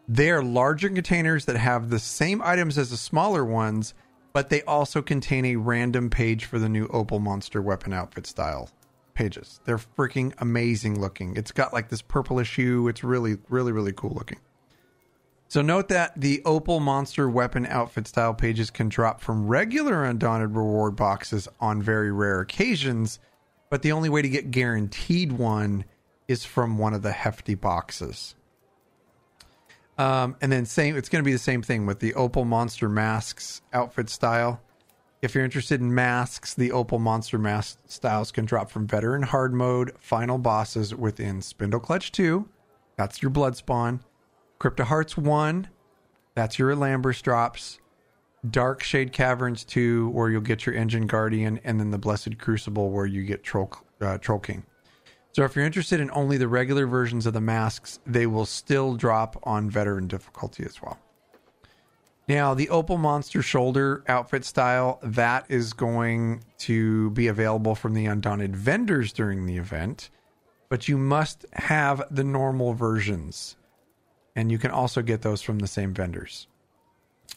they 0.06 0.30
are 0.30 0.42
larger 0.42 0.88
containers 0.90 1.46
that 1.46 1.56
have 1.56 1.90
the 1.90 1.98
same 1.98 2.42
items 2.42 2.78
as 2.78 2.90
the 2.90 2.96
smaller 2.96 3.44
ones, 3.44 3.94
but 4.34 4.50
they 4.50 4.60
also 4.62 5.00
contain 5.00 5.46
a 5.46 5.56
random 5.56 6.10
page 6.10 6.44
for 6.44 6.58
the 6.58 6.68
new 6.68 6.86
Opal 6.88 7.20
Monster 7.20 7.62
weapon 7.62 7.94
outfit 7.94 8.26
style 8.26 8.68
pages. 9.14 9.60
They're 9.64 9.78
freaking 9.78 10.34
amazing 10.38 11.00
looking. 11.00 11.36
It's 11.36 11.52
got 11.52 11.72
like 11.72 11.88
this 11.88 12.02
purplish 12.02 12.56
hue. 12.56 12.88
It's 12.88 13.04
really, 13.04 13.38
really, 13.48 13.70
really 13.70 13.92
cool 13.92 14.10
looking. 14.10 14.40
So 15.46 15.62
note 15.62 15.88
that 15.88 16.20
the 16.20 16.42
Opal 16.44 16.80
Monster 16.80 17.30
weapon 17.30 17.64
outfit 17.66 18.08
style 18.08 18.34
pages 18.34 18.70
can 18.70 18.88
drop 18.88 19.20
from 19.20 19.46
regular 19.46 20.04
Undaunted 20.04 20.56
reward 20.56 20.96
boxes 20.96 21.46
on 21.60 21.80
very 21.80 22.10
rare 22.10 22.40
occasions, 22.40 23.20
but 23.70 23.82
the 23.82 23.92
only 23.92 24.08
way 24.08 24.20
to 24.20 24.28
get 24.28 24.50
guaranteed 24.50 25.30
one 25.30 25.84
is 26.26 26.44
from 26.44 26.76
one 26.76 26.92
of 26.92 27.02
the 27.02 27.12
hefty 27.12 27.54
boxes. 27.54 28.34
Um, 29.96 30.36
and 30.40 30.50
then 30.50 30.66
same, 30.66 30.96
it's 30.96 31.08
going 31.08 31.22
to 31.22 31.26
be 31.26 31.32
the 31.32 31.38
same 31.38 31.62
thing 31.62 31.86
with 31.86 32.00
the 32.00 32.14
Opal 32.14 32.44
Monster 32.44 32.88
masks 32.88 33.62
outfit 33.72 34.10
style. 34.10 34.60
If 35.22 35.34
you're 35.34 35.44
interested 35.44 35.80
in 35.80 35.94
masks, 35.94 36.54
the 36.54 36.72
Opal 36.72 36.98
Monster 36.98 37.38
mask 37.38 37.78
styles 37.86 38.30
can 38.30 38.44
drop 38.44 38.70
from 38.70 38.86
veteran 38.86 39.22
hard 39.22 39.54
mode 39.54 39.92
final 39.98 40.36
bosses 40.36 40.94
within 40.94 41.40
Spindleclutch 41.40 42.10
2. 42.10 42.48
That's 42.96 43.22
your 43.22 43.30
Blood 43.30 43.56
Spawn. 43.56 44.00
Crypt 44.58 44.80
of 44.80 44.88
Hearts 44.88 45.16
1. 45.16 45.68
That's 46.34 46.58
your 46.58 46.74
Ilambris 46.74 47.22
drops. 47.22 47.78
Darkshade 48.46 49.12
Caverns 49.12 49.64
2, 49.64 50.10
where 50.10 50.28
you'll 50.28 50.42
get 50.42 50.66
your 50.66 50.74
Engine 50.74 51.06
Guardian, 51.06 51.58
and 51.64 51.80
then 51.80 51.90
the 51.90 51.98
Blessed 51.98 52.38
Crucible, 52.38 52.90
where 52.90 53.06
you 53.06 53.22
get 53.24 53.42
Troll, 53.42 53.72
uh, 54.00 54.18
Troll 54.18 54.40
King. 54.40 54.64
So 55.34 55.42
if 55.42 55.56
you're 55.56 55.64
interested 55.64 55.98
in 55.98 56.12
only 56.12 56.36
the 56.36 56.46
regular 56.46 56.86
versions 56.86 57.26
of 57.26 57.32
the 57.32 57.40
masks, 57.40 57.98
they 58.06 58.24
will 58.24 58.46
still 58.46 58.94
drop 58.94 59.36
on 59.42 59.68
veteran 59.68 60.06
difficulty 60.06 60.64
as 60.64 60.80
well. 60.80 60.96
Now, 62.28 62.54
the 62.54 62.68
Opal 62.68 62.98
Monster 62.98 63.42
shoulder 63.42 64.04
outfit 64.06 64.44
style, 64.44 65.00
that 65.02 65.44
is 65.48 65.72
going 65.72 66.44
to 66.58 67.10
be 67.10 67.26
available 67.26 67.74
from 67.74 67.94
the 67.94 68.06
Undaunted 68.06 68.54
vendors 68.54 69.12
during 69.12 69.44
the 69.44 69.56
event, 69.56 70.08
but 70.68 70.86
you 70.86 70.96
must 70.96 71.46
have 71.54 72.04
the 72.12 72.24
normal 72.24 72.72
versions. 72.72 73.56
And 74.36 74.52
you 74.52 74.58
can 74.58 74.70
also 74.70 75.02
get 75.02 75.22
those 75.22 75.42
from 75.42 75.58
the 75.58 75.66
same 75.66 75.92
vendors. 75.92 76.46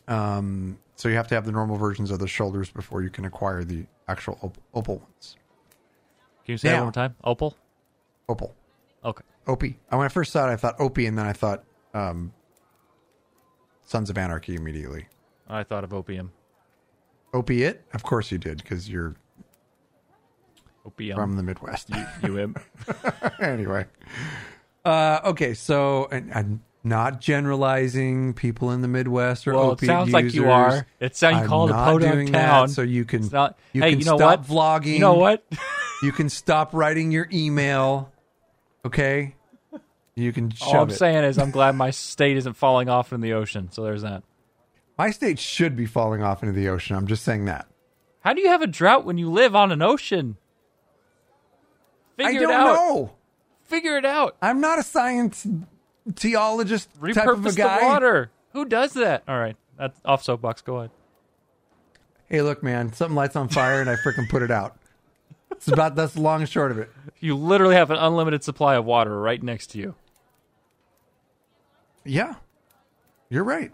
Um, 0.08 0.78
so 0.96 1.10
you 1.10 1.16
have 1.16 1.28
to 1.30 1.36
have 1.36 1.46
the 1.46 1.52
normal 1.52 1.78
versions 1.78 2.12
of 2.12 2.20
the 2.20 2.28
shoulders 2.28 2.70
before 2.70 3.02
you 3.02 3.10
can 3.10 3.26
acquire 3.26 3.64
the 3.64 3.88
actual 4.08 4.38
op- 4.44 4.58
Opal 4.76 5.00
ones. 5.00 5.36
Can 6.46 6.54
you 6.54 6.58
say 6.58 6.70
that 6.70 6.76
one 6.76 6.84
more 6.84 6.92
time? 6.92 7.16
Opal? 7.24 7.58
Opal. 8.30 8.56
Okay. 9.06 9.24
Opie. 9.48 9.80
When 9.90 10.02
I 10.02 10.10
first 10.10 10.32
saw 10.32 10.50
it, 10.50 10.52
I 10.54 10.56
thought 10.58 10.76
Opie, 10.80 11.06
and 11.06 11.18
then 11.18 11.26
I 11.26 11.34
thought 11.34 11.64
um, 11.94 12.34
Sons 13.86 14.10
of 14.10 14.18
Anarchy 14.18 14.56
immediately. 14.56 15.08
I 15.50 15.64
thought 15.64 15.86
of 15.86 15.94
opium. 15.94 16.32
Opiate? 17.34 17.82
Of 17.94 18.04
course 18.04 18.32
you 18.32 18.38
did, 18.38 18.58
because 18.58 18.90
you're 18.90 19.16
Opium. 20.86 21.16
from 21.16 21.36
the 21.38 21.44
Midwest. 21.44 21.90
you 22.24 22.38
im. 22.40 22.56
anyway. 23.42 23.86
Uh, 24.84 25.20
okay, 25.26 25.54
so 25.54 26.08
and, 26.12 26.32
and 26.34 26.60
not 26.84 27.22
generalizing 27.22 28.34
people 28.34 28.72
in 28.72 28.82
the 28.82 28.88
Midwest 28.90 29.48
or 29.48 29.54
Well, 29.54 29.70
it 29.70 29.72
opiate 29.74 29.88
sounds 29.88 30.12
like 30.12 30.34
you 30.34 30.50
are. 30.50 30.86
It 31.00 31.16
sounds 31.16 31.36
you 31.38 31.42
I'm 31.44 31.48
call 31.48 31.68
it 31.68 31.72
a 31.72 31.74
podunk 31.76 32.14
doing 32.14 32.34
town. 32.34 32.68
That, 32.68 32.74
so 32.74 32.82
you 32.82 33.06
can 33.06 33.28
not- 33.30 33.58
you 33.72 33.82
hey, 33.82 33.92
can 33.92 34.00
you 34.00 34.06
know 34.06 34.18
stop 34.18 34.50
what? 34.50 34.82
vlogging. 34.84 34.94
You 34.94 35.00
know 35.00 35.14
what? 35.14 35.46
You 36.04 36.12
can 36.12 36.30
stop 36.30 36.74
writing 36.74 37.12
your 37.12 37.28
email. 37.34 38.12
Okay, 38.88 39.36
you 40.16 40.32
can 40.34 40.50
shove 40.50 40.74
All 40.74 40.82
I'm 40.84 40.90
it. 40.90 40.94
saying 40.96 41.24
is 41.26 41.38
I'm 41.38 41.52
glad 41.52 41.76
my 41.76 41.92
state 41.92 42.38
isn't 42.38 42.54
falling 42.54 42.90
off 42.90 43.12
in 43.14 43.22
the 43.22 43.34
ocean. 43.34 43.70
So 43.72 43.84
there's 43.84 44.02
that. 44.02 44.24
My 44.98 45.12
state 45.12 45.40
should 45.40 45.76
be 45.76 45.86
falling 45.86 46.24
off 46.24 46.42
into 46.42 46.54
the 46.54 46.70
ocean. 46.70 46.96
I'm 46.96 47.06
just 47.08 47.24
saying 47.24 47.46
that. 47.46 47.68
How 48.22 48.34
do 48.34 48.42
you 48.42 48.48
have 48.48 48.62
a 48.62 48.68
drought 48.68 49.06
when 49.06 49.18
you 49.18 49.30
live 49.30 49.56
on 49.56 49.72
an 49.72 49.82
ocean? 49.82 50.38
Figure 52.18 52.30
I 52.30 52.42
don't 52.42 52.50
it 52.50 52.54
out. 52.54 52.66
know. 52.76 53.12
Figure 53.64 53.98
it 53.98 54.06
out. 54.06 54.38
I'm 54.42 54.60
not 54.62 54.80
a 54.80 54.84
science 54.84 55.46
teologist 56.12 56.88
type 57.14 57.28
of 57.28 57.46
a 57.46 57.50
Repurpose 57.50 57.56
the 57.56 57.86
water. 57.86 58.32
Who 58.54 58.66
does 58.66 58.94
that? 58.94 59.24
All 59.28 59.38
right, 59.38 59.56
that's 59.78 60.00
off 60.06 60.24
soapbox. 60.24 60.62
Go 60.62 60.78
ahead. 60.78 60.92
Hey, 62.30 62.42
look, 62.42 62.64
man, 62.64 62.92
something 62.94 63.16
lights 63.16 63.36
on 63.36 63.50
fire 63.50 63.82
and 63.82 63.90
I 63.90 63.96
freaking 63.96 64.30
put 64.30 64.42
it 64.42 64.52
out. 64.52 64.78
It's 65.58 65.68
about 65.68 65.96
that's 65.96 66.14
the 66.14 66.22
long 66.22 66.42
and 66.42 66.50
short 66.50 66.72
of 66.72 66.78
it. 66.78 66.92
You 67.20 67.36
literally 67.36 67.76
have 67.76 67.92
an 67.92 67.98
unlimited 67.98 68.44
supply 68.44 68.76
of 68.76 68.86
water 68.86 69.20
right 69.20 69.42
next 69.42 69.68
to 69.72 69.80
you. 69.80 69.96
Yeah, 72.06 72.36
you're 73.30 73.44
right. 73.44 73.72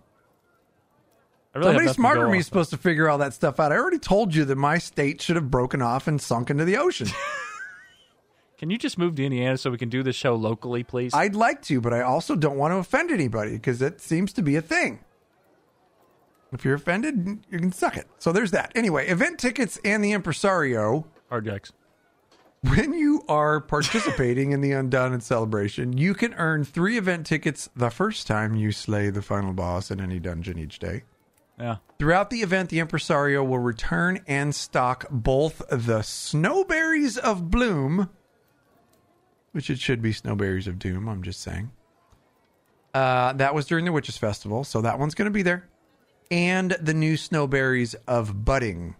I 1.53 1.59
really 1.59 1.73
Somebody 1.73 1.93
smarter 1.93 2.21
than 2.21 2.31
me 2.31 2.39
is 2.39 2.45
supposed 2.45 2.71
to 2.71 2.77
figure 2.77 3.07
all 3.07 3.19
that 3.19 3.33
stuff 3.33 3.59
out. 3.59 3.71
I 3.71 3.75
already 3.75 3.99
told 3.99 4.33
you 4.33 4.43
that 4.45 4.55
my 4.55 4.79
state 4.79 5.21
should 5.21 5.35
have 5.35 5.51
broken 5.51 5.81
off 5.83 6.07
and 6.07 6.19
sunk 6.19 6.49
into 6.49 6.65
the 6.65 6.77
ocean. 6.77 7.07
Can 8.57 8.69
you 8.69 8.77
just 8.77 8.97
move 8.97 9.15
to 9.15 9.25
Indiana 9.25 9.57
so 9.57 9.69
we 9.71 9.77
can 9.77 9.89
do 9.89 10.03
this 10.03 10.15
show 10.15 10.35
locally, 10.35 10.83
please? 10.83 11.13
I'd 11.13 11.35
like 11.35 11.61
to, 11.63 11.81
but 11.81 11.93
I 11.93 12.01
also 12.01 12.33
don't 12.33 12.55
want 12.55 12.71
to 12.71 12.77
offend 12.77 13.11
anybody 13.11 13.51
because 13.51 13.81
it 13.81 13.99
seems 13.99 14.31
to 14.33 14.41
be 14.41 14.55
a 14.55 14.61
thing. 14.61 14.99
If 16.53 16.63
you're 16.63 16.75
offended, 16.75 17.43
you 17.49 17.59
can 17.59 17.73
suck 17.73 17.97
it. 17.97 18.07
So 18.19 18.31
there's 18.31 18.51
that. 18.51 18.71
Anyway, 18.73 19.07
event 19.07 19.37
tickets 19.37 19.79
and 19.83 20.01
the 20.01 20.13
impresario. 20.13 21.05
Hard 21.33 21.45
jacks. 21.45 21.73
When 22.61 22.93
you 22.93 23.23
are 23.27 23.59
participating 23.59 24.51
in 24.51 24.61
the 24.61 24.73
Undaunted 24.73 25.23
celebration, 25.23 25.97
you 25.97 26.13
can 26.13 26.35
earn 26.35 26.63
three 26.63 26.95
event 26.95 27.25
tickets 27.25 27.71
the 27.75 27.89
first 27.89 28.27
time 28.27 28.53
you 28.53 28.71
slay 28.71 29.09
the 29.09 29.23
final 29.23 29.51
boss 29.51 29.89
in 29.89 29.99
any 29.99 30.19
dungeon 30.19 30.59
each 30.59 30.77
day. 30.77 31.05
Yeah. 31.59 31.77
Throughout 31.97 32.29
the 32.29 32.43
event, 32.43 32.69
the 32.69 32.77
impresario 32.77 33.43
will 33.43 33.57
return 33.57 34.19
and 34.27 34.53
stock 34.53 35.07
both 35.09 35.57
the 35.69 36.01
snowberries 36.01 37.17
of 37.17 37.49
bloom, 37.49 38.11
which 39.53 39.71
it 39.71 39.79
should 39.79 40.03
be 40.03 40.13
snowberries 40.13 40.67
of 40.67 40.77
doom. 40.77 41.09
I'm 41.09 41.23
just 41.23 41.41
saying. 41.41 41.71
Uh, 42.93 43.33
that 43.33 43.55
was 43.55 43.65
during 43.65 43.85
the 43.85 43.91
witches 43.91 44.17
festival, 44.17 44.63
so 44.63 44.81
that 44.81 44.99
one's 44.99 45.15
going 45.15 45.25
to 45.25 45.31
be 45.31 45.41
there, 45.41 45.67
and 46.29 46.77
the 46.79 46.93
new 46.93 47.15
snowberries 47.15 47.95
of 48.07 48.45
budding. 48.45 48.93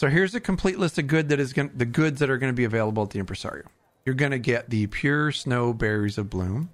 So 0.00 0.08
here's 0.08 0.34
a 0.34 0.40
complete 0.40 0.78
list 0.78 0.96
of 0.96 1.08
good 1.08 1.28
that 1.28 1.38
is 1.38 1.52
going 1.52 1.72
the 1.76 1.84
goods 1.84 2.20
that 2.20 2.30
are 2.30 2.38
going 2.38 2.50
to 2.50 2.56
be 2.56 2.64
available 2.64 3.02
at 3.02 3.10
the 3.10 3.18
impresario. 3.18 3.66
You're 4.06 4.14
going 4.14 4.30
to 4.30 4.38
get 4.38 4.70
the 4.70 4.86
pure 4.86 5.30
snow 5.30 5.74
berries 5.74 6.16
of 6.16 6.30
bloom, 6.30 6.70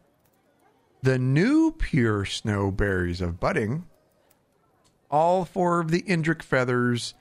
the 1.02 1.18
new 1.18 1.72
pure 1.72 2.24
snow 2.24 2.70
berries 2.70 3.20
of 3.20 3.40
budding 3.40 3.86
all 5.10 5.44
four 5.44 5.80
of 5.80 5.90
the 5.90 6.02
Indrik 6.02 6.40
feathers 6.40 7.14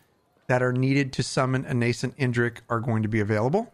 that 0.46 0.62
are 0.62 0.72
needed 0.72 1.12
to 1.14 1.24
summon 1.24 1.66
a 1.66 1.74
nascent 1.74 2.16
Indrik 2.18 2.58
are 2.70 2.82
going 2.82 3.02
to 3.02 3.10
be 3.10 3.20
available. 3.20 3.74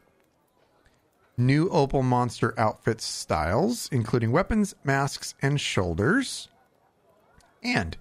New 1.36 1.67
Opal 1.67 2.01
Monster 2.01 2.57
outfit 2.57 3.01
styles, 3.01 3.89
including 3.91 4.32
weapons, 4.32 4.73
masks, 4.86 5.36
and 5.41 5.59
shoulders. 5.59 6.47
And 7.61 7.97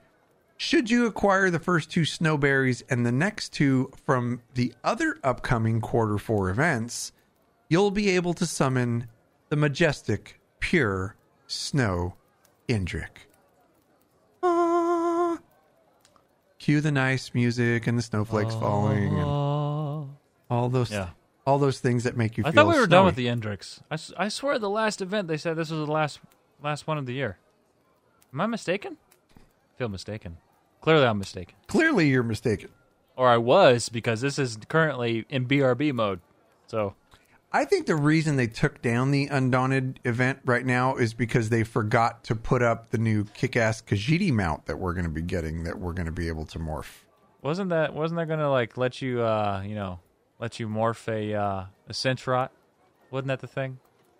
should 0.62 0.90
you 0.90 1.06
acquire 1.06 1.48
the 1.48 1.58
first 1.58 1.90
two 1.90 2.02
snowberries 2.02 2.82
and 2.90 3.06
the 3.06 3.10
next 3.10 3.48
two 3.54 3.90
from 4.04 4.42
the 4.52 4.74
other 4.84 5.16
upcoming 5.24 5.80
quarter 5.80 6.18
four 6.18 6.50
events, 6.50 7.12
you'll 7.70 7.90
be 7.90 8.10
able 8.10 8.34
to 8.34 8.44
summon 8.44 9.06
the 9.48 9.56
majestic, 9.56 10.38
pure 10.58 11.16
snow 11.46 12.14
Indrik. 12.68 13.24
Ah. 14.42 15.38
Cue 16.58 16.82
the 16.82 16.92
nice 16.92 17.32
music 17.32 17.86
and 17.86 17.96
the 17.96 18.02
snowflakes 18.02 18.54
falling 18.54 19.14
and 19.14 19.24
all 19.24 20.68
those 20.68 20.90
Yeah. 20.90 21.10
all 21.46 21.58
those 21.58 21.80
things 21.80 22.04
that 22.04 22.18
make 22.18 22.36
you 22.36 22.44
feel. 22.44 22.50
I 22.50 22.54
thought 22.54 22.66
we 22.68 22.78
were 22.78 22.86
done 22.86 23.06
with 23.06 23.14
snowy. 23.14 23.30
the 23.30 23.34
Indriks. 23.34 23.80
I, 23.90 23.94
s- 23.94 24.12
I 24.18 24.28
swear 24.28 24.58
the 24.58 24.68
last 24.68 25.00
event 25.00 25.26
they 25.26 25.38
said 25.38 25.56
this 25.56 25.70
was 25.70 25.86
the 25.86 25.90
last 25.92 26.20
last 26.62 26.86
one 26.86 26.98
of 26.98 27.06
the 27.06 27.14
year. 27.14 27.38
Am 28.34 28.42
I 28.42 28.46
mistaken? 28.46 28.98
I 29.38 29.78
feel 29.78 29.88
mistaken. 29.88 30.36
Clearly 30.80 31.04
I'm 31.06 31.18
mistaken. 31.18 31.54
Clearly 31.66 32.08
you're 32.08 32.22
mistaken. 32.22 32.70
Or 33.16 33.28
I 33.28 33.36
was 33.36 33.88
because 33.88 34.20
this 34.20 34.38
is 34.38 34.56
currently 34.68 35.26
in 35.28 35.46
BRB 35.46 35.92
mode. 35.92 36.20
So 36.68 36.94
I 37.52 37.64
think 37.64 37.86
the 37.86 37.96
reason 37.96 38.36
they 38.36 38.46
took 38.46 38.80
down 38.80 39.10
the 39.10 39.26
Undaunted 39.26 40.00
event 40.04 40.38
right 40.44 40.64
now 40.64 40.96
is 40.96 41.12
because 41.12 41.50
they 41.50 41.64
forgot 41.64 42.24
to 42.24 42.34
put 42.36 42.62
up 42.62 42.90
the 42.90 42.98
new 42.98 43.24
kick-ass 43.24 43.82
Khajiit 43.82 44.32
mount 44.32 44.66
that 44.66 44.78
we're 44.78 44.94
going 44.94 45.04
to 45.04 45.10
be 45.10 45.20
getting 45.22 45.64
that 45.64 45.78
we're 45.78 45.92
going 45.92 46.06
to 46.06 46.12
be 46.12 46.28
able 46.28 46.46
to 46.46 46.58
morph. 46.58 47.00
wasn't 47.42 47.70
that 47.70 47.92
wasn't 47.92 48.18
that 48.18 48.28
gonna 48.28 48.50
like 48.50 48.76
let 48.76 49.02
you 49.02 49.22
uh 49.22 49.62
you 49.66 49.74
know 49.74 49.98
let 50.38 50.60
you 50.60 50.68
morph 50.68 51.08
a 51.08 51.34
uh 51.34 51.64
a 51.88 51.92
Senche-raht? 51.92 52.50
Wasn't 53.10 53.28
that 53.28 53.40
the 53.40 53.46
thing? 53.48 53.78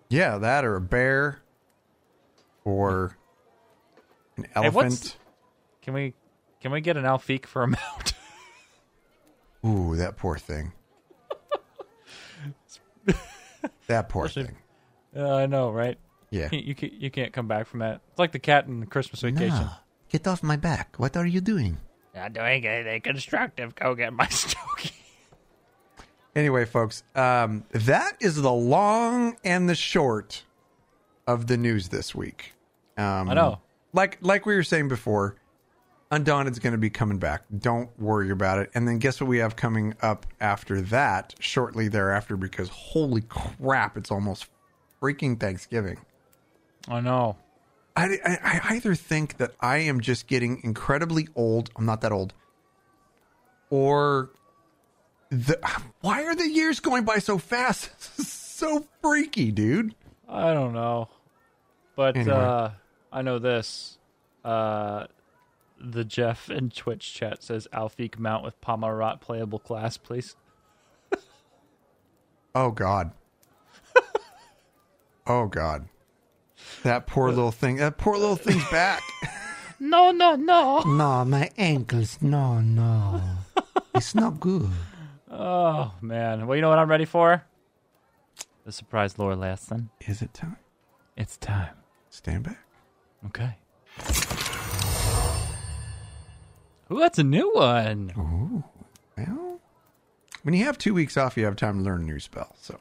Yeah, 0.08 0.38
that 0.38 0.64
or 0.64 0.74
a 0.74 0.80
bear 0.80 1.40
or 2.64 3.16
an 4.36 4.44
Hey, 4.44 4.50
elephant. 4.56 5.16
Can 5.82 5.94
we 5.94 6.14
can 6.61 6.70
we 6.72 6.80
get 6.80 6.96
an 6.96 7.04
Alfiq 7.04 7.46
for 7.46 7.62
a 7.62 7.68
mount? 7.68 8.14
Ooh, 9.66 9.96
that 9.96 10.16
poor 10.16 10.38
thing. 10.38 10.72
that 13.86 14.08
poor 14.08 14.28
thing. 14.28 14.56
uh, 15.16 15.34
I 15.34 15.46
know, 15.46 15.70
right? 15.70 15.98
Yeah. 16.30 16.48
You, 16.52 16.58
you 16.61 16.74
can't 16.74 16.92
you 16.92 17.11
can't 17.11 17.32
come 17.32 17.48
back 17.48 17.66
from 17.66 17.80
that. 17.80 18.00
It's 18.11 18.18
like 18.18 18.32
the 18.32 18.38
cat 18.38 18.66
in 18.66 18.80
the 18.80 18.86
Christmas 18.86 19.20
Vacation. 19.20 19.68
Get 20.08 20.26
off 20.26 20.42
my 20.42 20.56
back. 20.56 20.96
What 20.96 21.16
are 21.16 21.26
you 21.26 21.40
doing? 21.40 21.78
Not 22.14 22.32
doing 22.32 22.66
anything 22.66 23.00
constructive. 23.02 23.74
Go 23.74 23.94
get 23.94 24.12
my 24.12 24.26
stogie. 24.30 24.94
Anyway, 26.34 26.64
folks, 26.64 27.02
um, 27.16 27.64
that 27.72 28.16
is 28.20 28.36
the 28.36 28.52
long 28.52 29.36
and 29.44 29.68
the 29.68 29.74
short 29.74 30.44
of 31.26 31.48
the 31.48 31.56
news 31.56 31.88
this 31.88 32.14
week. 32.14 32.52
Um, 32.96 33.28
I 33.28 33.34
know. 33.34 33.61
Like 33.92 34.18
like 34.20 34.46
we 34.46 34.54
were 34.54 34.62
saying 34.62 34.88
before, 34.88 35.36
Undaunted's 36.11 36.58
going 36.58 36.72
to 36.72 36.78
be 36.78 36.90
coming 36.90 37.18
back. 37.18 37.42
Don't 37.56 37.88
worry 38.00 38.30
about 38.30 38.58
it. 38.58 38.70
And 38.74 38.86
then 38.88 38.98
guess 38.98 39.20
what 39.20 39.28
we 39.28 39.38
have 39.38 39.54
coming 39.54 39.94
up 40.02 40.26
after 40.40 40.80
that, 40.82 41.34
shortly 41.38 41.88
thereafter, 41.88 42.36
because 42.36 42.68
holy 42.68 43.22
crap, 43.22 43.96
it's 43.96 44.11
almost 44.11 44.46
freaking 45.00 45.38
Thanksgiving. 45.38 45.98
I 46.88 47.00
know. 47.00 47.36
I, 47.96 48.18
I, 48.24 48.38
I 48.42 48.74
either 48.76 48.94
think 48.94 49.36
that 49.36 49.52
I 49.61 49.78
am 49.78 50.00
just 50.00 50.26
getting 50.26 50.61
incredibly 50.64 51.28
old. 51.36 51.70
I'm 51.76 51.86
not 51.86 52.00
that 52.00 52.12
old. 52.12 52.34
Or 53.68 54.30
the 55.30 55.58
why 56.00 56.24
are 56.24 56.34
the 56.34 56.48
years 56.48 56.80
going 56.80 57.04
by 57.04 57.18
so 57.18 57.38
fast? 57.38 57.90
so 58.20 58.84
freaky, 59.00 59.52
dude. 59.52 59.94
I 60.28 60.52
don't 60.54 60.72
know. 60.72 61.08
But 61.94 62.16
Anyway. 62.16 62.34
uh 62.36 62.70
I 63.12 63.22
know 63.22 63.38
this. 63.38 63.98
Uh 64.44 65.06
the 65.81 66.05
Jeff 66.05 66.51
in 66.51 66.70
Twitch 66.70 67.14
chat 67.14 67.43
says 67.43 67.66
Alfiq 67.72 68.18
mount 68.18 68.45
with 68.45 68.61
Pahmar-raht 68.61 69.20
playable 69.20 69.59
class, 69.59 69.97
please. 69.97 70.37
Oh 72.55 72.70
God. 72.70 73.12
oh 75.26 75.47
God. 75.47 75.89
That 76.83 77.07
poor 77.07 77.28
little 77.28 77.53
thing. 77.53 77.76
That 77.76 77.97
poor 77.97 78.16
little 78.16 78.37
thing's 78.37 78.68
back. 78.70 79.03
No, 79.83 80.11
no, 80.11 80.37
no. 80.37 80.83
no, 80.83 81.24
my 81.24 81.51
ankles. 81.57 82.18
No, 82.20 82.61
no. 82.61 83.22
It's 83.95 84.14
not 84.14 84.39
good. 84.39 84.68
Oh 85.31 85.95
man. 86.03 86.47
Well 86.47 86.55
you 86.55 86.61
know 86.61 86.68
what 86.68 86.78
I'm 86.78 86.91
ready 86.91 87.07
for? 87.07 87.43
The 88.66 88.72
surprise 88.72 89.18
lore 89.18 89.35
lesson. 89.35 89.89
Is 90.07 90.20
it 90.20 90.35
time? 90.35 90.59
It's 91.16 91.39
time. 91.39 91.74
Stand 92.11 92.43
back. 92.43 92.59
Okay. 93.24 93.57
Ooh, 96.93 96.99
that's 96.99 97.18
a 97.18 97.24
new 97.24 97.53
one. 97.55 98.64
Well, 99.16 99.61
when 100.43 100.55
you 100.55 100.64
have 100.64 100.78
two 100.78 100.95
weeks 100.95 101.16
off, 101.16 101.36
you 101.36 101.45
have 101.45 101.57
time 101.57 101.78
to 101.78 101.84
learn 101.84 102.03
a 102.03 102.05
new 102.05 102.18
spell. 102.20 102.55
So 102.61 102.78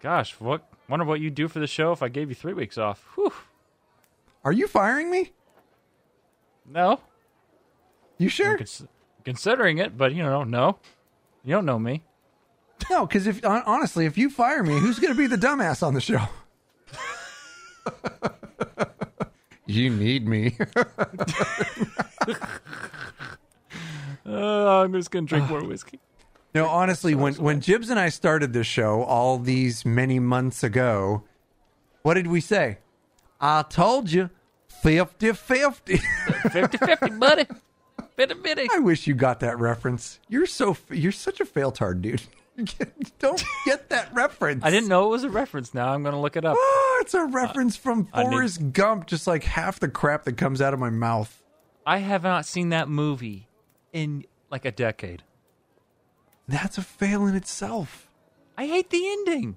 Gosh, 0.00 0.38
what 0.40 0.68
wonder 0.88 1.04
what 1.04 1.20
you'd 1.20 1.34
do 1.34 1.48
for 1.48 1.60
the 1.60 1.66
show 1.66 1.92
if 1.92 2.02
I 2.02 2.08
gave 2.08 2.28
you 2.28 2.34
three 2.34 2.52
weeks 2.54 2.76
off. 2.76 3.04
Whew. 3.14 3.32
Are 4.44 4.52
you 4.52 4.68
firing 4.68 5.10
me? 5.10 5.32
No. 6.70 7.00
You 8.18 8.28
sure? 8.28 8.58
cons- 8.58 8.86
considering 9.24 9.78
it, 9.78 9.96
but 9.96 10.14
you 10.14 10.22
know, 10.22 10.44
no. 10.44 10.78
You 11.44 11.54
don't 11.54 11.66
know 11.66 11.78
me. 11.78 12.02
No, 12.90 13.06
because 13.06 13.26
if 13.26 13.44
honestly, 13.44 14.04
if 14.06 14.18
you 14.18 14.28
fire 14.28 14.62
me, 14.62 14.78
who's 14.78 14.98
going 14.98 15.12
to 15.12 15.18
be 15.18 15.26
the 15.26 15.36
dumbass 15.36 15.82
on 15.82 15.94
the 15.94 16.00
show? 16.00 16.26
You 19.66 19.90
need 19.90 20.26
me. 20.26 20.56
Uh, 24.26 24.82
I'm 24.82 24.92
just 24.92 25.10
gonna 25.10 25.26
drink 25.26 25.48
more 25.50 25.62
whiskey. 25.62 26.00
no, 26.54 26.66
honestly, 26.66 27.14
when 27.14 27.34
when 27.34 27.60
Jibs 27.60 27.90
and 27.90 28.00
I 28.00 28.08
started 28.08 28.52
this 28.52 28.66
show 28.66 29.02
all 29.02 29.38
these 29.38 29.84
many 29.84 30.18
months 30.18 30.62
ago, 30.62 31.24
what 32.02 32.14
did 32.14 32.28
we 32.28 32.40
say? 32.40 32.78
I 33.40 33.62
told 33.62 34.10
you, 34.10 34.30
50-50. 34.82 35.98
50-50, 35.98 37.20
buddy. 37.20 37.46
Bitty 38.16 38.34
bitty. 38.34 38.68
I 38.72 38.78
wish 38.78 39.06
you 39.06 39.14
got 39.14 39.40
that 39.40 39.58
reference. 39.58 40.20
You're 40.28 40.46
so 40.46 40.76
you're 40.90 41.12
such 41.12 41.40
a 41.40 41.44
failtard, 41.44 42.00
dude. 42.00 42.22
don't 43.18 43.44
get 43.66 43.88
that 43.90 44.14
reference. 44.14 44.64
I 44.64 44.70
didn't 44.70 44.88
know 44.88 45.06
it 45.06 45.10
was 45.10 45.24
a 45.24 45.30
reference. 45.30 45.74
Now 45.74 45.88
I'm 45.88 46.02
going 46.02 46.14
to 46.14 46.20
look 46.20 46.36
it 46.36 46.44
up. 46.44 46.56
Oh, 46.58 46.98
it's 47.02 47.14
a 47.14 47.24
reference 47.24 47.76
uh, 47.76 47.80
from 47.80 48.08
I 48.12 48.22
need- 48.24 48.30
Forrest 48.30 48.72
Gump, 48.72 49.06
just 49.06 49.26
like 49.26 49.44
half 49.44 49.80
the 49.80 49.88
crap 49.88 50.24
that 50.24 50.36
comes 50.36 50.60
out 50.60 50.72
of 50.74 50.80
my 50.80 50.90
mouth. 50.90 51.42
I 51.86 51.98
have 51.98 52.22
not 52.22 52.46
seen 52.46 52.68
that 52.70 52.88
movie 52.88 53.48
in 53.92 54.24
like 54.50 54.64
a 54.64 54.70
decade. 54.72 55.22
That's 56.46 56.78
a 56.78 56.82
fail 56.82 57.26
in 57.26 57.34
itself. 57.34 58.08
I 58.56 58.66
hate 58.66 58.90
the 58.90 59.06
ending. 59.06 59.56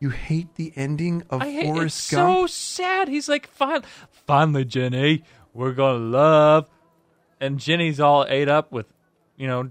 You 0.00 0.08
hate 0.10 0.54
the 0.54 0.72
ending 0.76 1.22
of 1.30 1.42
I 1.42 1.50
hate 1.50 1.64
Forrest 1.66 1.98
it's 1.98 2.10
Gump? 2.10 2.38
so 2.38 2.46
sad. 2.46 3.08
He's 3.08 3.28
like, 3.28 3.46
Fin- 3.46 3.82
finally, 4.10 4.64
Jenny, 4.64 5.22
we're 5.52 5.72
gonna 5.72 5.98
love. 5.98 6.68
And 7.40 7.58
Jenny's 7.58 8.00
all 8.00 8.26
ate 8.28 8.48
up 8.48 8.72
with, 8.72 8.86
you 9.36 9.46
know. 9.46 9.70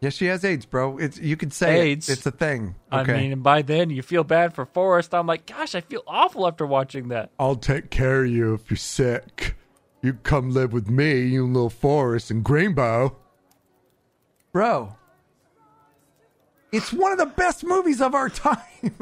Yes, 0.00 0.14
she 0.14 0.26
has 0.26 0.44
AIDS, 0.46 0.64
bro. 0.64 0.96
It's 0.96 1.18
you 1.18 1.36
could 1.36 1.52
say 1.52 1.90
AIDS. 1.90 2.08
it. 2.08 2.14
It's 2.14 2.26
a 2.26 2.30
thing. 2.30 2.74
Okay. 2.90 3.12
I 3.12 3.16
mean, 3.18 3.32
and 3.32 3.42
by 3.42 3.60
then 3.60 3.90
you 3.90 4.02
feel 4.02 4.24
bad 4.24 4.54
for 4.54 4.64
Forrest. 4.64 5.14
I'm 5.14 5.26
like, 5.26 5.44
gosh, 5.46 5.74
I 5.74 5.82
feel 5.82 6.02
awful 6.06 6.46
after 6.46 6.66
watching 6.66 7.08
that. 7.08 7.30
I'll 7.38 7.56
take 7.56 7.90
care 7.90 8.24
of 8.24 8.30
you 8.30 8.54
if 8.54 8.70
you're 8.70 8.78
sick. 8.78 9.56
You 10.02 10.14
come 10.14 10.50
live 10.52 10.72
with 10.72 10.88
me, 10.88 11.20
you 11.26 11.44
and 11.44 11.52
little 11.52 11.68
Forrest 11.68 12.30
and 12.30 12.42
Greenbow. 12.42 13.14
Bro, 14.52 14.96
it's 16.72 16.92
one 16.92 17.12
of 17.12 17.18
the 17.18 17.26
best 17.26 17.62
movies 17.64 18.00
of 18.00 18.14
our 18.14 18.28
time. 18.30 18.58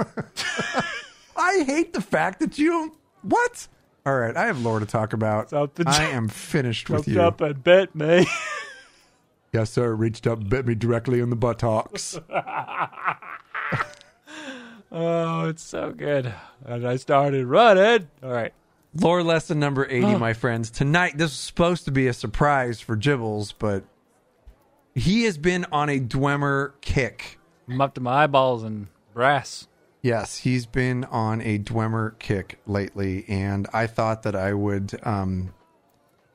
I 1.36 1.62
hate 1.64 1.92
the 1.92 2.01
fact 2.03 2.40
that 2.40 2.59
you. 2.59 2.96
What? 3.22 3.68
All 4.05 4.16
right, 4.18 4.36
I 4.36 4.46
have 4.46 4.61
lore 4.64 4.80
to 4.80 4.86
talk 4.86 5.12
about. 5.12 5.51
Something- 5.51 5.86
I 5.86 6.05
am 6.11 6.28
finished 6.28 6.90
with 6.90 7.07
you. 7.07 7.20
Up 7.20 7.40
and 7.40 7.62
bet 7.62 7.94
me. 7.94 8.26
Yes, 9.53 9.70
sir. 9.70 9.94
Reached 9.94 10.26
up, 10.26 10.49
bit 10.49 10.66
me 10.66 10.74
directly 10.74 11.20
in 11.20 11.30
the 11.30 11.36
buttocks. 11.36 12.18
oh, 14.92 15.49
it's 15.49 15.62
so 15.62 15.92
good. 15.92 16.34
And 16.64 16.86
I 16.86 16.96
started 16.96 17.46
running. 17.46 18.09
All 18.22 18.30
right. 18.30 18.53
Lore 18.94 19.22
lesson 19.22 19.61
number 19.61 19.86
80, 19.88 20.16
my 20.16 20.32
friends. 20.32 20.70
Tonight, 20.70 21.18
this 21.18 21.30
was 21.30 21.38
supposed 21.38 21.84
to 21.84 21.90
be 21.90 22.07
a 22.07 22.12
surprise 22.12 22.80
for 22.80 22.96
Gibbles, 22.96 23.53
but 23.59 23.84
he 24.94 25.24
has 25.24 25.38
been 25.38 25.66
on 25.70 25.88
a 25.88 26.01
Dwemer 26.01 26.72
kick. 26.80 27.38
I'm 27.68 27.80
up 27.80 27.94
to 27.94 28.01
my 28.01 28.24
eyeballs 28.24 28.64
in 28.64 28.88
brass. 29.12 29.68
Yes, 30.03 30.38
he's 30.38 30.64
been 30.66 31.05
on 31.05 31.40
a 31.42 31.59
Dwemer 31.59 32.18
kick 32.18 32.61
lately, 32.66 33.24
and 33.28 33.68
I 33.72 33.86
thought 33.86 34.22
that 34.22 34.34
I 34.34 34.55
would 34.55 34.99
um, 35.03 35.53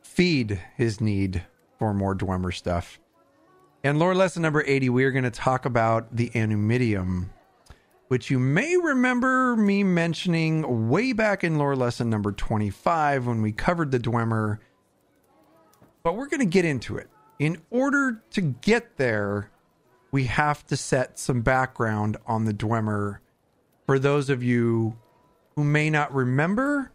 feed 0.01 0.61
his 0.77 1.01
need 1.01 1.43
for 1.79 1.93
more 1.93 2.15
Dwemer 2.15 2.53
stuff. 2.53 2.99
And 3.85 3.99
lore 3.99 4.15
lesson 4.15 4.41
number 4.41 4.63
80, 4.65 4.89
we 4.89 5.03
are 5.03 5.11
going 5.11 5.25
to 5.25 5.31
talk 5.31 5.65
about 5.65 6.15
the 6.15 6.29
Anumidium, 6.29 7.29
which 8.07 8.31
you 8.31 8.39
may 8.39 8.77
remember 8.77 9.57
me 9.57 9.83
mentioning 9.83 10.89
way 10.89 11.11
back 11.11 11.43
in 11.43 11.57
lore 11.57 11.75
lesson 11.75 12.09
number 12.09 12.31
25 12.31 13.27
when 13.27 13.41
we 13.41 13.51
covered 13.51 13.91
the 13.91 13.99
Dwemer. 13.99 14.59
But 16.01 16.15
we're 16.15 16.27
going 16.27 16.39
to 16.39 16.45
get 16.45 16.63
into 16.63 16.95
it. 16.95 17.09
In 17.39 17.61
order 17.71 18.23
to 18.31 18.41
get 18.41 18.95
there, 18.95 19.51
we 20.11 20.25
have 20.25 20.65
to 20.67 20.77
set 20.77 21.19
some 21.19 21.41
background 21.41 22.15
on 22.25 22.45
the 22.45 22.53
Dwemer 22.53 23.17
for 23.85 23.99
those 23.99 24.29
of 24.29 24.41
you 24.41 24.97
who 25.57 25.65
may 25.65 25.89
not 25.89 26.13
remember 26.13 26.89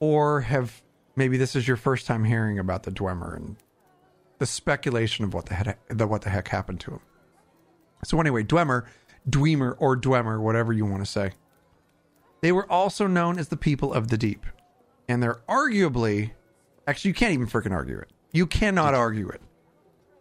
or 0.00 0.40
have 0.40 0.82
maybe 1.16 1.36
this 1.36 1.54
is 1.54 1.68
your 1.68 1.76
first 1.76 2.06
time 2.06 2.24
hearing 2.24 2.58
about 2.58 2.84
the 2.84 2.90
Dwemer 2.90 3.36
and 3.36 3.56
the 4.42 4.46
speculation 4.46 5.24
of 5.24 5.34
what 5.34 5.46
the 5.46 5.54
heck, 5.54 5.78
the, 5.86 6.04
what 6.04 6.22
the 6.22 6.28
heck 6.28 6.48
happened 6.48 6.80
to 6.80 6.90
him. 6.90 7.00
So 8.02 8.20
anyway, 8.20 8.42
Dwemer, 8.42 8.86
Dwemer 9.30 9.76
or 9.78 9.96
Dwemer, 9.96 10.40
whatever 10.40 10.72
you 10.72 10.84
want 10.84 11.04
to 11.04 11.08
say. 11.08 11.30
They 12.40 12.50
were 12.50 12.68
also 12.68 13.06
known 13.06 13.38
as 13.38 13.46
the 13.46 13.56
people 13.56 13.94
of 13.94 14.08
the 14.08 14.18
deep. 14.18 14.44
And 15.08 15.22
they're 15.22 15.42
arguably 15.48 16.32
actually 16.88 17.10
you 17.10 17.14
can't 17.14 17.32
even 17.32 17.46
freaking 17.46 17.70
argue 17.70 17.98
it. 17.98 18.10
You 18.32 18.48
cannot 18.48 18.94
argue 18.94 19.28
it. 19.28 19.40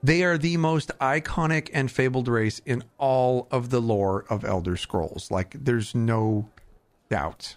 They 0.04 0.24
are 0.24 0.38
the 0.38 0.56
most 0.58 0.92
iconic 1.00 1.72
and 1.74 1.90
fabled 1.90 2.28
race 2.28 2.62
in 2.64 2.84
all 3.00 3.48
of 3.50 3.72
the 3.72 3.82
lore 3.82 4.26
of 4.30 4.46
Elder 4.46 4.78
Scrolls. 4.78 5.32
Like, 5.32 5.56
there's 5.60 5.96
no 5.96 6.48
doubt. 7.10 7.56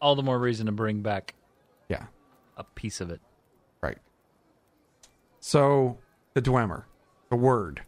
All 0.00 0.14
the 0.14 0.22
more 0.22 0.38
reason 0.38 0.66
to 0.66 0.72
bring 0.72 1.02
back 1.02 1.34
Yeah, 1.88 2.06
a 2.56 2.62
piece 2.62 3.00
of 3.00 3.10
it. 3.10 3.20
So, 5.44 5.98
the 6.34 6.40
Dwemer, 6.40 6.84
the 7.28 7.34
word, 7.34 7.82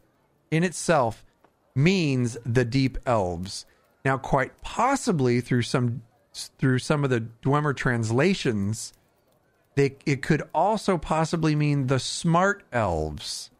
in 0.50 0.64
itself 0.64 1.24
means 1.72 2.36
the 2.44 2.64
deep 2.64 2.98
elves. 3.06 3.64
Now, 4.04 4.18
quite 4.18 4.60
possibly 4.60 5.40
through 5.40 5.62
some 5.62 6.02
through 6.58 6.80
some 6.80 7.04
of 7.04 7.10
the 7.10 7.28
Dwemer 7.44 7.74
translations, 7.74 8.92
they 9.76 9.94
it 10.04 10.20
could 10.20 10.42
also 10.52 10.98
possibly 10.98 11.54
mean 11.54 11.86
the 11.86 12.00
smart 12.00 12.64
elves, 12.72 13.52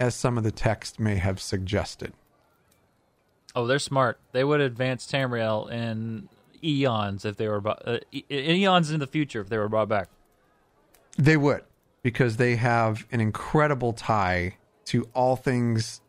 as 0.00 0.14
some 0.14 0.38
of 0.38 0.42
the 0.42 0.50
text 0.50 0.98
may 0.98 1.16
have 1.16 1.42
suggested. 1.42 2.14
Oh, 3.54 3.66
they're 3.66 3.78
smart. 3.78 4.18
They 4.32 4.44
would 4.44 4.62
advance 4.62 5.06
Tamriel 5.06 5.70
in 5.70 6.30
eons 6.64 7.26
if 7.26 7.36
they 7.36 7.48
were 7.48 7.62
uh, 7.68 7.98
eons 8.30 8.90
in 8.90 8.98
the 8.98 9.06
future 9.06 9.42
if 9.42 9.50
they 9.50 9.58
were 9.58 9.68
brought 9.68 9.90
back. 9.90 10.08
They 11.18 11.36
would, 11.36 11.64
because 12.02 12.36
they 12.36 12.56
have 12.56 13.06
an 13.10 13.20
incredible 13.20 13.92
tie 13.92 14.56
to 14.86 15.08
all 15.14 15.36
things 15.36 16.00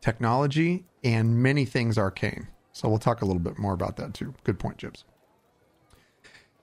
technology 0.00 0.84
and 1.02 1.42
many 1.42 1.64
things 1.64 1.96
arcane. 1.96 2.48
So 2.72 2.88
we'll 2.88 2.98
talk 2.98 3.22
a 3.22 3.24
little 3.24 3.40
bit 3.40 3.58
more 3.58 3.72
about 3.72 3.96
that 3.96 4.14
too. 4.14 4.34
Good 4.42 4.58
point, 4.58 4.78
Jibs. 4.78 5.04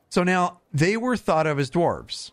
So 0.09 0.23
now 0.23 0.59
they 0.73 0.97
were 0.97 1.15
thought 1.15 1.47
of 1.47 1.57
as 1.57 1.71
dwarves. 1.71 2.31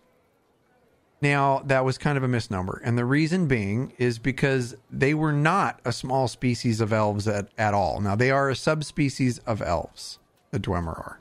Now 1.21 1.63
that 1.67 1.85
was 1.85 1.97
kind 1.99 2.19
of 2.19 2.25
a 2.25 2.29
misnomer. 2.29 2.81
And 2.85 2.99
the 2.99 3.05
reason 3.05 3.47
being 3.47 3.93
is 3.99 4.19
because 4.19 4.77
they 4.91 5.15
were 5.15 5.33
not 5.33 5.81
a 5.85 5.93
small 5.93 6.29
species 6.29 6.81
of 6.81 6.93
elves 6.93 7.29
at, 7.29 7.49
at 7.57 7.75
all. 7.75 8.01
Now 8.01 8.17
they 8.17 8.31
are 8.31 8.51
a 8.51 8.57
subspecies 8.57 9.39
of 9.41 9.63
elves, 9.63 10.19
the 10.51 10.61
Dwemer 10.61 10.89
are. 10.89 11.21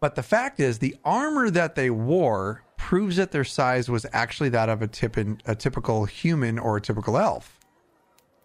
But 0.00 0.14
the 0.14 0.22
fact 0.22 0.60
is, 0.60 0.78
the 0.78 0.96
armor 1.04 1.50
that 1.50 1.74
they 1.74 1.90
wore 1.90 2.64
proves 2.80 3.16
that 3.16 3.30
their 3.30 3.44
size 3.44 3.90
was 3.90 4.06
actually 4.10 4.48
that 4.48 4.70
of 4.70 4.80
a, 4.80 4.86
tip 4.86 5.14
a 5.18 5.54
typical 5.54 6.06
human 6.06 6.58
or 6.58 6.78
a 6.78 6.80
typical 6.80 7.18
elf. 7.18 7.60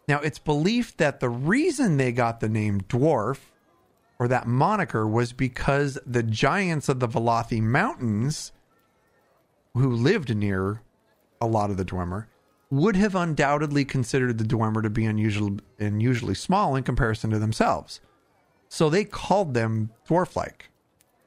Now, 0.09 0.19
it's 0.19 0.39
believed 0.39 0.97
that 0.97 1.21
the 1.21 1.29
reason 1.29 1.95
they 1.95 2.11
got 2.11 2.41
the 2.41 2.49
name 2.49 2.81
dwarf 2.81 3.38
or 4.19 4.27
that 4.27 4.45
moniker 4.45 5.07
was 5.07 5.31
because 5.31 5.97
the 6.05 6.21
giants 6.21 6.89
of 6.89 6.99
the 6.99 7.07
Velothi 7.07 7.61
Mountains, 7.61 8.51
who 9.73 9.89
lived 9.89 10.36
near 10.36 10.81
a 11.39 11.47
lot 11.47 11.69
of 11.69 11.77
the 11.77 11.86
Dwemer, 11.86 12.25
would 12.69 12.97
have 12.97 13.15
undoubtedly 13.15 13.86
considered 13.86 14.38
the 14.38 14.43
Dwemer 14.43 14.83
to 14.83 14.89
be 14.89 15.05
unusual, 15.05 15.57
unusually 15.79 16.36
small 16.36 16.75
in 16.75 16.83
comparison 16.83 17.29
to 17.29 17.39
themselves. 17.39 18.01
So 18.67 18.89
they 18.89 19.05
called 19.05 19.53
them 19.53 19.91
dwarf 20.07 20.36
like. 20.36 20.71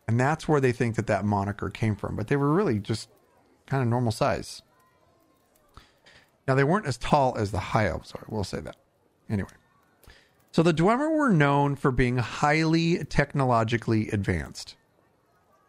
And 0.08 0.18
that's 0.18 0.48
where 0.48 0.60
they 0.60 0.72
think 0.72 0.96
that 0.96 1.06
that 1.06 1.24
moniker 1.24 1.68
came 1.68 1.94
from. 1.94 2.16
But 2.16 2.26
they 2.28 2.36
were 2.36 2.52
really 2.52 2.78
just 2.80 3.10
kind 3.66 3.82
of 3.82 3.88
normal 3.88 4.10
size. 4.10 4.62
Now, 6.48 6.54
they 6.54 6.64
weren't 6.64 6.86
as 6.86 6.96
tall 6.96 7.36
as 7.36 7.50
the 7.50 7.58
high 7.58 7.88
elves 7.88 8.12
are. 8.12 8.24
We'll 8.26 8.42
say 8.42 8.60
that. 8.60 8.76
Anyway. 9.28 9.50
So 10.50 10.62
the 10.62 10.72
Dwemer 10.72 11.14
were 11.14 11.30
known 11.30 11.76
for 11.76 11.90
being 11.90 12.16
highly 12.16 13.04
technologically 13.04 14.08
advanced. 14.08 14.76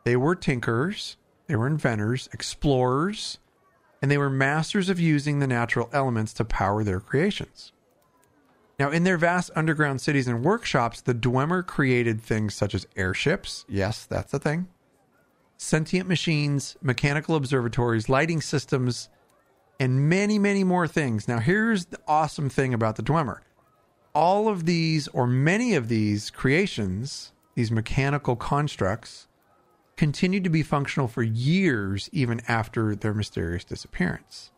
They 0.05 0.15
were 0.15 0.37
tinkerers, 0.37 1.17
they 1.47 1.57
were 1.57 1.67
inventors, 1.67 2.29
explorers, 2.31 3.39
and 4.01 4.09
they 4.09 4.17
were 4.17 4.29
masters 4.29 4.87
of 4.87 4.99
using 4.99 5.39
the 5.39 5.47
natural 5.47 5.89
elements 5.91 6.31
to 6.33 6.45
power 6.45 6.85
their 6.85 7.01
creations. 7.01 7.73
Now, 8.79 8.89
in 8.91 9.03
their 9.03 9.17
vast 9.17 9.51
underground 9.55 9.99
cities 9.99 10.27
and 10.27 10.43
workshops, 10.43 11.01
the 11.01 11.13
Dwemer 11.13 11.67
created 11.67 12.21
things 12.21 12.55
such 12.55 12.73
as 12.73 12.87
airships. 12.95 13.65
Yes, 13.67 14.05
that's 14.05 14.33
a 14.33 14.39
thing. 14.39 14.69
Sentient 15.57 16.07
machines, 16.07 16.77
mechanical 16.81 17.35
observatories, 17.35 18.07
lighting 18.07 18.39
systems, 18.39 19.09
and 19.81 20.07
many, 20.07 20.39
many 20.39 20.63
more 20.63 20.87
things. 20.87 21.27
Now, 21.27 21.39
here's 21.39 21.87
the 21.87 21.99
awesome 22.07 22.49
thing 22.49 22.73
about 22.73 22.95
the 22.95 23.03
Dwemer 23.03 23.39
all 24.15 24.47
of 24.47 24.65
these, 24.65 25.07
or 25.09 25.27
many 25.27 25.75
of 25.75 25.87
these 25.87 26.29
creations, 26.29 27.31
these 27.55 27.71
mechanical 27.71 28.35
constructs, 28.35 29.27
continued 29.97 30.43
to 30.43 30.49
be 30.49 30.63
functional 30.63 31.07
for 31.07 31.21
years 31.21 32.09
even 32.11 32.41
after 32.47 32.95
their 32.95 33.13
mysterious 33.13 33.63
disappearance. 33.63 34.51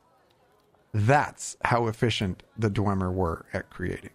That's 0.94 1.56
how 1.66 1.88
efficient 1.88 2.44
the 2.58 2.70
Dwemer 2.70 3.12
were 3.14 3.46
at 3.54 3.70
creating. 3.70 4.12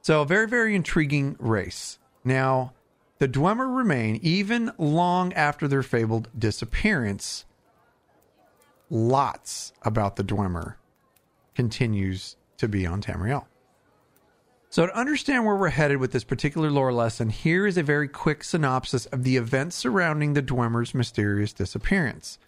So, 0.00 0.22
a 0.22 0.26
very, 0.26 0.48
very 0.48 0.74
intriguing 0.74 1.36
race. 1.38 1.98
Now, 2.24 2.72
the 3.18 3.28
Dwemer 3.28 3.76
remain, 3.76 4.18
even 4.22 4.72
long 4.78 5.32
after 5.34 5.68
their 5.68 5.82
fabled 5.82 6.28
disappearance, 6.36 7.44
lots 8.90 9.72
about 9.82 10.16
the 10.16 10.24
Dwemer 10.24 10.74
continues 11.54 12.36
to 12.56 12.66
be 12.66 12.86
on 12.86 13.00
Tamriel. 13.00 13.44
So, 14.70 14.86
to 14.86 14.98
understand 14.98 15.44
where 15.44 15.54
we're 15.54 15.68
headed 15.68 15.98
with 15.98 16.12
this 16.12 16.24
particular 16.24 16.70
lore 16.70 16.92
lesson, 16.92 17.28
here 17.28 17.66
is 17.66 17.76
a 17.76 17.82
very 17.82 18.08
quick 18.08 18.42
synopsis 18.42 19.04
of 19.06 19.22
the 19.22 19.36
events 19.36 19.76
surrounding 19.76 20.32
the 20.32 20.42
Dwemer's 20.42 20.94
mysterious 20.94 21.52
disappearance. 21.52 22.38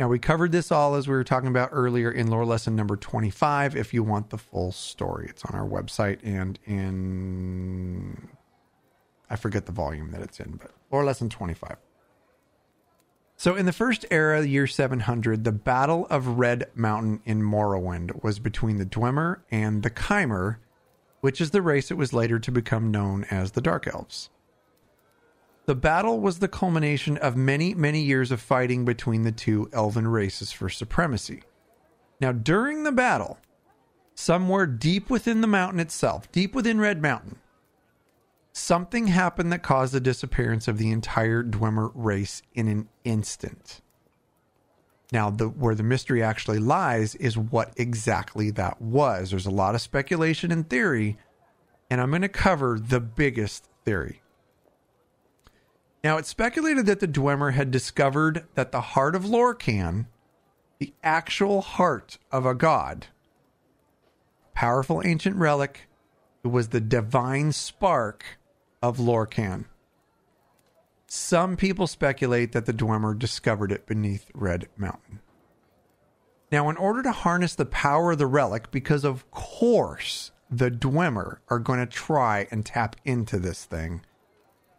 Now, 0.00 0.08
we 0.08 0.18
covered 0.18 0.50
this 0.50 0.72
all 0.72 0.94
as 0.94 1.06
we 1.06 1.14
were 1.14 1.24
talking 1.24 1.50
about 1.50 1.68
earlier 1.72 2.10
in 2.10 2.28
lore 2.28 2.46
lesson 2.46 2.74
number 2.74 2.96
25. 2.96 3.76
If 3.76 3.92
you 3.92 4.02
want 4.02 4.30
the 4.30 4.38
full 4.38 4.72
story, 4.72 5.26
it's 5.28 5.44
on 5.44 5.54
our 5.54 5.68
website 5.68 6.20
and 6.24 6.58
in. 6.64 8.30
I 9.28 9.36
forget 9.36 9.66
the 9.66 9.72
volume 9.72 10.10
that 10.12 10.22
it's 10.22 10.40
in, 10.40 10.52
but 10.52 10.70
lore 10.90 11.04
lesson 11.04 11.28
25. 11.28 11.76
So, 13.36 13.54
in 13.54 13.66
the 13.66 13.74
first 13.74 14.06
era, 14.10 14.42
year 14.42 14.66
700, 14.66 15.44
the 15.44 15.52
Battle 15.52 16.06
of 16.08 16.38
Red 16.38 16.70
Mountain 16.74 17.20
in 17.26 17.42
Morrowind 17.42 18.22
was 18.22 18.38
between 18.38 18.78
the 18.78 18.86
Dwemer 18.86 19.40
and 19.50 19.82
the 19.82 19.90
Chimer, 19.90 20.56
which 21.20 21.42
is 21.42 21.50
the 21.50 21.60
race 21.60 21.90
that 21.90 21.96
was 21.96 22.14
later 22.14 22.38
to 22.38 22.50
become 22.50 22.90
known 22.90 23.24
as 23.24 23.52
the 23.52 23.60
Dark 23.60 23.86
Elves. 23.86 24.30
The 25.70 25.76
battle 25.76 26.18
was 26.18 26.40
the 26.40 26.48
culmination 26.48 27.16
of 27.18 27.36
many, 27.36 27.74
many 27.74 28.00
years 28.00 28.32
of 28.32 28.40
fighting 28.40 28.84
between 28.84 29.22
the 29.22 29.30
two 29.30 29.70
elven 29.72 30.08
races 30.08 30.50
for 30.50 30.68
supremacy. 30.68 31.44
Now, 32.20 32.32
during 32.32 32.82
the 32.82 32.90
battle, 32.90 33.38
somewhere 34.16 34.66
deep 34.66 35.08
within 35.08 35.42
the 35.42 35.46
mountain 35.46 35.78
itself, 35.78 36.32
deep 36.32 36.56
within 36.56 36.80
Red 36.80 37.00
Mountain, 37.00 37.38
something 38.52 39.06
happened 39.06 39.52
that 39.52 39.62
caused 39.62 39.94
the 39.94 40.00
disappearance 40.00 40.66
of 40.66 40.76
the 40.76 40.90
entire 40.90 41.44
Dwemer 41.44 41.92
race 41.94 42.42
in 42.52 42.66
an 42.66 42.88
instant. 43.04 43.80
Now, 45.12 45.30
the, 45.30 45.46
where 45.46 45.76
the 45.76 45.84
mystery 45.84 46.20
actually 46.20 46.58
lies 46.58 47.14
is 47.14 47.38
what 47.38 47.74
exactly 47.76 48.50
that 48.50 48.82
was. 48.82 49.30
There's 49.30 49.46
a 49.46 49.52
lot 49.52 49.76
of 49.76 49.80
speculation 49.80 50.50
and 50.50 50.68
theory, 50.68 51.16
and 51.88 52.00
I'm 52.00 52.10
going 52.10 52.22
to 52.22 52.28
cover 52.28 52.76
the 52.76 52.98
biggest 52.98 53.68
theory. 53.84 54.20
Now, 56.02 56.16
it's 56.16 56.28
speculated 56.28 56.86
that 56.86 57.00
the 57.00 57.08
Dwemer 57.08 57.52
had 57.52 57.70
discovered 57.70 58.46
that 58.54 58.72
the 58.72 58.80
heart 58.80 59.14
of 59.14 59.24
Lorkhan, 59.24 60.06
the 60.78 60.94
actual 61.02 61.60
heart 61.60 62.16
of 62.32 62.46
a 62.46 62.54
god, 62.54 63.08
powerful 64.54 65.02
ancient 65.04 65.36
relic, 65.36 65.88
was 66.42 66.68
the 66.68 66.80
divine 66.80 67.52
spark 67.52 68.24
of 68.82 68.96
Lorkhan. 68.98 69.66
Some 71.06 71.56
people 71.56 71.86
speculate 71.86 72.52
that 72.52 72.64
the 72.64 72.72
Dwemer 72.72 73.18
discovered 73.18 73.70
it 73.70 73.86
beneath 73.86 74.30
Red 74.32 74.68
Mountain. 74.78 75.20
Now, 76.50 76.70
in 76.70 76.76
order 76.78 77.02
to 77.02 77.12
harness 77.12 77.54
the 77.54 77.66
power 77.66 78.12
of 78.12 78.18
the 78.18 78.26
relic, 78.26 78.70
because 78.70 79.04
of 79.04 79.30
course 79.30 80.32
the 80.50 80.70
Dwemer 80.70 81.38
are 81.48 81.58
going 81.58 81.78
to 81.78 81.86
try 81.86 82.48
and 82.50 82.64
tap 82.64 82.96
into 83.04 83.38
this 83.38 83.64
thing 83.64 84.02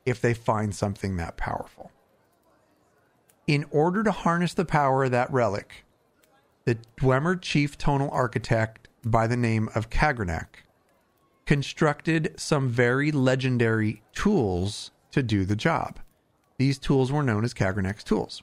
if 0.06 0.22
they 0.22 0.34
find 0.34 0.74
something 0.74 1.18
that 1.18 1.38
powerful. 1.38 1.92
In 3.48 3.66
order 3.72 4.04
to 4.04 4.12
harness 4.12 4.54
the 4.54 4.66
power 4.66 5.04
of 5.04 5.12
that 5.12 5.32
relic, 5.32 5.86
the 6.66 6.78
Dwemer 6.98 7.42
chief 7.42 7.78
tonal 7.78 8.10
architect 8.12 8.88
by 9.04 9.28
the 9.28 9.38
name 9.38 9.70
of 9.76 9.90
Kagrenac 9.90 10.64
constructed 11.46 12.34
some 12.38 12.70
very 12.70 13.12
legendary 13.12 14.02
tools 14.14 14.92
to 15.12 15.24
do 15.24 15.44
the 15.44 15.56
job. 15.56 16.00
These 16.58 16.78
tools 16.78 17.12
were 17.12 17.24
known 17.24 17.44
as 17.44 17.54
Kagrenac's 17.54 18.04
tools. 18.04 18.42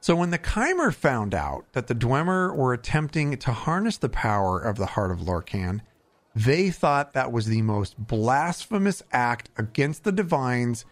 So 0.00 0.16
when 0.16 0.30
the 0.30 0.38
Chimer 0.38 0.94
found 0.94 1.34
out 1.34 1.66
that 1.72 1.88
the 1.88 1.94
Dwemer 1.94 2.56
were 2.56 2.72
attempting 2.72 3.36
to 3.36 3.52
harness 3.52 3.98
the 3.98 4.08
power 4.08 4.58
of 4.58 4.76
the 4.76 4.86
heart 4.86 5.10
of 5.10 5.18
Lorkhan, 5.18 5.82
they 6.34 6.70
thought 6.70 7.12
that 7.12 7.32
was 7.32 7.46
the 7.46 7.62
most 7.62 7.98
blasphemous 7.98 9.02
act 9.12 9.50
against 9.56 10.04
the 10.04 10.12
divines. 10.12 10.84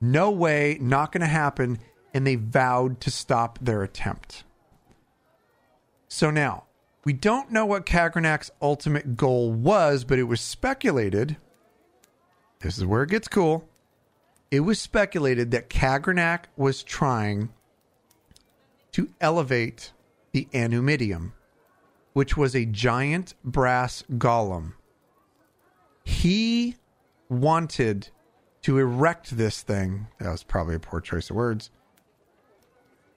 No 0.00 0.30
way, 0.30 0.78
not 0.80 1.12
going 1.12 1.22
to 1.22 1.26
happen. 1.26 1.78
And 2.12 2.26
they 2.26 2.34
vowed 2.36 3.00
to 3.02 3.10
stop 3.10 3.58
their 3.60 3.82
attempt. 3.82 4.44
So 6.08 6.30
now, 6.30 6.64
we 7.04 7.12
don't 7.12 7.52
know 7.52 7.66
what 7.66 7.86
Kagrenac's 7.86 8.50
ultimate 8.60 9.16
goal 9.16 9.52
was, 9.52 10.04
but 10.04 10.18
it 10.18 10.24
was 10.24 10.40
speculated. 10.40 11.36
This 12.60 12.78
is 12.78 12.84
where 12.84 13.02
it 13.02 13.10
gets 13.10 13.28
cool. 13.28 13.68
It 14.50 14.60
was 14.60 14.80
speculated 14.80 15.50
that 15.50 15.70
Kagrenac 15.70 16.44
was 16.56 16.82
trying 16.82 17.50
to 18.92 19.08
elevate 19.20 19.92
the 20.32 20.48
Anumidium 20.52 21.32
which 22.16 22.34
was 22.34 22.56
a 22.56 22.64
giant 22.64 23.34
brass 23.44 24.02
golem. 24.12 24.72
He 26.02 26.76
wanted 27.28 28.08
to 28.62 28.78
erect 28.78 29.36
this 29.36 29.60
thing. 29.60 30.06
That 30.18 30.30
was 30.30 30.42
probably 30.42 30.76
a 30.76 30.80
poor 30.80 31.02
choice 31.02 31.28
of 31.28 31.36
words. 31.36 31.70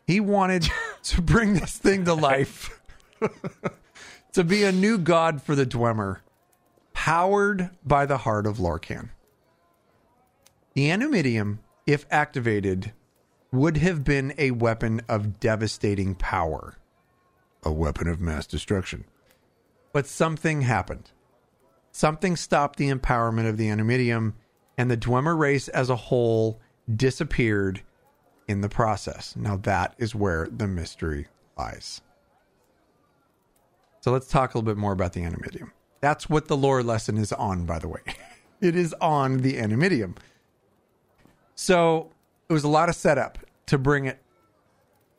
He 0.05 0.19
wanted 0.19 0.67
to 1.03 1.21
bring 1.21 1.53
this 1.53 1.77
thing 1.77 2.03
to 2.03 2.13
life, 2.13 2.81
to 4.33 4.43
be 4.43 4.65
a 4.65 4.71
new 4.73 4.97
god 4.97 5.41
for 5.41 5.55
the 5.55 5.65
Dwemer, 5.65 6.17
powered 6.91 7.69
by 7.85 8.05
the 8.05 8.17
heart 8.17 8.45
of 8.45 8.57
Lorkhan. 8.57 9.11
The 10.73 10.89
Anumidium, 10.89 11.59
if 11.87 12.05
activated, 12.11 12.91
would 13.53 13.77
have 13.77 14.03
been 14.03 14.33
a 14.37 14.51
weapon 14.51 14.99
of 15.07 15.39
devastating 15.39 16.15
power 16.15 16.78
a 17.63 17.71
weapon 17.71 18.07
of 18.07 18.21
mass 18.21 18.47
destruction. 18.47 19.05
But 19.91 20.07
something 20.07 20.61
happened. 20.61 21.11
Something 21.91 22.35
stopped 22.35 22.77
the 22.77 22.91
empowerment 22.91 23.49
of 23.49 23.57
the 23.57 23.67
Anumidium, 23.67 24.33
and 24.77 24.89
the 24.89 24.97
Dwemer 24.97 25.37
race 25.37 25.67
as 25.67 25.89
a 25.89 25.95
whole 25.95 26.61
disappeared 26.95 27.81
in 28.47 28.61
the 28.61 28.69
process. 28.69 29.35
Now, 29.35 29.57
that 29.57 29.93
is 29.97 30.15
where 30.15 30.47
the 30.49 30.67
mystery 30.67 31.27
lies. 31.57 32.01
So, 34.01 34.11
let's 34.11 34.27
talk 34.27 34.53
a 34.53 34.57
little 34.57 34.73
bit 34.73 34.79
more 34.79 34.93
about 34.93 35.13
the 35.13 35.21
Anumidium. 35.21 35.71
That's 35.99 36.29
what 36.29 36.47
the 36.47 36.55
lore 36.55 36.81
lesson 36.81 37.17
is 37.17 37.33
on, 37.33 37.65
by 37.65 37.79
the 37.79 37.89
way. 37.89 37.99
it 38.61 38.75
is 38.75 38.95
on 39.01 39.39
the 39.39 39.55
Anumidium. 39.55 40.15
So, 41.55 42.11
it 42.47 42.53
was 42.53 42.63
a 42.63 42.69
lot 42.69 42.87
of 42.87 42.95
setup 42.95 43.37
to 43.65 43.77
bring 43.77 44.05
it 44.05 44.21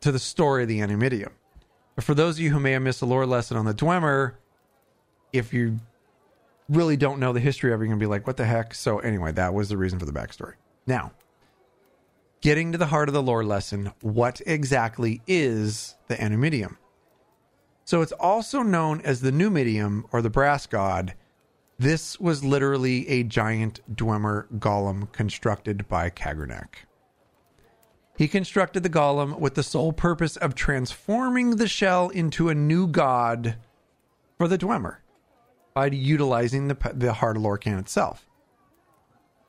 to 0.01 0.11
the 0.11 0.19
story 0.19 0.63
of 0.63 0.69
the 0.69 0.81
Anumidium. 0.81 1.33
But 1.95 2.05
for 2.05 2.15
those 2.15 2.37
of 2.37 2.41
you 2.41 2.51
who 2.51 2.61
may 2.61 2.73
have 2.73 2.83
missed 2.83 3.03
a 3.03 3.07
lore 3.07 3.27
lesson 3.27 3.57
on 3.57 3.65
the 3.65 3.75
Dwemer, 3.75 4.35
if 5.33 5.53
you 5.53 5.79
really 6.69 6.97
don't 6.97 7.19
know 7.19 7.33
the 7.33 7.41
history 7.41 7.73
of 7.73 7.81
it, 7.81 7.85
you're 7.85 7.89
going 7.89 7.99
to 7.99 8.03
be 8.03 8.09
like, 8.09 8.27
what 8.27 8.37
the 8.37 8.47
heck? 8.47 8.75
So, 8.75 9.01
anyway, 9.01 9.33
that 9.33 9.53
was 9.53 9.69
the 9.69 9.77
reason 9.77 9.99
for 9.99 10.07
the 10.07 10.13
backstory. 10.13 10.55
Now, 10.87 11.13
getting 12.41 12.73
to 12.73 12.79
the 12.79 12.87
heart 12.87 13.09
of 13.09 13.13
the 13.13 13.23
lore 13.23 13.45
lesson, 13.45 13.93
what 14.01 14.41
exactly 14.47 15.21
is 15.27 15.97
the 16.09 16.17
Anumidium? 16.17 16.77
So, 17.85 18.03
it's 18.03 18.13
also 18.13 18.63
known 18.63 19.01
as 19.03 19.21
the 19.21 19.33
Numidium 19.33 20.05
or 20.13 20.23
the 20.23 20.31
brass 20.31 20.67
god. 20.67 21.15
This 21.79 22.21
was 22.21 22.45
literally 22.45 23.09
a 23.09 23.23
giant 23.25 23.81
Dwemer 23.93 24.47
golem 24.59 25.11
constructed 25.13 25.89
by 25.89 26.11
Kagrenac. 26.11 26.85
He 28.21 28.29
constructed 28.29 28.83
the 28.83 28.91
golem 28.91 29.39
with 29.39 29.55
the 29.55 29.63
sole 29.63 29.95
purpose 29.95 30.37
of 30.37 30.55
transforming 30.55 31.57
the 31.57 31.67
shell 31.67 32.11
into 32.11 32.51
a 32.51 32.55
new 32.55 32.87
god 32.87 33.57
for 34.37 34.47
the 34.47 34.59
Dwemer 34.59 34.97
by 35.73 35.87
utilizing 35.87 36.69
the, 36.69 36.77
the 36.93 37.15
heart 37.15 37.39
of 37.39 37.43
Lorkhan 37.43 37.79
itself. 37.79 38.27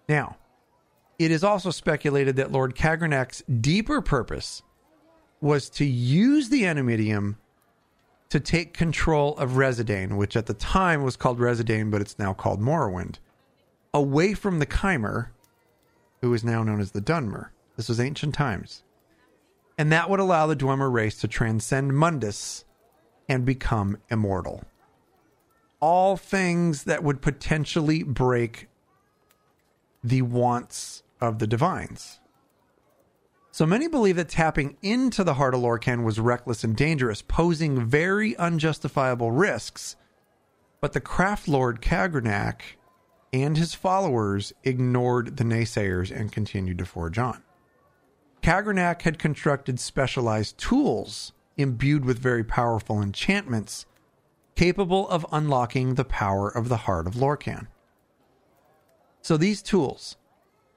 Now, 0.08 0.38
it 1.20 1.32
is 1.32 1.44
also 1.44 1.70
speculated 1.70 2.38
that 2.38 2.54
Lord 2.54 2.74
Kagrenac's 2.74 3.44
deeper 3.60 4.02
purpose 4.02 4.64
was 5.42 5.70
to 5.72 5.84
use 5.84 6.48
the 6.48 6.64
Anumidium 6.64 7.36
to 8.30 8.40
take 8.40 8.74
control 8.74 9.36
of 9.36 9.58
Resdayn, 9.58 10.16
which 10.16 10.38
at 10.38 10.46
the 10.46 10.54
time 10.54 11.04
was 11.04 11.18
called 11.18 11.40
Resdayn, 11.40 11.92
but 11.92 12.00
it's 12.00 12.18
now 12.18 12.32
called 12.32 12.62
Morrowind, 12.62 13.16
away 13.94 14.34
from 14.34 14.60
the 14.60 14.66
Chimer, 14.66 15.32
who 16.22 16.34
is 16.34 16.46
now 16.46 16.64
known 16.64 16.80
as 16.80 16.92
the 16.92 17.02
Dunmer. 17.02 17.50
This 17.78 17.90
was 17.90 18.00
ancient 18.00 18.34
times. 18.34 18.84
And 19.78 19.92
that 19.92 20.10
would 20.10 20.20
allow 20.20 20.48
the 20.48 20.56
Dwemer 20.56 20.92
race 20.92 21.18
to 21.22 21.28
transcend 21.28 21.94
Mundus 21.94 22.66
and 23.28 23.46
become 23.46 23.98
immortal. 24.10 24.64
All 25.80 26.18
things 26.18 26.84
that 26.84 27.04
would 27.04 27.22
potentially 27.22 28.04
break 28.04 28.68
the 30.04 30.22
wants 30.22 31.04
of 31.20 31.40
the 31.40 31.48
divines. 31.48 32.20
So 33.52 33.66
many 33.66 33.88
believe 33.88 34.16
that 34.16 34.30
tapping 34.30 34.78
into 34.82 35.24
the 35.24 35.34
heart 35.34 35.54
of 35.54 35.62
Lorkhan 35.62 36.04
was 36.04 36.20
reckless 36.20 36.64
and 36.64 36.76
dangerous, 36.76 37.22
posing 37.22 37.86
very 37.86 38.36
unjustifiable 38.38 39.32
risks. 39.32 39.96
But 40.80 40.94
the 40.94 41.02
craft 41.02 41.48
lord 41.48 41.82
Kagrenac 41.82 42.62
and 43.34 43.58
his 43.58 43.74
followers 43.74 44.54
ignored 44.64 45.38
the 45.38 45.44
naysayers 45.44 46.16
and 46.16 46.32
continued 46.32 46.78
to 46.78 46.86
forge 46.86 47.18
on. 47.18 47.44
Kagrenac 48.42 49.04
had 49.04 49.20
constructed 49.20 49.80
specialized 49.80 50.58
tools 50.58 51.34
imbued 51.58 52.06
with 52.06 52.18
very 52.18 52.44
powerful 52.44 53.02
enchantments 53.02 53.86
capable 54.56 55.08
of 55.10 55.26
unlocking 55.32 55.96
the 55.96 56.06
power 56.06 56.50
of 56.50 56.68
the 56.68 56.78
heart 56.78 57.08
of 57.08 57.16
Lorkhan. 57.16 57.68
So 59.22 59.38
these 59.38 59.62
tools, 59.62 60.18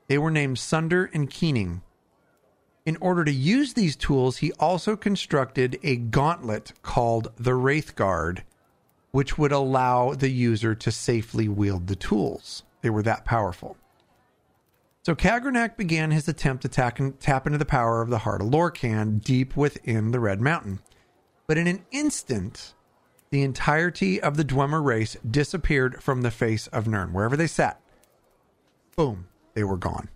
they 0.09 0.19
were 0.19 0.31
named 0.31 0.59
Sunder 0.59 1.11
and 1.15 1.31
Keening. 1.31 1.83
In 2.85 2.99
order 3.01 3.25
to 3.25 3.33
use 3.33 3.73
these 3.73 3.97
tools, 3.97 4.39
he 4.39 4.53
also 4.61 4.95
constructed 4.95 5.79
a 5.83 5.97
gauntlet 5.97 6.75
called 6.83 7.33
the 7.37 7.53
Wraithguard, 7.53 8.43
which 9.11 9.39
would 9.39 9.53
allow 9.53 10.13
the 10.13 10.29
user 10.29 10.75
to 10.75 10.93
safely 10.93 11.49
wield 11.49 11.87
the 11.87 11.97
tools. 11.97 12.63
They 12.83 12.91
were 12.91 13.03
that 13.05 13.25
powerful. 13.25 13.79
So 15.05 15.15
Kagrenac 15.15 15.77
began 15.77 16.13
his 16.13 16.29
attempt 16.29 16.63
to 16.63 16.69
tack 16.69 16.99
tap 17.21 17.47
into 17.47 17.59
the 17.59 17.67
power 17.67 18.01
of 18.01 18.09
the 18.09 18.21
heart 18.21 18.41
of 18.41 18.49
Lorkhan 18.49 19.21
deep 19.21 19.55
within 19.55 20.13
the 20.13 20.21
Red 20.21 20.41
Mountain. 20.41 20.81
But 21.47 21.59
in 21.59 21.67
an 21.67 21.85
instant, 21.91 22.73
the 23.29 23.43
entirety 23.43 24.19
of 24.19 24.39
the 24.39 24.45
Dwemer 24.45 24.83
race 24.83 25.19
disappeared 25.31 26.03
from 26.03 26.23
the 26.23 26.31
face 26.31 26.69
of 26.69 26.87
Nirn. 26.87 27.13
Wherever 27.13 27.37
they 27.37 27.47
sat, 27.47 27.83
boom, 28.97 29.29
they 29.53 29.63
were 29.63 29.77
gone. 29.77 30.09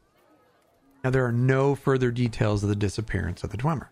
Now, 1.04 1.10
there 1.10 1.26
are 1.26 1.32
no 1.32 1.74
further 1.74 2.10
details 2.10 2.62
of 2.62 2.70
the 2.70 2.74
disappearance 2.74 3.44
of 3.44 3.50
the 3.50 3.58
Dwemer. 3.58 3.88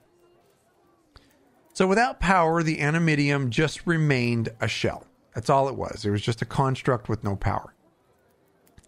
So, 1.75 1.87
without 1.87 2.21
power, 2.21 2.63
the 2.63 2.79
Animitium 2.79 3.51
just 3.51 3.87
remained 3.87 4.49
a 4.63 4.69
shell. 4.69 5.07
That's 5.35 5.51
all 5.51 5.69
it 5.69 5.77
was. 5.77 6.07
It 6.07 6.11
was 6.11 6.23
just 6.23 6.41
a 6.41 6.47
construct 6.47 7.11
with 7.11 7.23
no 7.23 7.37
power. 7.37 7.75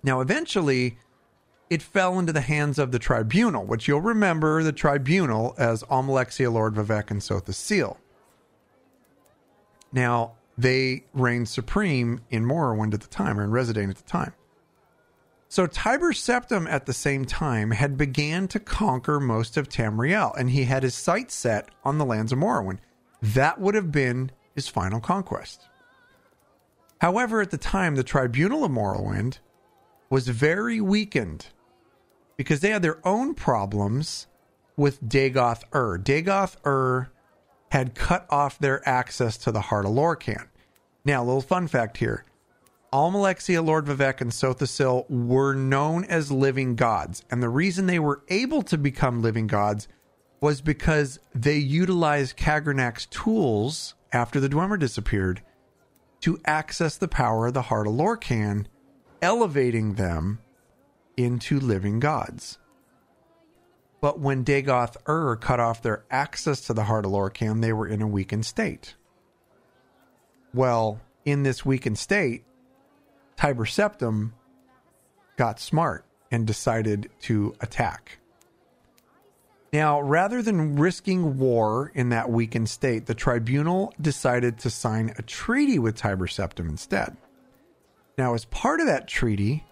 Now, 0.02 0.22
eventually, 0.22 0.96
it 1.70 1.82
fell 1.82 2.18
into 2.18 2.32
the 2.32 2.40
hands 2.40 2.78
of 2.78 2.92
the 2.92 2.98
Tribunal, 2.98 3.64
which 3.64 3.86
you'll 3.86 4.00
remember 4.00 4.62
the 4.62 4.72
Tribunal 4.72 5.54
as 5.58 5.82
Almalexia, 5.84 6.52
Lord 6.52 6.74
Vivec, 6.74 7.10
and 7.10 7.20
Sotha 7.20 7.52
Sil. 7.52 7.98
Now, 9.92 10.32
they 10.56 11.04
reigned 11.14 11.48
supreme 11.48 12.20
in 12.30 12.44
Morrowind 12.44 12.94
at 12.94 13.00
the 13.00 13.08
time, 13.08 13.38
or 13.38 13.44
in 13.44 13.50
Resdayn 13.50 13.90
at 13.90 13.96
the 13.96 14.02
time. 14.02 14.34
So 15.48 15.66
Tiber 15.66 16.12
Septim 16.12 16.68
at 16.68 16.84
the 16.84 16.92
same 16.92 17.24
time 17.24 17.70
had 17.70 17.96
began 17.96 18.48
to 18.48 18.60
conquer 18.60 19.18
most 19.18 19.56
of 19.56 19.68
Tamriel, 19.68 20.36
and 20.36 20.50
he 20.50 20.64
had 20.64 20.82
his 20.82 20.94
sights 20.94 21.34
set 21.34 21.70
on 21.84 21.96
the 21.96 22.04
lands 22.04 22.32
of 22.32 22.38
Morrowind. 22.38 22.78
That 23.22 23.60
would 23.60 23.74
have 23.74 23.90
been 23.90 24.30
his 24.54 24.68
final 24.68 25.00
conquest. 25.00 25.62
However, 27.00 27.40
at 27.40 27.50
the 27.50 27.58
time, 27.58 27.94
the 27.94 28.02
Tribunal 28.02 28.64
of 28.64 28.72
Morrowind 28.72 29.38
was 30.10 30.28
very 30.28 30.80
weakened 30.80 31.46
because 32.38 32.60
they 32.60 32.70
had 32.70 32.80
their 32.80 33.06
own 33.06 33.34
problems 33.34 34.26
with 34.76 35.06
Dagoth 35.06 35.64
Ur. 35.74 35.98
Dagoth 35.98 36.56
Ur 36.64 37.10
had 37.72 37.94
cut 37.94 38.26
off 38.30 38.58
their 38.58 38.88
access 38.88 39.36
to 39.38 39.52
the 39.52 39.60
heart 39.60 39.84
of 39.84 39.90
Lorkhan. 39.90 40.48
Now, 41.04 41.22
a 41.22 41.26
little 41.26 41.42
fun 41.42 41.66
fact 41.66 41.98
here. 41.98 42.24
Almalexia, 42.92 43.62
Lord 43.62 43.84
Vivec, 43.84 44.22
and 44.22 44.30
Sotha 44.30 44.66
Sil 44.70 45.04
were 45.10 45.52
known 45.52 46.04
as 46.04 46.32
living 46.32 46.76
gods. 46.76 47.24
And 47.30 47.42
the 47.42 47.50
reason 47.50 47.86
they 47.86 47.98
were 47.98 48.22
able 48.28 48.62
to 48.62 48.78
become 48.78 49.20
living 49.20 49.46
gods 49.46 49.88
was 50.40 50.62
because 50.62 51.18
they 51.34 51.56
utilized 51.56 52.38
Kagrenac's 52.38 53.06
tools 53.06 53.94
after 54.12 54.40
the 54.40 54.48
Dwemer 54.48 54.78
disappeared 54.78 55.42
to 56.20 56.40
access 56.46 56.96
the 56.96 57.08
power 57.08 57.48
of 57.48 57.54
the 57.54 57.62
heart 57.62 57.86
of 57.86 57.92
Lorkhan, 57.92 58.66
elevating 59.20 59.94
them 59.94 60.38
into 61.18 61.58
living 61.58 61.98
gods. 61.98 62.58
But 64.00 64.20
when 64.20 64.44
Dagoth 64.44 64.96
Ur 65.08 65.36
cut 65.36 65.58
off 65.58 65.82
their 65.82 66.04
access 66.10 66.60
to 66.62 66.72
the 66.72 66.84
heart 66.84 67.04
of 67.04 67.10
Lorkhan, 67.10 67.60
they 67.60 67.72
were 67.72 67.88
in 67.88 68.00
a 68.00 68.06
weakened 68.06 68.46
state. 68.46 68.94
Well, 70.54 71.00
in 71.24 71.42
this 71.42 71.66
weakened 71.66 71.98
state, 71.98 72.44
Tiber 73.36 73.64
Septim 73.64 74.32
got 75.36 75.58
smart 75.58 76.04
and 76.30 76.46
decided 76.46 77.10
to 77.22 77.54
attack. 77.60 78.18
Now, 79.72 80.00
rather 80.00 80.40
than 80.42 80.76
risking 80.76 81.36
war 81.38 81.92
in 81.94 82.08
that 82.10 82.30
weakened 82.30 82.70
state, 82.70 83.06
the 83.06 83.14
tribunal 83.14 83.92
decided 84.00 84.58
to 84.60 84.70
sign 84.70 85.12
a 85.18 85.22
treaty 85.22 85.78
with 85.78 85.96
Tiber 85.96 86.26
Septim 86.26 86.68
instead. 86.68 87.16
Now, 88.16 88.34
as 88.34 88.46
part 88.46 88.80
of 88.80 88.86
that 88.86 89.06
treaty, 89.06 89.64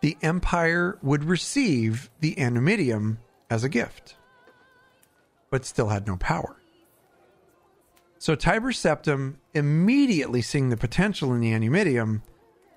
the 0.00 0.16
Empire 0.22 0.98
would 1.02 1.24
receive 1.24 2.10
the 2.20 2.34
Animitium 2.36 3.18
as 3.48 3.64
a 3.64 3.68
gift, 3.68 4.16
but 5.50 5.64
still 5.64 5.88
had 5.88 6.06
no 6.06 6.16
power. 6.16 6.56
So 8.18 8.34
Tiber 8.34 8.72
Septim, 8.72 9.36
immediately 9.54 10.42
seeing 10.42 10.68
the 10.68 10.76
potential 10.76 11.32
in 11.32 11.40
the 11.40 11.52
Animitium, 11.52 12.22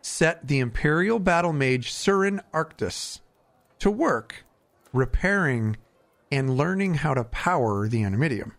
set 0.02 0.48
the 0.48 0.60
Imperial 0.60 1.20
battle 1.20 1.54
mage 1.54 1.92
Zurin 1.92 2.42
Arctus 2.54 3.20
to 3.80 3.92
work 3.92 4.46
repairing 4.94 5.78
and 6.32 6.58
learning 6.58 6.96
how 6.96 7.14
to 7.14 7.24
power 7.26 7.88
the 7.88 8.04
Animitium. 8.04 8.52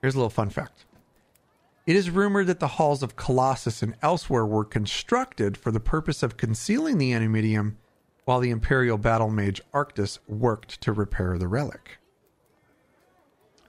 Here's 0.00 0.14
a 0.14 0.18
little 0.18 0.30
fun 0.30 0.50
fact. 0.50 0.86
It 1.86 1.94
is 1.94 2.10
rumored 2.10 2.48
that 2.48 2.58
the 2.58 2.66
halls 2.66 3.02
of 3.04 3.14
Colossus 3.14 3.80
and 3.80 3.94
elsewhere 4.02 4.44
were 4.44 4.64
constructed 4.64 5.56
for 5.56 5.70
the 5.70 5.78
purpose 5.78 6.24
of 6.24 6.36
concealing 6.36 6.98
the 6.98 7.12
Animitium 7.12 7.76
while 8.24 8.40
the 8.40 8.50
Imperial 8.50 8.98
battle 8.98 9.30
mage 9.30 9.62
Arctus 9.72 10.18
worked 10.26 10.80
to 10.80 10.92
repair 10.92 11.38
the 11.38 11.46
relic. 11.46 11.98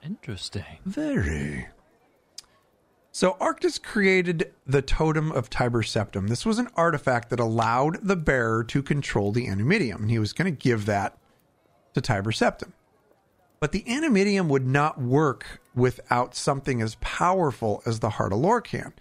Interesting. 0.04 0.80
Very. 0.84 1.68
So 3.12 3.38
Arctus 3.40 3.78
created 3.78 4.52
the 4.66 4.82
Totem 4.82 5.32
of 5.32 5.50
Tiber 5.50 5.84
Septim. 5.84 6.28
This 6.28 6.46
was 6.46 6.58
an 6.58 6.70
artifact 6.76 7.30
that 7.30 7.40
allowed 7.40 8.00
the 8.02 8.16
bearer 8.16 8.64
to 8.64 8.82
control 8.82 9.32
the 9.32 9.48
Animitium, 9.48 9.98
and 9.98 10.10
he 10.10 10.20
was 10.20 10.34
going 10.34 10.52
to 10.52 10.64
give 10.64 10.88
that 10.88 11.18
to 11.94 12.02
Tiber 12.02 12.32
Septim. 12.32 12.74
But 13.60 13.72
the 13.72 13.84
Animitium 13.84 14.48
would 14.48 14.66
not 14.66 15.00
work 15.02 15.62
without 15.78 16.36
something 16.36 16.82
as 16.82 16.96
powerful 16.96 17.82
as 17.86 18.00
the 18.00 18.10
Heart 18.12 18.34
of 18.34 18.40
Lorkhan. 18.40 18.94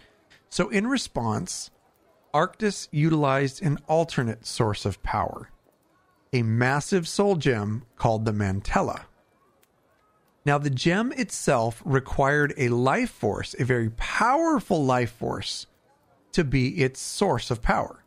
So 0.49 0.69
in 0.69 0.87
response, 0.87 1.71
Arctus 2.33 2.87
utilized 2.91 3.61
an 3.61 3.79
alternate 3.87 4.45
source 4.45 4.85
of 4.85 5.01
power, 5.01 5.49
a 6.31 6.43
massive 6.43 7.07
soul 7.07 7.35
gem 7.35 7.83
called 7.97 8.25
the 8.25 8.33
Mantella. 8.33 9.07
Now, 10.45 10.57
the 10.57 10.69
gem 10.69 11.11
itself 11.13 11.81
required 11.83 12.53
a 12.57 12.69
life 12.69 13.09
force, 13.09 13.55
a 13.59 13.65
very 13.65 13.89
powerful 13.89 14.85
life 14.85 15.11
force, 15.11 15.65
to 16.31 16.45
be 16.45 16.81
its 16.83 17.01
source 17.01 17.51
of 17.51 17.61
power. 17.61 18.03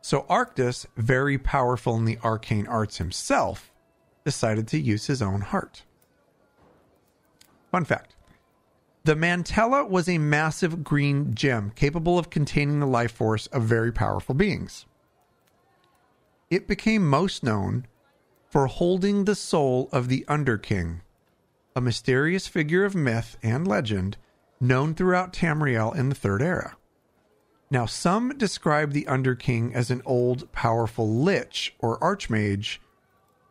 So, 0.00 0.26
Arctus, 0.28 0.86
very 0.96 1.38
powerful 1.38 1.96
in 1.96 2.04
the 2.04 2.18
arcane 2.22 2.68
arts 2.68 2.98
himself, 2.98 3.72
decided 4.24 4.68
to 4.68 4.78
use 4.78 5.06
his 5.06 5.22
own 5.22 5.40
heart. 5.40 5.85
Fun 7.76 7.84
fact 7.84 8.16
the 9.04 9.14
Mantella 9.14 9.84
was 9.84 10.08
a 10.08 10.16
massive 10.16 10.82
green 10.82 11.34
gem 11.34 11.72
capable 11.76 12.18
of 12.18 12.30
containing 12.30 12.80
the 12.80 12.86
life 12.86 13.12
force 13.12 13.48
of 13.48 13.64
very 13.64 13.92
powerful 13.92 14.34
beings. 14.34 14.86
It 16.48 16.66
became 16.66 17.06
most 17.06 17.44
known 17.44 17.86
for 18.48 18.66
holding 18.66 19.26
the 19.26 19.34
soul 19.34 19.90
of 19.92 20.08
the 20.08 20.24
Underking, 20.26 21.02
a 21.74 21.82
mysterious 21.82 22.46
figure 22.46 22.86
of 22.86 22.94
myth 22.94 23.36
and 23.42 23.68
legend 23.68 24.16
known 24.58 24.94
throughout 24.94 25.34
Tamriel 25.34 25.94
in 25.94 26.08
the 26.08 26.14
Third 26.14 26.40
Era. 26.40 26.78
Now, 27.70 27.84
some 27.84 28.38
describe 28.38 28.92
the 28.92 29.06
Underking 29.06 29.74
as 29.74 29.90
an 29.90 30.00
old, 30.06 30.50
powerful 30.50 31.14
lich 31.14 31.74
or 31.78 31.98
archmage 31.98 32.78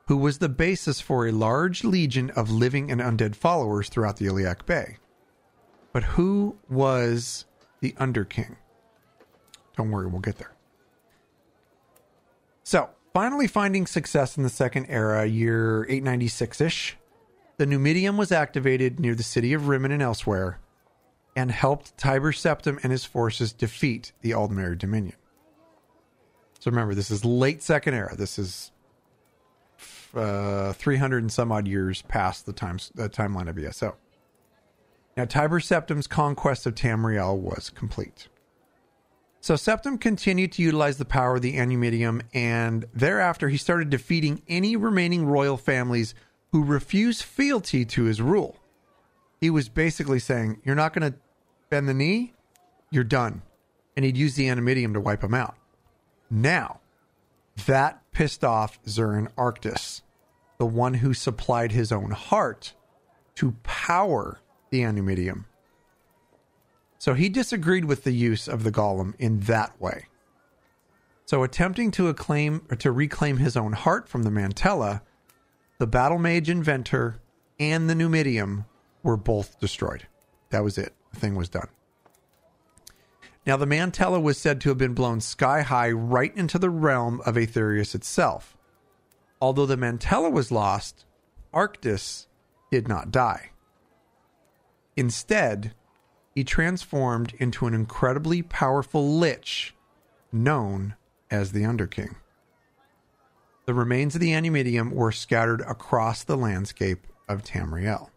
who 0.08 0.18
was 0.18 0.38
the 0.38 0.50
basis 0.50 1.02
for 1.02 1.28
a 1.28 1.32
large 1.32 1.84
legion 1.84 2.30
of 2.32 2.52
living 2.52 2.92
and 2.92 3.02
undead 3.02 3.36
followers 3.36 3.90
throughout 3.90 4.18
the 4.18 4.28
Iliac 4.28 4.66
Bay. 4.66 4.98
But 5.92 6.04
who 6.04 6.58
was 6.70 7.46
the 7.80 7.96
Underking? 7.98 8.58
Don't 9.78 9.92
worry, 9.92 10.08
we'll 10.08 10.22
get 10.22 10.38
there. 10.38 10.54
So, 12.64 12.90
finally 13.14 13.48
finding 13.48 13.88
success 13.88 14.38
in 14.38 14.44
the 14.44 14.50
Second 14.50 14.88
Era, 14.88 15.26
year 15.26 15.84
896 15.84 16.62
ish, 16.62 16.98
the 17.58 17.66
Numidium 17.66 18.18
was 18.18 18.32
activated 18.32 19.00
near 19.00 19.16
the 19.16 19.24
city 19.24 19.54
of 19.54 19.64
Rimmen 19.64 19.92
and 19.92 20.02
Elsweyr, 20.02 20.56
and 21.36 21.52
helped 21.52 21.98
Tiber 21.98 22.32
Septim 22.32 22.80
and 22.84 22.92
his 22.92 23.06
forces 23.06 23.54
defeat 23.54 24.12
the 24.22 24.32
Aldmeri 24.32 24.78
Dominion. 24.78 25.16
So 26.60 26.72
remember, 26.72 26.96
this 26.96 27.12
is 27.12 27.24
late 27.24 27.62
Second 27.62 27.94
Era. 27.94 28.16
This 28.16 28.40
is 28.40 28.72
uh, 30.16 30.74
300 30.74 31.24
and 31.24 31.32
some 31.32 31.52
odd 31.52 31.68
years 31.68 32.02
past 32.04 32.46
the, 32.46 32.54
times, 32.54 32.92
the 32.96 33.10
timeline 33.10 33.50
of 33.50 33.58
ESO. 33.58 33.96
Now, 35.18 35.26
Tiber 35.26 35.60
Septim's 35.60 36.08
conquest 36.08 36.66
of 36.66 36.76
Tamriel 36.76 37.38
was 37.38 37.70
complete. 37.70 38.28
So 39.40 39.54
Septim 39.54 40.02
continued 40.02 40.52
to 40.54 40.64
utilize 40.64 40.98
the 40.98 41.06
power 41.06 41.36
of 41.36 41.44
the 41.44 41.56
Animitium, 41.56 42.24
and 42.34 42.86
thereafter 42.94 43.48
he 43.48 43.58
started 43.58 43.92
defeating 43.92 44.42
any 44.50 44.76
remaining 44.76 45.26
royal 45.26 45.56
families 45.56 46.16
who 46.52 46.64
refused 46.64 47.22
fealty 47.22 47.86
to 47.86 48.06
his 48.06 48.22
rule. 48.22 48.58
he 49.40 49.50
was 49.50 49.70
basically 49.70 50.20
saying, 50.20 50.62
You're 50.64 50.74
not 50.74 50.94
going 50.94 51.12
to 51.12 51.20
bend 51.70 51.88
the 51.88 51.94
knee, 51.94 52.34
you're 52.90 53.04
done. 53.04 53.42
And 53.96 54.04
he'd 54.04 54.18
use 54.18 54.36
the 54.36 54.48
animitium 54.48 54.94
to 54.94 55.00
wipe 55.00 55.22
them 55.22 55.34
out. 55.34 55.56
Now, 56.30 56.80
that 57.66 58.02
pissed 58.12 58.44
off 58.44 58.82
Zurin 58.84 59.28
Arctus, 59.38 60.02
the 60.58 60.66
one 60.66 60.96
who 60.96 61.14
supplied 61.14 61.72
his 61.72 61.92
own 61.92 62.12
heart 62.12 62.74
to 63.36 63.56
power 63.64 64.40
the 64.70 64.82
animitium. 64.82 65.46
So 66.98 67.14
he 67.14 67.30
disagreed 67.30 67.86
with 67.86 68.04
the 68.04 68.14
use 68.14 68.48
of 68.48 68.64
the 68.64 68.72
golem 68.72 69.14
in 69.20 69.42
that 69.42 69.80
way. 69.80 70.06
So 71.26 71.44
attempting 71.44 71.92
to 71.92 72.08
acclaim 72.08 72.66
or 72.70 72.78
to 72.78 72.92
reclaim 72.92 73.38
his 73.38 73.58
own 73.58 73.74
heart 73.74 74.08
from 74.08 74.24
the 74.24 74.32
Mantella, 74.32 75.02
the 75.78 75.88
battle 75.88 76.20
mage 76.20 76.50
inventor 76.50 77.20
and 77.60 77.90
the 77.90 77.96
numidium 77.96 78.66
were 79.04 79.18
both 79.18 79.60
destroyed. 79.60 80.08
That 80.50 80.64
was 80.64 80.78
it. 80.78 80.94
The 81.14 81.20
thing 81.20 81.36
was 81.36 81.50
done. 81.50 81.68
Now 83.46 83.58
the 83.58 83.68
Mantella 83.68 84.20
was 84.20 84.38
said 84.38 84.62
to 84.62 84.70
have 84.70 84.78
been 84.78 84.94
blown 84.94 85.22
sky 85.22 85.62
high 85.62 85.92
right 85.92 86.36
into 86.36 86.58
the 86.58 86.70
realm 86.70 87.22
of 87.26 87.36
Aetherius 87.36 87.94
itself. 87.94 88.55
Although 89.46 89.68
the 89.68 89.78
Mantella 89.78 90.32
was 90.32 90.52
lost, 90.52 91.06
Arctus 91.54 92.26
did 92.72 92.88
not 92.88 93.12
die. 93.12 93.52
Instead, 94.96 95.76
he 96.34 96.44
transformed 96.44 97.36
into 97.38 97.68
an 97.68 97.76
incredibly 97.76 98.42
powerful 98.42 99.08
lich 99.20 99.76
known 100.32 100.96
as 101.30 101.52
the 101.52 101.64
Underking. 101.64 102.16
The 103.68 103.76
remains 103.76 104.16
of 104.16 104.22
the 104.22 104.32
Animitium 104.32 104.92
were 104.94 105.12
scattered 105.12 105.62
across 105.62 106.24
the 106.24 106.36
landscape 106.36 107.06
of 107.30 107.44
Tamriel. 107.44 108.10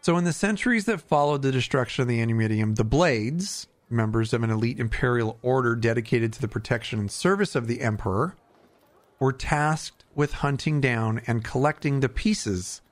So, 0.00 0.16
in 0.16 0.24
the 0.24 0.32
centuries 0.32 0.86
that 0.86 1.00
followed 1.00 1.42
the 1.42 1.52
destruction 1.52 2.02
of 2.02 2.08
the 2.08 2.18
Animitium, 2.18 2.74
the 2.74 2.82
Blades, 2.82 3.68
members 3.88 4.32
of 4.32 4.42
an 4.42 4.50
elite 4.50 4.80
imperial 4.80 5.38
order 5.40 5.76
dedicated 5.76 6.32
to 6.32 6.40
the 6.40 6.48
protection 6.48 6.98
and 6.98 7.12
service 7.12 7.54
of 7.54 7.68
the 7.68 7.80
Emperor, 7.80 8.36
were 9.22 9.32
tasked 9.32 10.04
with 10.16 10.32
hunting 10.32 10.80
down 10.80 11.22
and 11.28 11.44
collecting 11.44 12.00
the 12.00 12.08
pieces 12.08 12.82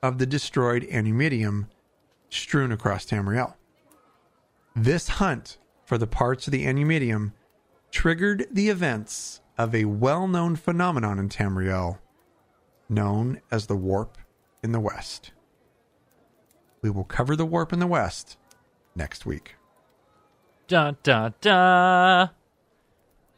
of 0.00 0.16
the 0.16 0.26
destroyed 0.26 0.84
Animitium 0.84 1.66
strewn 2.30 2.70
across 2.70 3.04
Tamriel. 3.04 3.54
This 4.76 5.08
hunt 5.08 5.58
for 5.84 5.98
the 5.98 6.06
parts 6.06 6.46
of 6.46 6.52
the 6.52 6.66
Animitium 6.66 7.32
triggered 7.90 8.46
the 8.52 8.68
events 8.68 9.40
of 9.58 9.74
a 9.74 9.86
well 9.86 10.28
known 10.28 10.54
phenomenon 10.54 11.18
in 11.18 11.28
Tamriel 11.28 11.98
known 12.88 13.40
as 13.50 13.66
the 13.66 13.74
Warp 13.74 14.18
in 14.62 14.70
the 14.70 14.78
West. 14.78 15.32
We 16.80 16.90
will 16.90 17.02
cover 17.02 17.34
the 17.34 17.44
Warp 17.44 17.72
in 17.72 17.80
the 17.80 17.88
West 17.88 18.38
next 18.94 19.26
week. 19.26 19.56
Dun 20.68 20.96
dun 21.02 21.34
dun. 21.40 22.30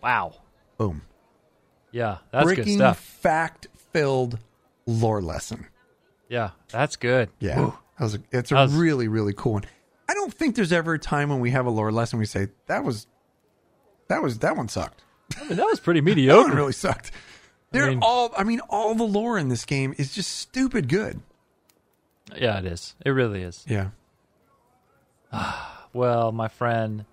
Wow. 0.02 0.34
Boom. 0.76 1.00
Yeah, 1.94 2.18
that's 2.32 2.46
good 2.48 2.56
Breaking 2.56 2.76
stuff. 2.78 2.98
fact 2.98 3.68
filled 3.92 4.38
lore 4.84 5.22
lesson. 5.22 5.68
Yeah, 6.28 6.50
that's 6.70 6.96
good. 6.96 7.30
Yeah. 7.38 7.70
That 7.98 8.04
was 8.04 8.14
a, 8.16 8.18
it's 8.32 8.50
a 8.50 8.56
was- 8.56 8.74
really, 8.74 9.06
really 9.06 9.32
cool 9.32 9.52
one. 9.54 9.64
I 10.08 10.14
don't 10.14 10.34
think 10.34 10.56
there's 10.56 10.72
ever 10.72 10.94
a 10.94 10.98
time 10.98 11.28
when 11.28 11.38
we 11.38 11.50
have 11.52 11.66
a 11.66 11.70
lore 11.70 11.92
lesson 11.92 12.18
we 12.18 12.26
say, 12.26 12.48
that 12.66 12.82
was, 12.84 13.06
that 14.08 14.22
was, 14.22 14.40
that 14.40 14.56
one 14.56 14.68
sucked. 14.68 15.02
I 15.40 15.44
mean, 15.44 15.56
that 15.56 15.64
was 15.66 15.78
pretty 15.80 16.00
That 16.02 16.06
one 16.10 16.16
mediocre. 16.16 16.54
really 16.56 16.72
sucked. 16.72 17.12
They're 17.70 17.86
mean- 17.90 18.00
all, 18.02 18.32
I 18.36 18.42
mean, 18.42 18.60
all 18.68 18.94
the 18.96 19.04
lore 19.04 19.38
in 19.38 19.48
this 19.48 19.64
game 19.64 19.94
is 19.96 20.12
just 20.12 20.32
stupid 20.32 20.88
good. 20.88 21.20
Yeah, 22.36 22.58
it 22.58 22.64
is. 22.66 22.96
It 23.06 23.10
really 23.10 23.42
is. 23.42 23.64
Yeah. 23.68 23.90
Well, 25.92 26.32
my 26.32 26.48
friend, 26.48 27.04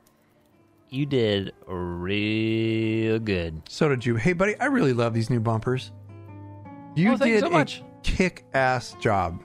you 0.92 1.06
did 1.06 1.54
real 1.68 3.18
good. 3.20 3.62
So 3.70 3.88
did 3.89 4.06
you. 4.06 4.18
Hey, 4.18 4.34
buddy, 4.34 4.60
I 4.60 4.66
really 4.66 4.92
love 4.94 5.14
these 5.14 5.30
new 5.30 5.39
bumpers. 5.39 5.92
You 6.96 7.14
Oh, 7.14 7.18
did 7.18 7.39
so 7.39 7.50
much. 7.50 7.80
a 7.80 7.84
kick 8.04 8.46
ass 8.54 8.94
job. 9.00 9.42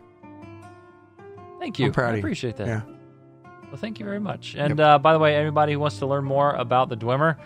Thank 1.61 1.78
you. 1.78 1.86
I'm 1.86 1.92
proud 1.92 2.07
I 2.07 2.11
of 2.11 2.16
you. 2.16 2.20
appreciate 2.20 2.57
that. 2.57 2.66
Yeah. 2.66 2.80
Well, 3.68 3.76
thank 3.76 4.01
you 4.01 4.05
very 4.05 4.18
much. 4.20 4.57
And 4.57 4.80
uh, 4.80 4.99
by 4.99 5.12
the 5.12 5.18
way, 5.20 5.36
anybody 5.36 5.72
who 5.74 5.78
wants 5.78 5.99
to 6.01 6.07
learn 6.07 6.24
more 6.24 6.53
about 6.55 6.88
the 6.88 6.97
Dwemer, 6.97 7.36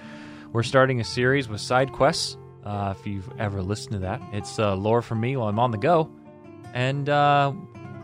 we're 0.53 0.62
starting 0.62 1.01
a 1.01 1.05
series 1.05 1.48
with 1.48 1.61
side 1.61 1.92
quests. 1.92 2.38
Uh, 2.64 2.94
if 2.98 3.07
you've 3.07 3.28
ever 3.38 3.62
listened 3.62 3.92
to 3.92 3.98
that, 4.01 4.20
it's 4.32 4.59
uh, 4.59 4.74
lore 4.76 5.03
for 5.03 5.14
me 5.14 5.36
while 5.36 5.48
I'm 5.48 5.59
on 5.59 5.70
the 5.70 5.78
go, 5.78 6.11
and 6.74 7.09
uh, 7.09 7.53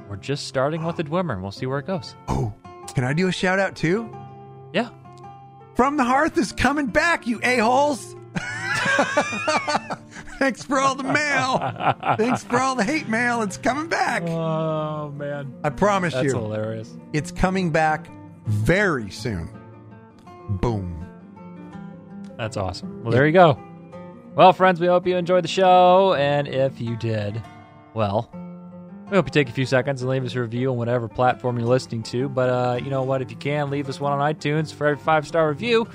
we're 0.08 0.16
just 0.16 0.46
starting 0.46 0.82
with 0.84 0.96
the 0.96 1.04
Dwemer, 1.04 1.32
and 1.34 1.42
we'll 1.42 1.52
see 1.52 1.66
where 1.66 1.78
it 1.78 1.86
goes. 1.86 2.14
Oh, 2.28 2.54
can 2.94 3.04
I 3.04 3.12
do 3.12 3.28
a 3.28 3.32
shout 3.32 3.58
out 3.58 3.76
too? 3.76 4.10
Yeah, 4.72 4.88
From 5.76 5.96
the 5.98 6.04
Hearth 6.04 6.38
is 6.38 6.52
coming 6.52 6.86
back, 6.86 7.26
you 7.26 7.38
a-holes. 7.42 8.16
Thanks 10.38 10.62
for 10.62 10.78
all 10.80 10.94
the 10.94 11.02
mail. 11.02 11.58
Thanks 12.16 12.44
for 12.44 12.58
all 12.58 12.74
the 12.74 12.84
hate 12.84 13.08
mail. 13.08 13.42
It's 13.42 13.58
coming 13.58 13.88
back. 13.88 14.22
Oh 14.22 15.10
man, 15.10 15.54
I 15.64 15.70
promise 15.70 16.14
that's 16.14 16.24
you. 16.24 16.32
That's 16.32 16.42
hilarious. 16.42 16.96
It's 17.12 17.30
coming 17.30 17.70
back 17.70 18.08
very 18.46 19.10
soon. 19.10 19.50
Boom. 20.48 21.06
That's 22.38 22.56
awesome. 22.56 23.02
Well, 23.02 23.12
there 23.12 23.26
you 23.26 23.32
go. 23.32 23.58
Well, 24.34 24.52
friends, 24.52 24.80
we 24.80 24.86
hope 24.86 25.06
you 25.06 25.16
enjoyed 25.16 25.44
the 25.44 25.48
show, 25.48 26.14
and 26.14 26.46
if 26.48 26.80
you 26.80 26.96
did, 26.96 27.42
well, 27.94 28.30
we 29.10 29.16
hope 29.16 29.26
you 29.26 29.30
take 29.30 29.48
a 29.48 29.52
few 29.52 29.66
seconds 29.66 30.02
and 30.02 30.10
leave 30.10 30.24
us 30.24 30.34
a 30.34 30.40
review 30.40 30.70
on 30.70 30.76
whatever 30.76 31.06
platform 31.06 31.58
you're 31.58 31.68
listening 31.68 32.02
to. 32.04 32.28
But 32.28 32.48
uh, 32.48 32.78
you 32.82 32.90
know 32.90 33.04
what? 33.04 33.22
If 33.22 33.30
you 33.30 33.36
can, 33.36 33.70
leave 33.70 33.88
us 33.88 34.00
one 34.00 34.12
on 34.12 34.34
iTunes 34.34 34.74
for 34.74 34.88
every 34.88 35.02
five 35.02 35.26
star 35.26 35.48
review. 35.48 35.88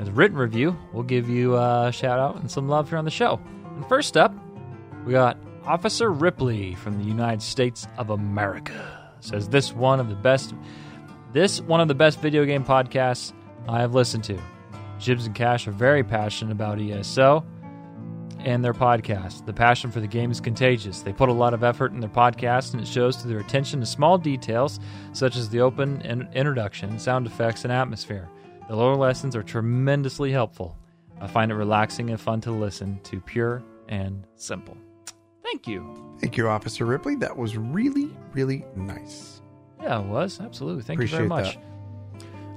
As 0.00 0.08
a 0.08 0.12
written 0.12 0.36
review, 0.36 0.76
we'll 0.92 1.04
give 1.04 1.28
you 1.28 1.56
a 1.56 1.90
shout 1.92 2.18
out 2.18 2.36
and 2.36 2.50
some 2.50 2.68
love 2.68 2.88
here 2.88 2.98
on 2.98 3.04
the 3.04 3.10
show. 3.10 3.40
And 3.76 3.86
first 3.86 4.16
up, 4.16 4.34
we 5.04 5.12
got 5.12 5.38
Officer 5.64 6.10
Ripley 6.10 6.74
from 6.74 6.98
the 6.98 7.04
United 7.04 7.42
States 7.42 7.86
of 7.98 8.10
America. 8.10 9.12
Says 9.20 9.48
this 9.48 9.72
one 9.72 10.00
of 10.00 10.08
the 10.08 10.16
best 10.16 10.54
this 11.32 11.60
one 11.60 11.80
of 11.80 11.86
the 11.86 11.94
best 11.94 12.18
video 12.20 12.44
game 12.44 12.64
podcasts 12.64 13.32
I 13.68 13.80
have 13.80 13.94
listened 13.94 14.24
to. 14.24 14.40
Jibs 14.98 15.26
and 15.26 15.34
Kash 15.34 15.68
are 15.68 15.72
very 15.72 16.02
passionate 16.02 16.52
about 16.52 16.80
ESO 16.80 17.44
and 18.44 18.64
their 18.64 18.74
podcast. 18.74 19.46
The 19.46 19.52
passion 19.52 19.90
for 19.90 20.00
the 20.00 20.06
game 20.06 20.30
is 20.30 20.40
contagious. 20.40 21.00
They 21.00 21.12
put 21.12 21.28
a 21.28 21.32
lot 21.32 21.54
of 21.54 21.62
effort 21.64 21.92
in 21.92 22.00
their 22.00 22.10
podcast, 22.10 22.72
and 22.72 22.82
it 22.82 22.88
shows 22.88 23.16
through 23.16 23.30
their 23.30 23.40
attention 23.40 23.80
to 23.80 23.86
small 23.86 24.18
details 24.18 24.80
such 25.12 25.36
as 25.36 25.48
the 25.48 25.60
open 25.60 26.00
in- 26.02 26.28
introduction, 26.32 26.98
sound 26.98 27.26
effects, 27.26 27.64
and 27.64 27.72
atmosphere. 27.72 28.28
The 28.68 28.76
lower 28.76 28.96
lessons 28.96 29.34
are 29.36 29.42
tremendously 29.42 30.30
helpful. 30.30 30.76
I 31.20 31.26
find 31.26 31.50
it 31.50 31.54
relaxing 31.54 32.10
and 32.10 32.20
fun 32.20 32.40
to 32.42 32.50
listen 32.52 33.00
to, 33.04 33.20
pure 33.20 33.62
and 33.88 34.24
simple. 34.36 34.76
Thank 35.42 35.66
you. 35.66 36.14
Thank 36.20 36.36
you, 36.36 36.48
Officer 36.48 36.84
Ripley. 36.84 37.16
That 37.16 37.36
was 37.36 37.56
really, 37.56 38.10
really 38.32 38.64
nice. 38.76 39.42
Yeah, 39.82 40.00
it 40.00 40.06
was. 40.06 40.40
Absolutely. 40.40 40.82
Thank 40.82 40.98
Appreciate 40.98 41.22
you 41.22 41.28
very 41.28 41.42
much. 41.42 41.58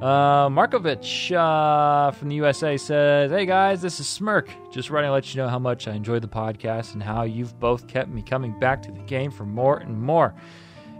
Uh, 0.01 0.49
Markovich 0.49 1.31
uh, 1.31 2.11
from 2.11 2.27
the 2.27 2.35
USA 2.35 2.75
says, 2.75 3.31
Hey 3.31 3.45
guys, 3.45 3.81
this 3.81 4.01
is 4.01 4.07
Smirk. 4.07 4.49
Just 4.69 4.89
writing 4.89 5.07
to 5.07 5.13
let 5.13 5.33
you 5.33 5.41
know 5.41 5.47
how 5.47 5.59
much 5.59 5.87
I 5.87 5.93
enjoyed 5.93 6.21
the 6.21 6.27
podcast 6.27 6.93
and 6.93 7.01
how 7.01 7.23
you've 7.23 7.57
both 7.59 7.87
kept 7.87 8.09
me 8.09 8.21
coming 8.21 8.57
back 8.59 8.81
to 8.83 8.91
the 8.91 8.99
game 8.99 9.31
for 9.31 9.45
more 9.45 9.77
and 9.77 10.01
more. 10.01 10.33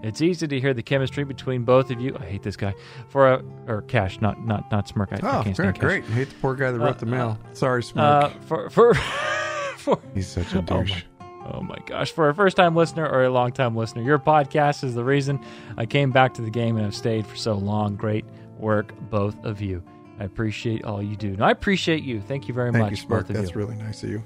It's 0.03 0.22
easy 0.22 0.48
to 0.48 0.60
hear 0.60 0.74
the 0.74 0.84
chemistry 0.84 1.26
between 1.26 1.64
both 1.64 1.91
of 1.91 1.99
you. 1.99 2.15
I 2.18 2.26
hate 2.26 2.44
this 2.44 2.56
guy. 2.56 2.74
For 3.10 3.34
a, 3.34 3.44
or 3.68 3.82
Kash, 3.84 4.22
not 4.22 4.45
not 4.45 4.72
not 4.72 4.88
Smirk. 4.88 5.10
I, 5.11 5.15
I 5.15 5.40
Oh, 5.40 5.44
can't 5.44 5.56
very 5.57 5.74
stand 5.74 5.76
Kash. 5.76 5.82
great. 5.82 6.03
I 6.06 6.07
hate 6.07 6.30
the 6.30 6.36
poor 6.36 6.56
guy 6.56 6.72
that 6.72 6.80
wrote 6.80 6.99
the 6.99 7.06
mail. 7.06 7.38
Sorry, 7.52 7.82
Uh, 7.95 8.30
Smirk. 8.30 8.41
for 8.44 8.70
for 8.70 8.94
for 9.78 9.99
He's 10.14 10.28
such 10.30 10.53
a 10.53 10.60
Oh 10.70 10.84
douche. 10.84 11.03
my, 11.22 11.52
oh 11.53 11.61
my 11.61 11.78
gosh. 11.86 12.11
For 12.11 12.30
a 12.30 12.34
first 12.36 12.56
time 12.56 12.74
listener 12.76 13.06
or 13.07 13.24
a 13.26 13.30
long 13.30 13.52
time 13.52 13.76
listener, 13.76 14.02
your 14.02 14.20
podcast 14.20 14.84
is 14.86 14.94
the 14.94 15.03
reason 15.03 15.40
I 15.78 15.86
came 15.86 16.11
back 16.11 16.34
to 16.36 16.41
the 16.41 16.49
game 16.52 16.76
and 16.78 16.86
have 16.86 16.95
stayed 16.95 17.26
for 17.28 17.36
so 17.36 17.53
long. 17.56 17.95
Great 17.95 18.24
work, 18.57 18.93
both 19.09 19.35
of 19.43 19.61
you. 19.61 19.84
I 20.19 20.25
appreciate 20.25 20.85
all 20.85 21.01
you 21.01 21.15
do. 21.15 21.30
And 21.34 21.43
I 21.43 21.51
appreciate 21.51 22.03
you. 22.03 22.21
Thank 22.21 22.47
you 22.47 22.53
very 22.53 22.71
Thank 22.71 22.84
much, 22.84 22.91
you, 22.91 22.97
Smirk. 22.97 23.21
both 23.27 23.30
of 23.31 23.35
That's 23.35 23.51
you. 23.51 23.57
really 23.57 23.75
nice 23.75 24.03
of 24.03 24.09
you. 24.09 24.23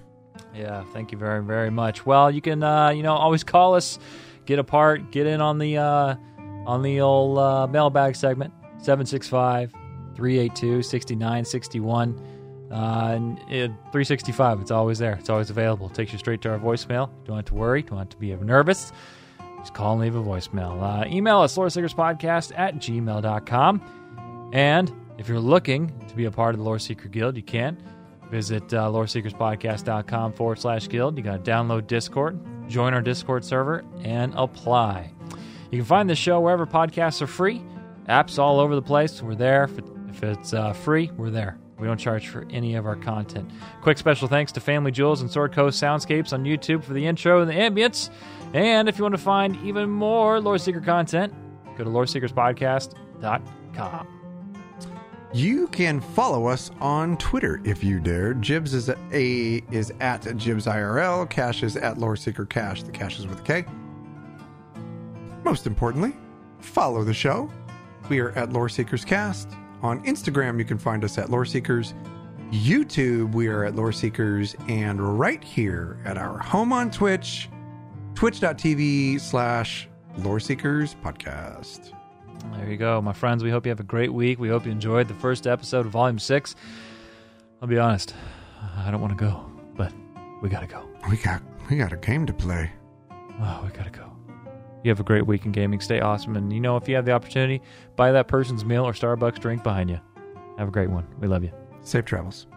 Yeah, 0.54 0.84
thank 0.94 1.12
you 1.12 1.18
very, 1.18 1.44
very 1.44 1.70
much. 1.70 2.06
Well, 2.06 2.30
you 2.30 2.42
can, 2.42 2.62
uh, 2.64 2.90
you 2.90 3.04
know, 3.04 3.14
always 3.14 3.44
call 3.44 3.76
us, 3.76 4.00
get 4.46 4.60
a 4.60 4.64
part, 4.64 5.12
get 5.12 5.28
in 5.28 5.42
on 5.42 5.58
the 5.58 5.78
uh, 5.78 6.16
on 6.66 6.82
the 6.82 7.02
old 7.02 7.38
uh, 7.38 7.68
mailbag 7.68 8.16
segment 8.16 8.54
765 8.80 9.72
382 10.16 10.84
6961. 10.84 12.20
Uh, 12.70 12.76
and 13.16 13.40
it, 13.50 13.68
365, 13.94 14.60
it's 14.60 14.72
always 14.72 15.00
there. 15.00 15.14
It's 15.14 15.30
always 15.30 15.50
available. 15.50 15.88
It 15.88 15.94
takes 15.94 16.12
you 16.12 16.20
straight 16.20 16.42
to 16.42 16.50
our 16.52 16.60
voicemail. 16.60 17.10
You 17.22 17.28
don't 17.28 17.38
have 17.38 17.46
to 17.46 17.56
worry. 17.56 17.82
Don't 17.82 17.98
have 17.98 18.10
to 18.10 18.18
be 18.18 18.36
nervous. 18.36 18.92
Just 19.60 19.74
call 19.74 19.94
and 19.94 20.02
leave 20.02 20.16
a 20.16 20.24
voicemail. 20.24 20.82
Uh, 20.82 21.08
email 21.08 21.40
us, 21.40 21.58
Podcast 21.58 22.52
at 22.58 22.76
gmail.com. 22.76 23.82
And 24.54 24.92
if 25.18 25.28
you're 25.28 25.40
looking 25.40 25.92
to 26.08 26.16
be 26.16 26.26
a 26.26 26.32
part 26.32 26.56
of 26.56 26.60
the 26.60 26.66
Lore 26.66 26.80
Seeker 26.80 27.10
Guild, 27.10 27.36
you 27.36 27.44
can. 27.44 27.78
Visit 28.30 28.74
uh, 28.74 28.90
loreseekerspodcast.com 28.90 30.34
forward 30.34 30.60
slash 30.60 30.90
guild. 30.90 31.18
You 31.18 31.24
got 31.24 31.46
to 31.46 31.52
download 31.52 31.88
Discord, 31.88 32.40
join 32.68 32.94
our 32.94 33.02
Discord 33.02 33.46
server, 33.46 33.86
and 34.04 34.34
apply. 34.36 35.14
You 35.72 35.80
can 35.80 35.86
find 35.86 36.10
the 36.10 36.16
show 36.16 36.42
wherever 36.42 36.66
podcasts 36.66 37.22
are 37.22 37.28
free. 37.28 37.62
Apps 38.10 38.40
all 38.40 38.60
over 38.60 38.76
the 38.76 38.82
place. 38.82 39.22
We're 39.22 39.36
there. 39.36 39.66
If, 39.66 39.80
it, 39.80 39.86
if 40.10 40.24
it's 40.24 40.54
uh, 40.54 40.74
free, 40.74 41.12
we're 41.18 41.30
there. 41.30 41.58
We 41.78 41.88
don't 41.88 41.98
charge 41.98 42.28
for 42.28 42.46
any 42.50 42.76
of 42.76 42.86
our 42.86 42.96
content. 42.96 43.52
Quick 43.82 43.98
special 43.98 44.28
thanks 44.28 44.52
to 44.54 44.60
Family 44.60 44.92
Jewels 44.92 45.22
and 45.22 45.30
Sword 45.30 45.54
Coast 45.54 45.82
Soundscapes 45.82 46.34
on 46.34 46.44
YouTube 46.44 46.84
for 46.84 46.94
the 46.94 47.06
intro 47.06 47.42
and 47.42 47.50
the 47.50 47.54
ambience. 47.54 48.10
And 48.54 48.90
if 48.90 48.98
you 48.98 49.04
want 49.04 49.14
to 49.14 49.22
find 49.22 49.56
even 49.64 49.90
more 49.90 50.42
Lore 50.42 50.58
Seeker 50.58 50.82
content, 50.82 51.34
go 51.78 51.84
to 51.84 51.90
loreseekerspodcast.com. 51.90 54.17
You 55.34 55.68
can 55.68 56.00
follow 56.00 56.46
us 56.48 56.72
on 56.80 57.18
Twitter 57.18 57.60
if 57.66 57.84
you 57.84 58.00
dare. 58.00 58.34
Jibs 58.34 58.74
is 58.74 58.90
at 58.90 58.98
a 59.12 59.62
is 59.72 59.92
at 60.00 60.22
Jibs 60.38 60.66
IRL. 60.66 61.30
Kash 61.30 61.64
is 61.64 61.76
at 61.76 61.98
Lore 61.98 62.16
Seeker 62.16 62.46
Kash. 62.46 62.84
The 62.84 62.92
cash 62.92 63.20
is 63.20 63.28
with 63.28 63.40
a 63.40 63.44
K. 63.44 63.66
Most 65.44 65.68
importantly, 65.68 66.14
follow 66.60 67.04
the 67.04 67.14
show. 67.14 67.52
We 68.10 68.20
are 68.20 68.32
at 68.32 68.54
Lore 68.54 68.70
Seekers 68.70 69.04
Cast. 69.04 69.50
On 69.82 70.04
Instagram, 70.06 70.60
you 70.60 70.66
can 70.66 70.78
find 70.78 71.04
us 71.04 71.18
at 71.18 71.30
Lore 71.30 71.46
Seekers. 71.46 71.94
YouTube, 72.52 73.34
we 73.34 73.48
are 73.48 73.66
at 73.66 73.76
Lore 73.76 73.92
Seekers. 73.92 74.56
And 74.70 75.20
right 75.20 75.44
here 75.44 76.00
at 76.06 76.18
our 76.18 76.38
home 76.38 76.72
on 76.72 76.90
Twitch, 76.90 77.50
twitch.tv 78.16 79.20
slash 79.20 79.90
Lore 80.20 80.40
Seekers 80.40 80.96
Podcast. 80.96 81.97
There 82.54 82.70
you 82.70 82.78
go, 82.78 83.02
my 83.02 83.14
friends. 83.14 83.44
We 83.44 83.50
hope 83.50 83.66
you 83.66 83.70
have 83.70 83.80
a 83.80 83.84
great 83.84 84.14
week. 84.14 84.40
We 84.40 84.50
hope 84.50 84.66
you 84.66 84.72
enjoyed 84.72 85.08
the 85.08 85.14
first 85.16 85.48
episode 85.48 85.86
of 85.86 85.92
Volume 85.92 86.20
6. 86.20 86.56
I'll 87.62 87.68
be 87.68 87.78
honest, 87.78 88.14
I 88.78 88.92
don't 88.92 89.02
want 89.02 89.18
to 89.18 89.24
go, 89.24 89.50
but 89.76 89.92
we 90.42 90.50
got 90.50 90.62
to 90.62 90.68
go. 90.68 90.88
We 91.10 91.18
got 91.18 91.42
we 91.70 91.78
got 91.78 91.92
a 91.94 91.98
game 91.98 92.26
to 92.26 92.34
play. 92.34 92.72
Oh, 93.42 93.62
we 93.64 93.72
got 93.72 93.86
to 93.86 94.00
go. 94.00 94.12
You 94.84 94.90
have 94.92 95.00
a 95.00 95.04
great 95.04 95.26
week 95.26 95.46
in 95.46 95.52
gaming. 95.52 95.80
Stay 95.80 96.00
awesome. 96.00 96.36
And 96.36 96.54
you 96.54 96.60
know, 96.60 96.78
if 96.78 96.88
you 96.88 96.96
have 96.96 97.06
the 97.06 97.12
opportunity, 97.12 97.62
buy 97.96 98.12
that 98.12 98.28
person's 98.28 98.64
meal 98.64 98.86
or 98.86 98.94
Starbucks 98.94 99.40
drink 99.40 99.64
behind 99.64 99.90
you. 99.90 100.00
Have 100.58 100.68
a 100.68 100.72
great 100.72 100.90
one. 100.90 101.08
We 101.20 101.28
love 101.28 101.44
you. 101.44 101.52
Safe 101.82 102.06
travels. 102.06 102.48